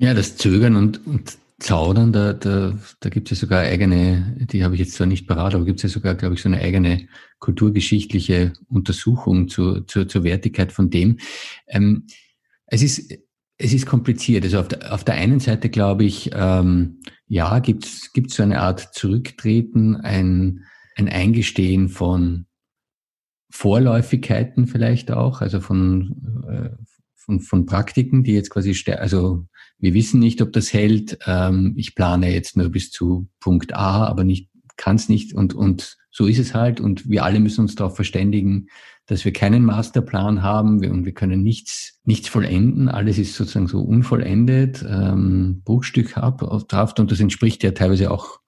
Ja, 0.00 0.14
das 0.14 0.38
Zögern 0.38 0.76
und, 0.76 1.06
und 1.06 1.36
Zaudern, 1.58 2.10
da, 2.10 2.32
da, 2.32 2.78
da 3.00 3.08
gibt 3.10 3.30
es 3.30 3.38
ja 3.38 3.42
sogar 3.42 3.60
eigene, 3.60 4.34
die 4.50 4.64
habe 4.64 4.74
ich 4.74 4.80
jetzt 4.80 4.94
zwar 4.94 5.06
nicht 5.06 5.26
parat, 5.26 5.54
aber 5.54 5.66
gibt 5.66 5.78
es 5.78 5.82
ja 5.82 5.88
sogar, 5.90 6.14
glaube 6.14 6.34
ich, 6.34 6.40
so 6.40 6.48
eine 6.48 6.58
eigene 6.58 7.06
kulturgeschichtliche 7.38 8.54
Untersuchung 8.70 9.48
zu, 9.48 9.82
zu, 9.82 10.06
zur 10.06 10.24
Wertigkeit 10.24 10.72
von 10.72 10.88
dem. 10.88 11.18
Ähm, 11.66 12.06
es 12.64 12.82
ist 12.82 13.12
es 13.58 13.74
ist 13.74 13.84
kompliziert. 13.84 14.42
Also 14.44 14.58
auf 14.58 14.68
der, 14.68 14.90
auf 14.90 15.04
der 15.04 15.16
einen 15.16 15.38
Seite 15.38 15.68
glaube 15.68 16.04
ich, 16.04 16.30
ähm, 16.32 17.00
ja, 17.26 17.58
gibt 17.58 17.84
es 17.84 18.10
so 18.30 18.42
eine 18.42 18.62
Art 18.62 18.94
Zurücktreten, 18.94 19.96
ein, 19.96 20.64
ein 20.96 21.10
Eingestehen 21.10 21.90
von 21.90 22.46
Vorläufigkeiten 23.50 24.66
vielleicht 24.66 25.10
auch, 25.10 25.42
also 25.42 25.60
von, 25.60 26.46
äh, 26.48 26.70
von, 27.16 27.40
von 27.40 27.66
Praktiken, 27.66 28.24
die 28.24 28.32
jetzt 28.32 28.48
quasi, 28.48 28.74
also 28.92 29.46
wir 29.80 29.94
wissen 29.94 30.20
nicht, 30.20 30.42
ob 30.42 30.52
das 30.52 30.72
hält. 30.72 31.18
Ähm, 31.26 31.74
ich 31.76 31.94
plane 31.94 32.32
jetzt 32.32 32.56
nur 32.56 32.68
bis 32.68 32.90
zu 32.90 33.28
Punkt 33.40 33.74
A, 33.74 34.04
aber 34.06 34.24
nicht, 34.24 34.48
kann 34.76 34.96
es 34.96 35.08
nicht. 35.08 35.34
Und, 35.34 35.54
und 35.54 35.96
so 36.10 36.26
ist 36.26 36.38
es 36.38 36.54
halt. 36.54 36.80
Und 36.80 37.08
wir 37.08 37.24
alle 37.24 37.40
müssen 37.40 37.62
uns 37.62 37.74
darauf 37.74 37.96
verständigen, 37.96 38.68
dass 39.06 39.24
wir 39.24 39.32
keinen 39.32 39.64
Masterplan 39.64 40.42
haben 40.42 40.84
und 40.84 41.04
wir 41.04 41.12
können 41.12 41.42
nichts, 41.42 41.98
nichts 42.04 42.28
vollenden. 42.28 42.88
Alles 42.88 43.18
ist 43.18 43.34
sozusagen 43.34 43.66
so 43.66 43.80
unvollendet, 43.80 44.84
ähm, 44.88 45.62
Bruchstückhaft 45.64 47.00
und 47.00 47.10
das 47.10 47.18
entspricht 47.18 47.64
ja 47.64 47.72
teilweise 47.72 48.10
auch, 48.10 48.38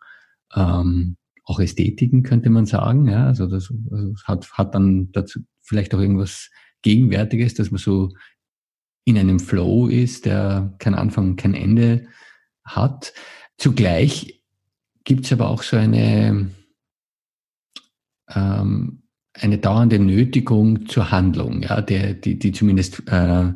ähm, 0.54 1.16
auch 1.44 1.58
Ästhetiken, 1.58 2.22
könnte 2.22 2.48
man 2.48 2.66
sagen. 2.66 3.08
Ja, 3.08 3.26
also 3.26 3.48
das, 3.48 3.72
also 3.90 4.14
hat, 4.24 4.52
hat 4.52 4.74
dann 4.76 5.10
dazu 5.10 5.40
vielleicht 5.62 5.94
auch 5.94 6.00
irgendwas 6.00 6.50
Gegenwärtiges, 6.82 7.54
dass 7.54 7.72
man 7.72 7.78
so 7.78 8.10
in 9.04 9.18
einem 9.18 9.40
Flow 9.40 9.88
ist, 9.88 10.26
der 10.26 10.74
kein 10.78 10.94
Anfang, 10.94 11.36
kein 11.36 11.54
Ende 11.54 12.06
hat. 12.64 13.12
Zugleich 13.58 14.42
gibt 15.04 15.24
es 15.24 15.32
aber 15.32 15.48
auch 15.48 15.62
so 15.62 15.76
eine, 15.76 16.50
ähm, 18.32 19.02
eine 19.34 19.58
dauernde 19.58 19.98
Nötigung 19.98 20.86
zur 20.86 21.10
Handlung, 21.10 21.62
ja, 21.62 21.80
der, 21.80 22.14
die, 22.14 22.38
die 22.38 22.52
zumindest 22.52 23.02
äh, 23.08 23.52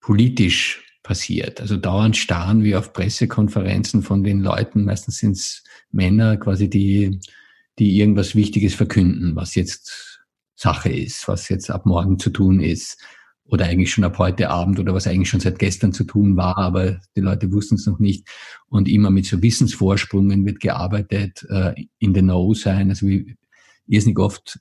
politisch 0.00 0.84
passiert. 1.02 1.60
Also 1.60 1.76
dauernd 1.76 2.16
starren 2.16 2.62
wir 2.62 2.78
auf 2.78 2.92
Pressekonferenzen 2.92 4.02
von 4.02 4.24
den 4.24 4.40
Leuten, 4.40 4.84
meistens 4.84 5.18
sind 5.18 5.32
es 5.32 5.62
Männer 5.90 6.36
quasi, 6.36 6.68
die, 6.68 7.20
die 7.78 7.98
irgendwas 7.98 8.34
Wichtiges 8.34 8.74
verkünden, 8.74 9.36
was 9.36 9.54
jetzt 9.54 10.20
Sache 10.54 10.90
ist, 10.90 11.26
was 11.28 11.48
jetzt 11.48 11.70
ab 11.70 11.86
morgen 11.86 12.18
zu 12.18 12.30
tun 12.30 12.60
ist 12.60 12.98
oder 13.44 13.66
eigentlich 13.66 13.90
schon 13.90 14.04
ab 14.04 14.18
heute 14.18 14.50
Abend 14.50 14.78
oder 14.78 14.94
was 14.94 15.06
eigentlich 15.06 15.28
schon 15.28 15.40
seit 15.40 15.58
gestern 15.58 15.92
zu 15.92 16.04
tun 16.04 16.36
war, 16.36 16.56
aber 16.58 17.00
die 17.16 17.20
Leute 17.20 17.52
wussten 17.52 17.74
es 17.74 17.86
noch 17.86 17.98
nicht. 17.98 18.28
Und 18.68 18.88
immer 18.88 19.10
mit 19.10 19.26
so 19.26 19.42
Wissensvorsprungen 19.42 20.46
wird 20.46 20.60
gearbeitet, 20.60 21.44
äh, 21.50 21.74
in 21.98 22.14
the 22.14 22.22
know 22.22 22.54
sein. 22.54 22.88
Also 22.88 23.06
wie 23.06 23.36
irrsinnig 23.86 24.18
oft 24.18 24.58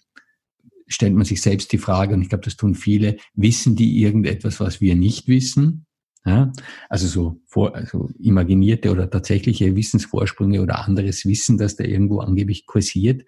stellt 0.88 1.13
man 1.13 1.25
sich 1.25 1.41
selbst 1.41 1.71
die 1.71 1.77
Frage, 1.77 2.13
und 2.13 2.21
ich 2.21 2.29
glaube, 2.29 2.43
das 2.43 2.57
tun 2.57 2.75
viele, 2.75 3.17
wissen 3.34 3.75
die 3.75 4.01
irgendetwas, 4.01 4.59
was 4.59 4.82
wir 4.82 4.95
nicht 4.95 5.27
wissen? 5.27 5.86
Ja, 6.23 6.51
also 6.88 7.07
so 7.07 7.41
vor, 7.47 7.73
also 7.73 8.09
imaginierte 8.19 8.91
oder 8.91 9.09
tatsächliche 9.09 9.75
Wissensvorsprünge 9.75 10.61
oder 10.61 10.86
anderes 10.86 11.25
Wissen, 11.25 11.57
das 11.57 11.77
da 11.77 11.84
irgendwo 11.84 12.19
angeblich 12.19 12.67
kursiert. 12.67 13.23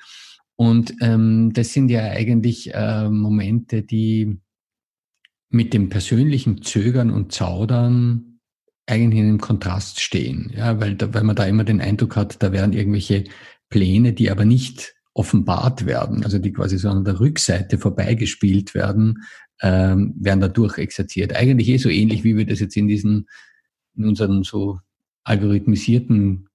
Und 0.55 0.93
ähm, 1.01 1.51
das 1.53 1.73
sind 1.73 1.89
ja 1.89 2.03
eigentlich 2.03 2.71
äh, 2.71 3.09
Momente, 3.09 3.81
die 3.81 4.37
mit 5.53 5.71
dem 5.73 5.89
persönlichen 5.89 6.63
Zögern 6.63 7.11
und 7.11 7.31
Zaudern 7.31 8.39
eigentlich 8.87 9.19
in 9.19 9.27
einem 9.27 9.39
Kontrast 9.39 10.01
stehen. 10.01 10.51
Ja, 10.55 10.81
weil, 10.81 10.95
da, 10.95 11.13
weil 11.13 11.23
man 11.23 11.35
da 11.35 11.45
immer 11.45 11.63
den 11.63 11.79
Eindruck 11.79 12.15
hat, 12.15 12.41
da 12.41 12.51
werden 12.51 12.73
irgendwelche 12.73 13.25
Pläne, 13.69 14.13
die 14.13 14.31
aber 14.31 14.45
nicht 14.45 14.95
offenbart 15.13 15.85
werden, 15.85 16.23
also 16.23 16.39
die 16.39 16.51
quasi 16.51 16.79
so 16.79 16.89
an 16.89 17.05
der 17.05 17.19
Rückseite 17.19 17.77
vorbeigespielt 17.77 18.73
werden, 18.73 19.25
ähm, 19.61 20.15
werden 20.19 20.41
dadurch 20.41 20.79
exerziert. 20.79 21.35
Eigentlich 21.35 21.69
eh 21.69 21.77
so 21.77 21.89
ähnlich, 21.89 22.23
wie 22.23 22.35
wir 22.35 22.47
das 22.47 22.59
jetzt 22.59 22.75
in 22.75 22.87
diesen, 22.87 23.27
in 23.95 24.05
unseren 24.05 24.41
so 24.41 24.79
algorithmisierten 25.23 26.49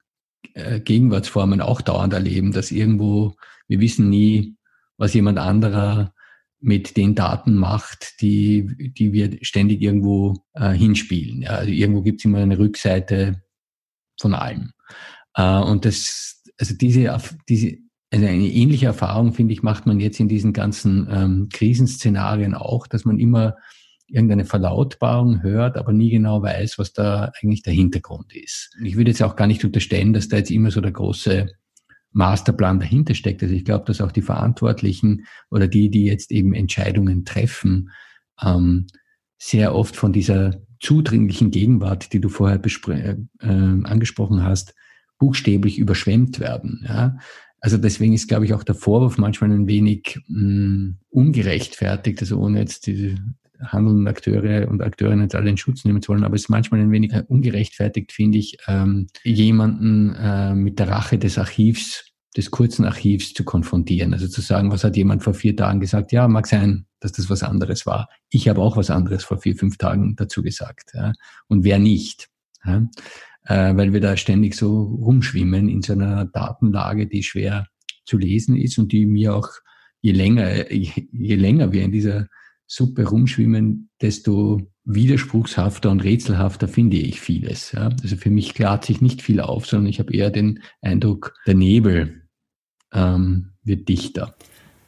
äh, 0.54 0.80
Gegenwartsformen 0.80 1.60
auch 1.60 1.82
dauernd 1.82 2.14
erleben, 2.14 2.50
dass 2.50 2.72
irgendwo, 2.72 3.36
wir 3.68 3.78
wissen 3.78 4.10
nie, 4.10 4.56
was 4.96 5.14
jemand 5.14 5.38
anderer 5.38 6.12
mit 6.60 6.96
den 6.96 7.14
Daten 7.14 7.54
macht, 7.54 8.20
die, 8.20 8.92
die 8.92 9.12
wir 9.12 9.38
ständig 9.42 9.80
irgendwo 9.80 10.34
äh, 10.54 10.72
hinspielen. 10.72 11.42
Ja, 11.42 11.50
also 11.50 11.70
irgendwo 11.70 12.02
gibt 12.02 12.20
es 12.20 12.24
immer 12.24 12.38
eine 12.38 12.58
Rückseite 12.58 13.42
von 14.20 14.34
allem. 14.34 14.72
Äh, 15.34 15.58
und 15.60 15.84
das, 15.84 16.42
also 16.58 16.74
diese, 16.74 17.16
diese, 17.48 17.78
also 18.10 18.26
eine 18.26 18.48
ähnliche 18.48 18.86
Erfahrung, 18.86 19.32
finde 19.32 19.52
ich, 19.52 19.62
macht 19.62 19.86
man 19.86 20.00
jetzt 20.00 20.18
in 20.18 20.28
diesen 20.28 20.52
ganzen 20.52 21.06
ähm, 21.10 21.48
Krisenszenarien 21.52 22.54
auch, 22.54 22.86
dass 22.86 23.04
man 23.04 23.18
immer 23.18 23.56
irgendeine 24.08 24.46
Verlautbarung 24.46 25.42
hört, 25.42 25.76
aber 25.76 25.92
nie 25.92 26.10
genau 26.10 26.42
weiß, 26.42 26.78
was 26.78 26.92
da 26.92 27.30
eigentlich 27.40 27.62
der 27.62 27.74
Hintergrund 27.74 28.34
ist. 28.34 28.74
Ich 28.82 28.96
würde 28.96 29.10
jetzt 29.10 29.22
auch 29.22 29.36
gar 29.36 29.46
nicht 29.46 29.64
unterstellen, 29.64 30.14
dass 30.14 30.28
da 30.28 30.38
jetzt 30.38 30.50
immer 30.50 30.70
so 30.70 30.80
der 30.80 30.92
große 30.92 31.52
Masterplan 32.12 32.80
dahinter 32.80 33.14
steckt. 33.14 33.42
Also 33.42 33.54
ich 33.54 33.64
glaube, 33.64 33.84
dass 33.84 34.00
auch 34.00 34.12
die 34.12 34.22
Verantwortlichen 34.22 35.26
oder 35.50 35.68
die, 35.68 35.90
die 35.90 36.04
jetzt 36.04 36.30
eben 36.30 36.54
Entscheidungen 36.54 37.24
treffen, 37.24 37.90
ähm, 38.42 38.86
sehr 39.38 39.74
oft 39.74 39.96
von 39.96 40.12
dieser 40.12 40.60
zudringlichen 40.80 41.50
Gegenwart, 41.50 42.12
die 42.12 42.20
du 42.20 42.28
vorher 42.28 42.60
äh, 42.62 43.48
angesprochen 43.48 44.42
hast, 44.42 44.74
buchstäblich 45.18 45.78
überschwemmt 45.78 46.40
werden. 46.40 46.84
Ja? 46.86 47.18
Also 47.60 47.76
deswegen 47.76 48.12
ist, 48.12 48.28
glaube 48.28 48.44
ich, 48.44 48.54
auch 48.54 48.62
der 48.62 48.76
Vorwurf 48.76 49.18
manchmal 49.18 49.50
ein 49.50 49.66
wenig 49.66 50.20
mh, 50.28 50.42
mm, 50.42 50.98
ungerechtfertigt, 51.10 52.20
also 52.20 52.38
ohne 52.38 52.60
jetzt 52.60 52.86
die 52.86 53.16
handelnden 53.60 54.08
Akteure 54.08 54.68
und 54.68 54.82
Akteurinnen 54.82 55.24
jetzt 55.24 55.34
alle 55.34 55.50
in 55.50 55.56
Schutz 55.56 55.84
nehmen 55.84 56.02
zu 56.02 56.10
wollen, 56.12 56.24
aber 56.24 56.34
es 56.34 56.42
ist 56.42 56.48
manchmal 56.48 56.80
ein 56.80 56.90
wenig 56.90 57.12
ungerechtfertigt, 57.28 58.12
finde 58.12 58.38
ich, 58.38 58.58
ähm, 58.66 59.08
jemanden 59.24 60.14
äh, 60.14 60.54
mit 60.54 60.78
der 60.78 60.88
Rache 60.88 61.18
des 61.18 61.38
Archivs 61.38 62.08
des 62.36 62.50
kurzen 62.50 62.84
Archivs 62.84 63.34
zu 63.34 63.42
konfrontieren. 63.42 64.12
Also 64.12 64.28
zu 64.28 64.40
sagen, 64.40 64.70
was 64.70 64.84
hat 64.84 64.96
jemand 64.96 65.24
vor 65.24 65.34
vier 65.34 65.56
Tagen 65.56 65.80
gesagt? 65.80 66.12
Ja, 66.12 66.28
mag 66.28 66.46
sein, 66.46 66.86
dass 67.00 67.12
das 67.12 67.28
was 67.30 67.42
anderes 67.42 67.84
war. 67.84 68.08
Ich 68.30 68.48
habe 68.48 68.60
auch 68.60 68.76
was 68.76 68.90
anderes 68.90 69.24
vor 69.24 69.38
vier, 69.38 69.56
fünf 69.56 69.76
Tagen 69.76 70.14
dazu 70.14 70.42
gesagt. 70.42 70.92
Ja. 70.94 71.12
Und 71.48 71.64
wer 71.64 71.78
nicht? 71.78 72.28
Ja. 72.64 72.86
Äh, 73.44 73.76
weil 73.76 73.92
wir 73.92 74.00
da 74.00 74.16
ständig 74.16 74.54
so 74.54 74.82
rumschwimmen 74.82 75.68
in 75.68 75.82
so 75.82 75.94
einer 75.94 76.26
Datenlage, 76.26 77.06
die 77.06 77.22
schwer 77.22 77.66
zu 78.04 78.18
lesen 78.18 78.56
ist 78.56 78.78
und 78.78 78.92
die 78.92 79.06
mir 79.06 79.34
auch, 79.34 79.48
je 80.00 80.12
länger, 80.12 80.70
je, 80.72 81.08
je 81.10 81.34
länger 81.34 81.72
wir 81.72 81.82
in 81.82 81.92
dieser 81.92 82.28
Suppe 82.68 83.08
rumschwimmen, 83.08 83.88
desto 84.00 84.60
widerspruchshafter 84.84 85.90
und 85.90 86.04
rätselhafter 86.04 86.68
finde 86.68 86.98
ich 86.98 87.20
vieles. 87.20 87.72
Ja. 87.72 87.90
Also 88.02 88.16
für 88.16 88.30
mich 88.30 88.54
klart 88.54 88.84
sich 88.84 89.00
nicht 89.00 89.22
viel 89.22 89.40
auf, 89.40 89.66
sondern 89.66 89.88
ich 89.88 89.98
habe 89.98 90.12
eher 90.12 90.30
den 90.30 90.62
Eindruck, 90.82 91.34
der 91.46 91.54
Nebel 91.54 92.22
ähm, 92.92 93.52
wird 93.64 93.88
dichter. 93.88 94.34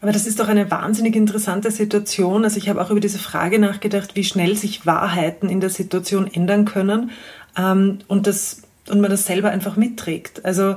Aber 0.03 0.12
das 0.12 0.26
ist 0.26 0.41
doch 0.41 0.49
eine 0.49 0.70
wahnsinnig 0.70 1.16
interessante 1.16 1.70
Situation. 1.70 2.45
Also 2.45 2.59
ich 2.59 2.68
habe 2.68 2.81
auch 2.81 2.91
über 2.91 3.01
diese 3.01 3.18
Frage 3.18 3.59
nachgedacht, 3.59 4.14
wie 4.14 4.24
schnell 4.24 4.57
sich 4.57 4.87
Wahrheiten 4.87 5.49
in 5.49 5.61
der 5.61 5.70
Situation 5.70 6.26
ändern 6.26 6.64
können 6.64 7.11
ähm, 7.57 7.99
und, 8.09 8.26
das, 8.26 8.62
und 8.89 9.01
man 9.01 9.11
das 9.11 9.26
selber 9.26 9.51
einfach 9.51 9.76
mitträgt. 9.76 10.45
Also 10.45 10.76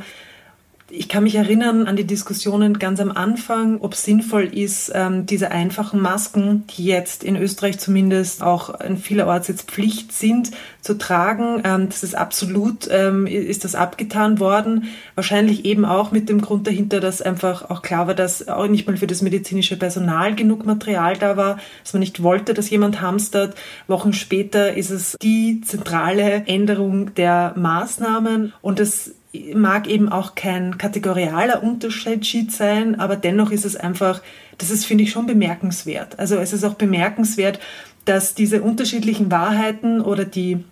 ich 0.89 1.09
kann 1.09 1.23
mich 1.23 1.35
erinnern 1.35 1.87
an 1.87 1.95
die 1.95 2.03
Diskussionen 2.03 2.77
ganz 2.77 2.99
am 2.99 3.11
Anfang, 3.11 3.79
ob 3.79 3.93
es 3.93 4.03
sinnvoll 4.03 4.43
ist, 4.43 4.91
ähm, 4.93 5.25
diese 5.25 5.51
einfachen 5.51 6.01
Masken, 6.01 6.65
die 6.67 6.85
jetzt 6.85 7.23
in 7.23 7.35
Österreich 7.35 7.79
zumindest 7.79 8.43
auch 8.43 8.79
in 8.81 8.97
vielerorts 8.97 9.47
jetzt 9.47 9.71
Pflicht 9.71 10.11
sind, 10.11 10.51
zu 10.81 10.97
tragen. 10.97 11.61
Ähm, 11.63 11.87
das 11.89 12.03
ist 12.03 12.15
absolut, 12.15 12.87
ähm, 12.91 13.25
ist 13.27 13.63
das 13.63 13.75
abgetan 13.75 14.39
worden. 14.39 14.85
Wahrscheinlich 15.15 15.65
eben 15.65 15.85
auch 15.85 16.11
mit 16.11 16.29
dem 16.29 16.41
Grund 16.41 16.67
dahinter, 16.67 16.99
dass 16.99 17.21
einfach 17.21 17.69
auch 17.69 17.81
klar 17.81 18.07
war, 18.07 18.13
dass 18.13 18.47
auch 18.47 18.67
nicht 18.67 18.85
mal 18.85 18.97
für 18.97 19.07
das 19.07 19.21
medizinische 19.21 19.77
Personal 19.77 20.35
genug 20.35 20.65
Material 20.65 21.17
da 21.17 21.37
war, 21.37 21.59
dass 21.83 21.93
man 21.93 22.01
nicht 22.01 22.21
wollte, 22.21 22.53
dass 22.53 22.69
jemand 22.69 23.01
hamstert. 23.01 23.55
Wochen 23.87 24.13
später 24.13 24.75
ist 24.75 24.91
es 24.91 25.17
die 25.21 25.61
zentrale 25.61 26.43
Änderung 26.45 27.15
der 27.15 27.53
Maßnahmen 27.55 28.53
und 28.61 28.79
das 28.79 29.11
mag 29.53 29.87
eben 29.87 30.09
auch 30.09 30.35
kein 30.35 30.77
kategorialer 30.77 31.63
Unterschied 31.63 32.51
sein, 32.51 32.99
aber 32.99 33.15
dennoch 33.15 33.51
ist 33.51 33.65
es 33.65 33.75
einfach, 33.75 34.21
das 34.57 34.69
ist, 34.69 34.85
finde 34.85 35.03
ich, 35.03 35.11
schon 35.11 35.25
bemerkenswert. 35.25 36.19
Also 36.19 36.35
es 36.35 36.53
ist 36.53 36.63
auch 36.63 36.75
bemerkenswert, 36.75 37.59
dass 38.05 38.35
diese 38.35 38.61
unterschiedlichen 38.61 39.31
Wahrheiten 39.31 40.01
oder 40.01 40.25
die, 40.25 40.63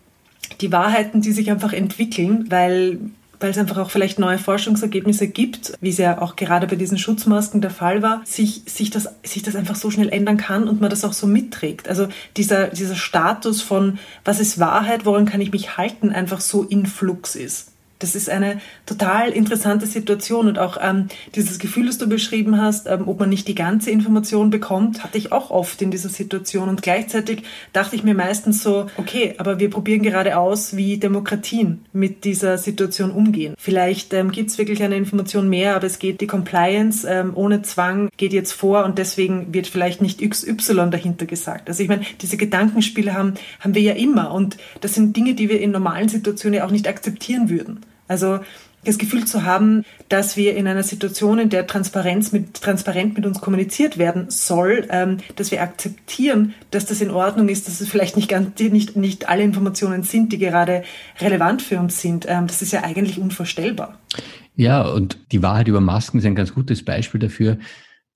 die 0.59 0.71
Wahrheiten, 0.71 1.21
die 1.21 1.31
sich 1.31 1.49
einfach 1.49 1.73
entwickeln, 1.73 2.45
weil 2.49 2.99
weil 3.41 3.49
es 3.49 3.57
einfach 3.57 3.79
auch 3.79 3.89
vielleicht 3.89 4.19
neue 4.19 4.37
Forschungsergebnisse 4.37 5.27
gibt, 5.27 5.73
wie 5.81 5.89
es 5.89 5.97
ja 5.97 6.21
auch 6.21 6.35
gerade 6.35 6.67
bei 6.67 6.75
diesen 6.75 6.99
Schutzmasken 6.99 7.59
der 7.59 7.71
Fall 7.71 8.03
war, 8.03 8.21
sich, 8.23 8.61
sich, 8.67 8.91
das, 8.91 9.09
sich 9.23 9.41
das 9.41 9.55
einfach 9.55 9.75
so 9.75 9.89
schnell 9.89 10.09
ändern 10.09 10.37
kann 10.37 10.67
und 10.67 10.79
man 10.79 10.91
das 10.91 11.03
auch 11.03 11.13
so 11.13 11.25
mitträgt. 11.25 11.89
Also 11.89 12.07
dieser, 12.37 12.67
dieser 12.67 12.95
Status 12.95 13.63
von, 13.63 13.97
was 14.23 14.39
ist 14.39 14.59
Wahrheit, 14.59 15.05
woran 15.05 15.25
kann 15.25 15.41
ich 15.41 15.51
mich 15.51 15.75
halten, 15.75 16.11
einfach 16.11 16.39
so 16.39 16.61
in 16.63 16.85
Flux 16.85 17.35
ist. 17.35 17.70
Das 18.01 18.15
ist 18.15 18.29
eine 18.29 18.59
total 18.85 19.29
interessante 19.29 19.85
Situation 19.85 20.47
und 20.47 20.59
auch 20.59 20.77
ähm, 20.81 21.07
dieses 21.35 21.59
Gefühl, 21.59 21.85
das 21.85 21.97
du 21.97 22.09
beschrieben 22.09 22.59
hast, 22.59 22.87
ähm, 22.87 23.07
ob 23.07 23.19
man 23.19 23.29
nicht 23.29 23.47
die 23.47 23.55
ganze 23.55 23.91
Information 23.91 24.49
bekommt, 24.49 25.03
hatte 25.03 25.17
ich 25.17 25.31
auch 25.31 25.51
oft 25.51 25.81
in 25.81 25.91
dieser 25.91 26.09
Situation 26.09 26.67
und 26.67 26.81
gleichzeitig 26.81 27.43
dachte 27.73 27.95
ich 27.95 28.03
mir 28.03 28.15
meistens 28.15 28.63
so, 28.63 28.87
okay, 28.97 29.35
aber 29.37 29.59
wir 29.59 29.69
probieren 29.69 30.01
gerade 30.01 30.37
aus, 30.37 30.75
wie 30.75 30.97
Demokratien 30.97 31.85
mit 31.93 32.23
dieser 32.25 32.57
Situation 32.57 33.11
umgehen. 33.11 33.53
Vielleicht 33.57 34.13
ähm, 34.13 34.31
gibt 34.31 34.49
es 34.49 34.57
wirklich 34.57 34.81
eine 34.81 34.97
Information 34.97 35.47
mehr, 35.47 35.75
aber 35.75 35.85
es 35.85 35.99
geht 35.99 36.21
die 36.21 36.27
Compliance 36.27 37.07
ähm, 37.07 37.31
ohne 37.35 37.61
Zwang 37.61 38.09
geht 38.17 38.33
jetzt 38.33 38.53
vor 38.53 38.83
und 38.85 38.97
deswegen 38.97 39.53
wird 39.53 39.67
vielleicht 39.67 40.01
nicht 40.01 40.27
XY 40.27 40.89
dahinter 40.89 41.25
gesagt. 41.25 41.69
Also 41.69 41.83
ich 41.83 41.89
meine, 41.89 42.03
diese 42.19 42.37
Gedankenspiele 42.37 43.13
haben, 43.13 43.35
haben 43.59 43.75
wir 43.75 43.81
ja 43.81 43.93
immer 43.93 44.33
und 44.33 44.57
das 44.81 44.95
sind 44.95 45.15
Dinge, 45.15 45.35
die 45.35 45.49
wir 45.49 45.61
in 45.61 45.71
normalen 45.71 46.09
Situationen 46.09 46.57
ja 46.57 46.65
auch 46.65 46.71
nicht 46.71 46.87
akzeptieren 46.87 47.49
würden. 47.49 47.81
Also 48.11 48.39
das 48.83 48.97
Gefühl 48.97 49.25
zu 49.25 49.45
haben, 49.45 49.85
dass 50.09 50.35
wir 50.35 50.55
in 50.57 50.67
einer 50.67 50.83
Situation, 50.83 51.39
in 51.39 51.49
der 51.49 51.65
Transparenz 51.65 52.33
mit, 52.33 52.55
transparent 52.55 53.15
mit 53.15 53.25
uns 53.25 53.39
kommuniziert 53.39 53.97
werden 53.97 54.25
soll, 54.29 54.85
ähm, 54.89 55.17
dass 55.37 55.51
wir 55.51 55.61
akzeptieren, 55.61 56.53
dass 56.71 56.85
das 56.85 56.99
in 56.99 57.09
Ordnung 57.09 57.47
ist, 57.47 57.67
dass 57.67 57.79
es 57.79 57.87
vielleicht 57.87 58.17
nicht, 58.17 58.27
ganz, 58.27 58.59
nicht, 58.59 58.97
nicht 58.97 59.29
alle 59.29 59.43
Informationen 59.43 60.03
sind, 60.03 60.33
die 60.33 60.39
gerade 60.39 60.83
relevant 61.19 61.61
für 61.61 61.79
uns 61.79 62.01
sind. 62.01 62.25
Ähm, 62.27 62.47
das 62.47 62.61
ist 62.61 62.73
ja 62.73 62.83
eigentlich 62.83 63.17
unvorstellbar. 63.17 63.97
Ja, 64.55 64.81
und 64.81 65.17
die 65.31 65.41
Wahrheit 65.41 65.69
über 65.69 65.79
Masken 65.79 66.17
ist 66.17 66.25
ein 66.25 66.35
ganz 66.35 66.53
gutes 66.53 66.83
Beispiel 66.83 67.21
dafür, 67.21 67.59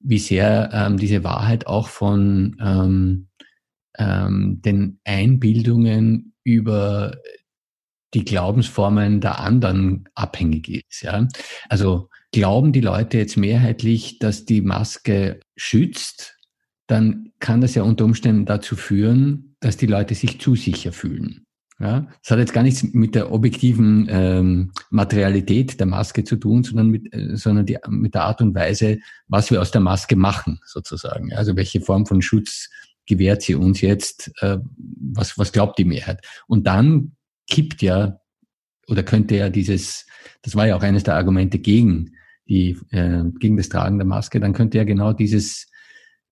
wie 0.02 0.20
sehr 0.20 0.72
ähm, 0.74 0.98
diese 0.98 1.24
Wahrheit 1.24 1.68
auch 1.68 1.88
von 1.88 2.58
ähm, 2.60 3.28
ähm, 3.98 4.62
den 4.66 5.00
Einbildungen 5.06 6.34
über 6.44 7.16
die 8.16 8.26
Glaubensformen 8.26 9.22
der 9.22 9.40
anderen 9.40 10.10
abhängig 10.16 10.70
ist. 10.70 11.04
Ja? 11.04 11.28
Also 11.70 12.10
glauben 12.32 12.72
die 12.72 12.82
Leute 12.82 13.18
jetzt 13.18 13.38
mehrheitlich, 13.38 14.20
dass 14.20 14.46
die 14.46 14.62
Maske 14.62 15.42
schützt, 15.56 16.38
dann 16.88 17.32
kann 17.40 17.62
das 17.62 17.76
ja 17.76 17.84
unter 17.84 18.06
Umständen 18.06 18.46
dazu 18.46 18.76
führen, 18.76 19.56
dass 19.60 19.78
die 19.78 19.86
Leute 19.86 20.16
sich 20.16 20.40
zu 20.40 20.56
sicher 20.56 20.92
fühlen. 20.92 21.46
Ja, 21.78 22.08
das 22.22 22.32
hat 22.32 22.40
jetzt 22.40 22.54
gar 22.54 22.64
nichts 22.64 22.84
mit 22.94 23.16
der 23.16 23.34
objektiven 23.34 24.08
ähm, 24.10 24.72
Materialität 24.92 25.78
der 25.78 25.88
Maske 25.88 26.24
zu 26.24 26.38
tun, 26.38 26.64
sondern 26.64 26.88
mit, 26.88 27.14
äh, 27.14 27.36
sondern 27.36 27.66
die, 27.66 27.78
mit 27.90 28.16
der 28.16 28.24
Art 28.24 28.42
und 28.42 28.56
Weise, 28.56 29.00
was 29.28 29.52
wir 29.52 29.60
aus 29.60 29.72
der 29.72 29.82
Maske 29.82 30.16
machen, 30.16 30.62
sozusagen. 30.66 31.34
Also 31.34 31.58
welche 31.58 31.82
Form 31.82 32.06
von 32.06 32.22
Schutz 32.22 32.70
gewährt 33.06 33.42
sie 33.42 33.56
uns 33.56 33.82
jetzt? 33.82 34.32
Äh, 34.40 34.60
was, 34.78 35.38
was 35.38 35.52
glaubt 35.52 35.78
die 35.78 35.84
Mehrheit? 35.84 36.26
Und 36.48 36.66
dann 36.66 37.12
kippt 37.48 37.82
ja 37.82 38.20
oder 38.88 39.04
könnte 39.04 39.36
ja 39.36 39.50
dieses, 39.50 40.06
das 40.42 40.56
war 40.56 40.68
ja 40.68 40.76
auch 40.76 40.84
eines 40.84 41.04
der 41.04 41.16
Argumente 41.16 41.60
gegen 41.60 42.12
die, 42.48 42.78
äh, 42.92 43.24
gegen 43.40 43.58
das 43.58 43.70
Tragen 43.70 43.98
der 43.98 44.06
Maske, 44.06 44.40
dann 44.40 44.54
könnte 44.54 44.78
ja 44.78 44.84
genau 44.84 45.14
dieses, 45.14 45.68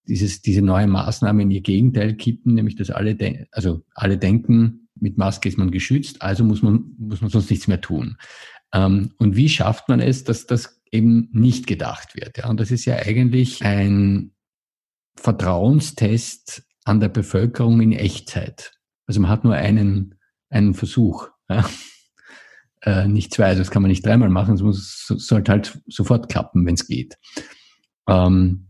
dieses, 0.07 0.41
diese 0.41 0.61
neue 0.61 0.87
Maßnahme 0.87 1.41
in 1.43 1.51
ihr 1.51 1.61
Gegenteil 1.61 2.15
kippen, 2.15 2.53
nämlich 2.53 2.75
dass 2.75 2.89
alle, 2.89 3.17
also 3.51 3.81
alle 3.95 4.17
denken, 4.17 4.89
mit 4.95 5.17
Maske 5.17 5.49
ist 5.49 5.57
man 5.57 5.71
geschützt, 5.71 6.21
also 6.21 6.43
muss 6.43 6.61
man, 6.61 6.93
muss 6.97 7.21
man 7.21 7.29
sonst 7.29 7.49
nichts 7.49 7.67
mehr 7.67 7.81
tun. 7.81 8.17
Ähm, 8.73 9.11
und 9.17 9.35
wie 9.35 9.49
schafft 9.49 9.89
man 9.89 9.99
es, 9.99 10.23
dass 10.23 10.45
das 10.45 10.81
eben 10.91 11.29
nicht 11.31 11.67
gedacht 11.67 12.15
wird? 12.15 12.37
Ja? 12.37 12.49
Und 12.49 12.59
das 12.59 12.71
ist 12.71 12.85
ja 12.85 12.95
eigentlich 12.97 13.63
ein 13.63 14.31
Vertrauenstest 15.15 16.63
an 16.85 16.99
der 16.99 17.09
Bevölkerung 17.09 17.81
in 17.81 17.91
Echtzeit. 17.91 18.73
Also 19.07 19.21
man 19.21 19.29
hat 19.29 19.43
nur 19.43 19.53
einen 19.53 20.15
einen 20.53 20.73
Versuch. 20.73 21.29
Ja? 21.49 21.65
Äh, 22.85 23.07
nicht 23.07 23.33
zwei, 23.33 23.45
also 23.45 23.61
das 23.61 23.71
kann 23.71 23.81
man 23.81 23.89
nicht 23.89 24.05
dreimal 24.05 24.29
machen, 24.29 24.55
es 24.55 24.61
muss, 24.61 25.05
sollte 25.07 25.51
halt 25.51 25.81
sofort 25.87 26.29
klappen, 26.29 26.65
wenn 26.65 26.75
es 26.75 26.87
geht. 26.87 27.17
Ähm, 28.09 28.67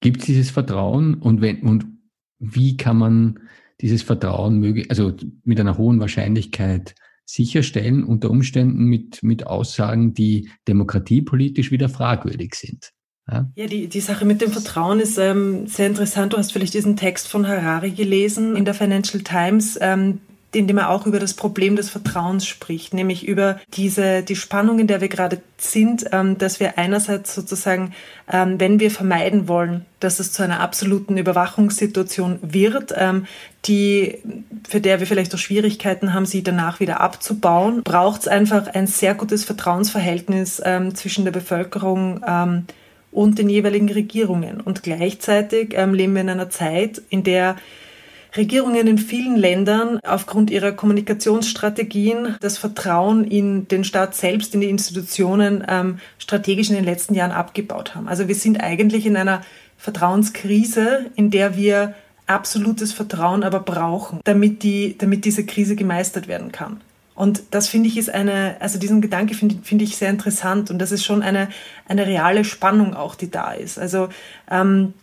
Gibt 0.00 0.20
es 0.20 0.26
dieses 0.26 0.50
Vertrauen 0.50 1.14
und 1.14 1.40
wenn 1.40 1.62
und 1.62 1.86
wie 2.38 2.76
kann 2.76 2.96
man 2.96 3.40
dieses 3.80 4.02
Vertrauen 4.02 4.58
möglich, 4.58 4.90
also 4.90 5.14
mit 5.44 5.60
einer 5.60 5.76
hohen 5.76 6.00
Wahrscheinlichkeit 6.00 6.94
sicherstellen, 7.24 8.04
unter 8.04 8.30
Umständen 8.30 8.84
mit, 8.84 9.22
mit 9.22 9.46
Aussagen, 9.46 10.14
die 10.14 10.48
demokratiepolitisch 10.66 11.70
wieder 11.70 11.88
fragwürdig 11.88 12.54
sind? 12.54 12.92
Ja, 13.30 13.50
ja 13.54 13.66
die, 13.66 13.88
die 13.88 14.00
Sache 14.00 14.24
mit 14.24 14.40
dem 14.40 14.50
Vertrauen 14.50 15.00
ist 15.00 15.18
ähm, 15.18 15.66
sehr 15.66 15.88
interessant. 15.88 16.32
Du 16.32 16.38
hast 16.38 16.52
vielleicht 16.52 16.74
diesen 16.74 16.96
Text 16.96 17.28
von 17.28 17.46
Harari 17.46 17.90
gelesen 17.90 18.56
in 18.56 18.64
der 18.64 18.74
Financial 18.74 19.22
Times. 19.22 19.78
Ähm, 19.80 20.20
in 20.52 20.66
dem 20.66 20.78
er 20.78 20.88
auch 20.88 21.06
über 21.06 21.18
das 21.18 21.34
Problem 21.34 21.76
des 21.76 21.90
Vertrauens 21.90 22.46
spricht, 22.46 22.94
nämlich 22.94 23.28
über 23.28 23.60
diese, 23.74 24.22
die 24.22 24.36
Spannung, 24.36 24.78
in 24.78 24.86
der 24.86 25.02
wir 25.02 25.08
gerade 25.08 25.42
sind, 25.58 26.06
ähm, 26.10 26.38
dass 26.38 26.58
wir 26.58 26.78
einerseits 26.78 27.34
sozusagen, 27.34 27.92
ähm, 28.32 28.58
wenn 28.58 28.80
wir 28.80 28.90
vermeiden 28.90 29.46
wollen, 29.46 29.84
dass 30.00 30.20
es 30.20 30.32
zu 30.32 30.42
einer 30.42 30.60
absoluten 30.60 31.18
Überwachungssituation 31.18 32.38
wird, 32.40 32.94
ähm, 32.96 33.26
die, 33.66 34.18
für 34.66 34.80
der 34.80 35.00
wir 35.00 35.06
vielleicht 35.06 35.34
auch 35.34 35.38
Schwierigkeiten 35.38 36.14
haben, 36.14 36.24
sie 36.24 36.42
danach 36.42 36.80
wieder 36.80 37.00
abzubauen, 37.00 37.82
braucht 37.82 38.22
es 38.22 38.28
einfach 38.28 38.68
ein 38.68 38.86
sehr 38.86 39.14
gutes 39.14 39.44
Vertrauensverhältnis 39.44 40.62
zwischen 40.94 41.24
der 41.24 41.32
Bevölkerung 41.32 42.22
und 43.10 43.38
den 43.38 43.50
jeweiligen 43.50 43.90
Regierungen. 43.90 44.60
Und 44.60 44.84
gleichzeitig 44.84 45.72
leben 45.72 46.14
wir 46.14 46.20
in 46.20 46.30
einer 46.30 46.50
Zeit, 46.50 47.02
in 47.10 47.24
der 47.24 47.56
Regierungen 48.38 48.86
in 48.86 48.98
vielen 48.98 49.36
Ländern 49.36 50.00
aufgrund 50.06 50.50
ihrer 50.50 50.72
Kommunikationsstrategien 50.72 52.36
das 52.40 52.56
Vertrauen 52.56 53.24
in 53.24 53.68
den 53.68 53.84
Staat 53.84 54.14
selbst, 54.14 54.54
in 54.54 54.60
die 54.60 54.70
Institutionen 54.70 55.64
ähm, 55.68 55.98
strategisch 56.18 56.70
in 56.70 56.76
den 56.76 56.84
letzten 56.84 57.14
Jahren 57.14 57.32
abgebaut 57.32 57.94
haben. 57.94 58.08
Also 58.08 58.28
wir 58.28 58.34
sind 58.34 58.62
eigentlich 58.62 59.04
in 59.04 59.16
einer 59.16 59.42
Vertrauenskrise, 59.76 61.06
in 61.14 61.30
der 61.30 61.56
wir 61.56 61.94
absolutes 62.26 62.92
Vertrauen 62.92 63.42
aber 63.42 63.60
brauchen, 63.60 64.20
damit, 64.24 64.62
die, 64.62 64.96
damit 64.98 65.24
diese 65.24 65.44
Krise 65.44 65.76
gemeistert 65.76 66.28
werden 66.28 66.52
kann. 66.52 66.80
Und 67.14 67.42
das 67.50 67.66
finde 67.66 67.88
ich 67.88 67.98
ist 67.98 68.14
eine, 68.14 68.56
also 68.60 68.78
diesen 68.78 69.00
Gedanke 69.00 69.34
finde 69.34 69.56
find 69.64 69.82
ich 69.82 69.96
sehr 69.96 70.10
interessant 70.10 70.70
und 70.70 70.78
das 70.78 70.92
ist 70.92 71.04
schon 71.04 71.22
eine, 71.22 71.48
eine 71.88 72.06
reale 72.06 72.44
Spannung 72.44 72.94
auch, 72.94 73.16
die 73.16 73.28
da 73.28 73.52
ist. 73.52 73.76
Also 73.76 74.08
ähm, 74.48 74.94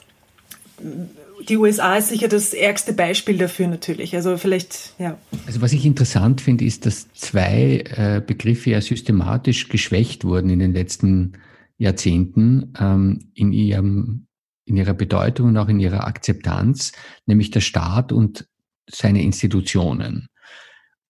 die 1.49 1.57
USA 1.57 1.95
ist 1.95 2.09
sicher 2.09 2.27
das 2.27 2.53
ärgste 2.53 2.93
Beispiel 2.93 3.37
dafür 3.37 3.67
natürlich. 3.67 4.15
Also 4.15 4.37
vielleicht, 4.37 4.93
ja. 4.99 5.17
Also 5.45 5.61
was 5.61 5.73
ich 5.73 5.85
interessant 5.85 6.41
finde, 6.41 6.65
ist, 6.65 6.85
dass 6.85 7.11
zwei 7.13 7.83
äh, 7.95 8.21
Begriffe 8.25 8.71
ja 8.71 8.81
systematisch 8.81 9.69
geschwächt 9.69 10.25
wurden 10.25 10.49
in 10.49 10.59
den 10.59 10.73
letzten 10.73 11.33
Jahrzehnten 11.77 12.73
ähm, 12.79 13.31
in 13.33 13.53
ihrem 13.53 14.27
in 14.67 14.77
ihrer 14.77 14.95
Bedeutung 14.95 15.49
und 15.49 15.57
auch 15.57 15.67
in 15.67 15.79
ihrer 15.79 16.07
Akzeptanz, 16.07 16.91
nämlich 17.27 17.51
der 17.51 17.61
Staat 17.61 18.11
und 18.11 18.47
seine 18.89 19.21
Institutionen. 19.21 20.27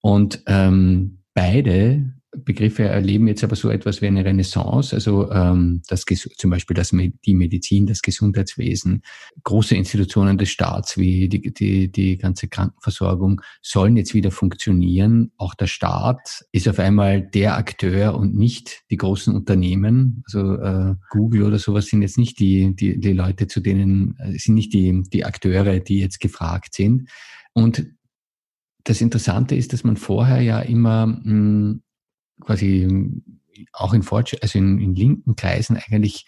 Und 0.02 0.44
ähm, 0.46 1.20
beide 1.34 2.15
Begriffe 2.44 2.84
erleben 2.84 3.28
jetzt 3.28 3.44
aber 3.44 3.56
so 3.56 3.70
etwas 3.70 4.02
wie 4.02 4.08
eine 4.08 4.26
Renaissance, 4.26 4.96
also 4.96 5.32
ähm, 5.32 5.82
das, 5.88 6.06
zum 6.38 6.50
Beispiel 6.50 6.76
das, 6.76 6.92
die 6.92 7.34
Medizin, 7.34 7.86
das 7.86 8.02
Gesundheitswesen, 8.02 9.02
große 9.44 9.76
Institutionen 9.76 10.38
des 10.38 10.50
Staats 10.50 10.98
wie 10.98 11.30
die, 11.30 11.54
die, 11.54 11.92
die 11.92 12.18
ganze 12.18 12.48
Krankenversorgung 12.48 13.42
sollen 13.62 13.98
jetzt 13.98 14.14
wieder 14.14 14.32
funktionieren. 14.32 15.32
Auch 15.38 15.56
der 15.56 15.68
Staat 15.68 16.46
ist 16.52 16.68
auf 16.68 16.80
einmal 16.80 17.22
der 17.22 17.58
Akteur 17.58 18.16
und 18.16 18.36
nicht 18.36 18.84
die 18.90 18.98
großen 18.98 19.34
Unternehmen. 19.34 20.24
Also 20.26 20.56
äh, 20.56 20.96
Google 21.10 21.44
oder 21.44 21.60
sowas 21.60 21.88
sind 21.88 22.02
jetzt 22.02 22.18
nicht 22.18 22.40
die, 22.40 22.76
die, 22.76 23.00
die 23.00 23.14
Leute, 23.14 23.48
zu 23.48 23.60
denen 23.60 24.18
äh, 24.20 24.38
sind 24.38 24.56
nicht 24.56 24.74
die, 24.74 25.04
die 25.12 25.26
Akteure, 25.26 25.80
die 25.80 26.00
jetzt 26.00 26.20
gefragt 26.20 26.74
sind. 26.74 27.10
Und 27.54 27.86
das 28.84 29.02
Interessante 29.02 29.56
ist, 29.56 29.74
dass 29.74 29.84
man 29.84 29.98
vorher 29.98 30.42
ja 30.42 30.60
immer 30.60 31.08
mh, 31.08 31.24
hm, 31.24 31.82
quasi 32.42 32.88
auch 33.72 33.94
in, 33.94 34.04
Fortsch 34.04 34.36
also 34.42 34.58
in, 34.58 34.80
in 34.80 34.96
linken 34.96 35.36
Kreisen 35.36 35.78
eigentlich 35.78 36.26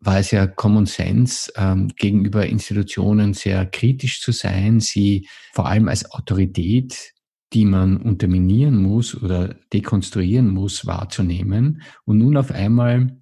war 0.00 0.18
es 0.18 0.30
ja 0.30 0.46
Common 0.46 0.86
Sense, 0.86 1.50
ähm, 1.56 1.88
gegenüber 1.96 2.46
Institutionen 2.46 3.32
sehr 3.32 3.64
kritisch 3.66 4.20
zu 4.20 4.32
sein, 4.32 4.80
sie 4.80 5.26
vor 5.52 5.66
allem 5.66 5.88
als 5.88 6.10
Autorität, 6.12 7.14
die 7.52 7.64
man 7.64 7.96
unterminieren 7.96 8.82
muss 8.82 9.20
oder 9.20 9.54
dekonstruieren 9.72 10.50
muss, 10.50 10.86
wahrzunehmen. 10.86 11.82
Und 12.04 12.18
nun 12.18 12.36
auf 12.36 12.50
einmal 12.50 13.18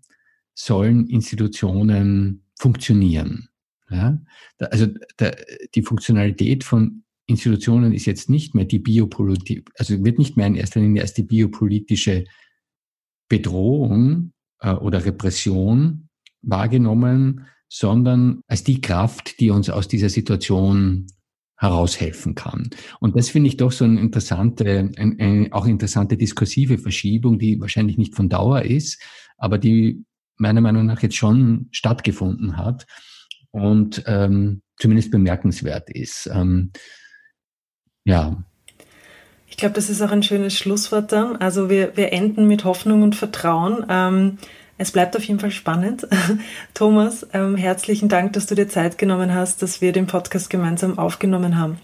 sollen 0.55 1.07
Institutionen 1.07 2.47
funktionieren. 2.59 3.49
Ja? 3.91 4.19
Also 4.59 4.87
der, 5.19 5.37
die 5.75 5.83
Funktionalität 5.83 6.65
von 6.65 7.02
Institutionen 7.27 7.93
ist 7.93 8.07
jetzt 8.07 8.29
nicht 8.29 8.55
mehr 8.55 8.65
die 8.65 8.79
biopolitische, 8.79 9.63
also 9.77 10.05
wird 10.05 10.19
nicht 10.19 10.37
mehr 10.37 10.47
in 10.47 10.55
erster 10.55 10.81
Linie 10.81 11.03
als 11.03 11.15
die 11.15 11.23
biopolitische 11.23 12.25
Bedrohung 13.29 14.33
äh, 14.61 14.73
oder 14.73 15.05
Repression 15.05 16.09
wahrgenommen, 16.43 17.47
sondern 17.69 18.43
als 18.49 18.65
die 18.65 18.81
Kraft, 18.81 19.41
die 19.41 19.51
uns 19.51 19.71
aus 19.71 19.89
dieser 19.89 20.11
Situation 20.11 21.07
heraushelfen 21.57 22.35
kann. 22.35 22.71
Und 23.01 23.17
das 23.17 23.31
finde 23.31 23.49
ich 23.49 23.57
doch 23.57 23.71
so 23.71 23.85
eine 23.85 24.01
interessante, 24.01 24.91
eine, 24.97 25.17
eine, 25.19 25.49
auch 25.53 25.67
interessante 25.67 26.17
diskursive 26.17 26.77
Verschiebung, 26.77 27.39
die 27.39 27.61
wahrscheinlich 27.61 27.97
nicht 27.99 28.17
von 28.17 28.29
Dauer 28.29 28.63
ist, 28.63 29.01
aber 29.39 29.59
die 29.59 30.05
meiner 30.39 30.61
Meinung 30.61 30.87
nach 30.87 31.03
jetzt 31.03 31.17
schon 31.17 31.69
stattgefunden 31.71 32.57
hat 32.57 32.85
und 33.53 34.03
ähm, 34.07 34.63
zumindest 34.77 35.13
bemerkenswert 35.13 35.89
ist. 35.89 36.29
Ähm, 36.33 36.73
ja. 38.05 38.37
Ich 39.49 39.57
glaube, 39.57 39.75
das 39.75 39.91
ist 39.91 40.01
auch 40.01 40.11
ein 40.11 40.23
schönes 40.23 40.57
Schlusswort 40.57 41.13
dann. 41.13 41.37
Also 41.37 41.69
wir, 41.69 41.97
wir 41.97 42.13
enden 42.13 42.49
mit 42.49 42.65
Hoffnung 42.65 43.03
und 43.03 43.15
Vertrauen. 43.15 43.85
Ähm, 43.89 44.39
es 44.79 44.91
bleibt 44.91 45.17
auf 45.17 45.23
jeden 45.25 45.41
Fall 45.41 45.51
spannend. 45.51 46.09
Thomas, 46.75 47.27
ähm, 47.33 47.57
herzlichen 47.57 48.09
Dank, 48.09 48.33
dass 48.33 48.47
du 48.47 48.55
dir 48.55 48.69
Zeit 48.69 48.99
genommen 48.99 49.35
hast, 49.35 49.63
dass 49.63 49.81
wir 49.81 49.93
den 49.93 50.07
Podcast 50.07 50.51
gemeinsam 50.51 50.99
aufgenommen 50.99 51.59
haben. 51.59 51.79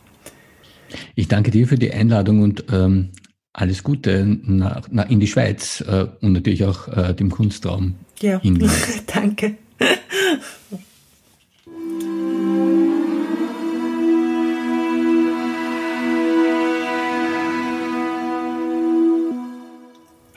Ich 1.14 1.28
danke 1.28 1.50
dir 1.50 1.68
für 1.68 1.76
die 1.76 1.92
Einladung 1.92 2.42
und 2.42 2.64
ähm, 2.72 3.10
alles 3.52 3.82
Gute 3.82 4.24
nach, 4.24 4.88
nach, 4.90 5.10
in 5.10 5.20
die 5.20 5.26
Schweiz 5.26 5.82
äh, 5.82 6.06
und 6.20 6.32
natürlich 6.32 6.64
auch 6.64 6.88
äh, 6.88 7.14
dem 7.14 7.30
Kunstraum. 7.30 7.96
Ja, 8.20 8.40
danke. 9.06 9.56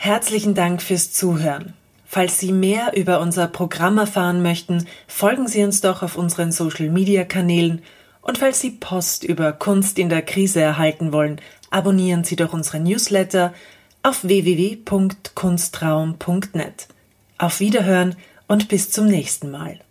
Herzlichen 0.04 0.56
Dank 0.56 0.82
fürs 0.82 1.14
Zuhören. 1.14 1.76
Falls 2.08 2.40
Sie 2.40 2.52
mehr 2.52 2.98
über 2.98 3.22
unser 3.22 3.48
Programm 3.48 4.00
erfahren 4.00 4.42
möchten, 4.42 4.88
folgen 5.06 5.48
Sie 5.48 5.64
uns 5.64 5.82
doch 5.82 6.02
auf 6.02 6.18
unseren 6.18 6.52
Social-Media-Kanälen 6.52 7.84
und 8.24 8.40
falls 8.40 8.60
Sie 8.60 8.72
Post 8.72 9.24
über 9.24 9.52
Kunst 9.52 10.00
in 10.00 10.10
der 10.10 10.24
Krise 10.24 10.60
erhalten 10.60 11.14
wollen, 11.14 11.40
abonnieren 11.70 12.24
Sie 12.24 12.36
doch 12.36 12.52
unseren 12.52 12.82
Newsletter 12.82 13.54
auf 14.02 14.24
www.kunstraum.net. 14.24 16.88
Auf 17.38 17.60
Wiederhören 17.60 18.16
und 18.48 18.70
bis 18.70 18.90
zum 18.90 19.06
nächsten 19.06 19.52
Mal. 19.52 19.82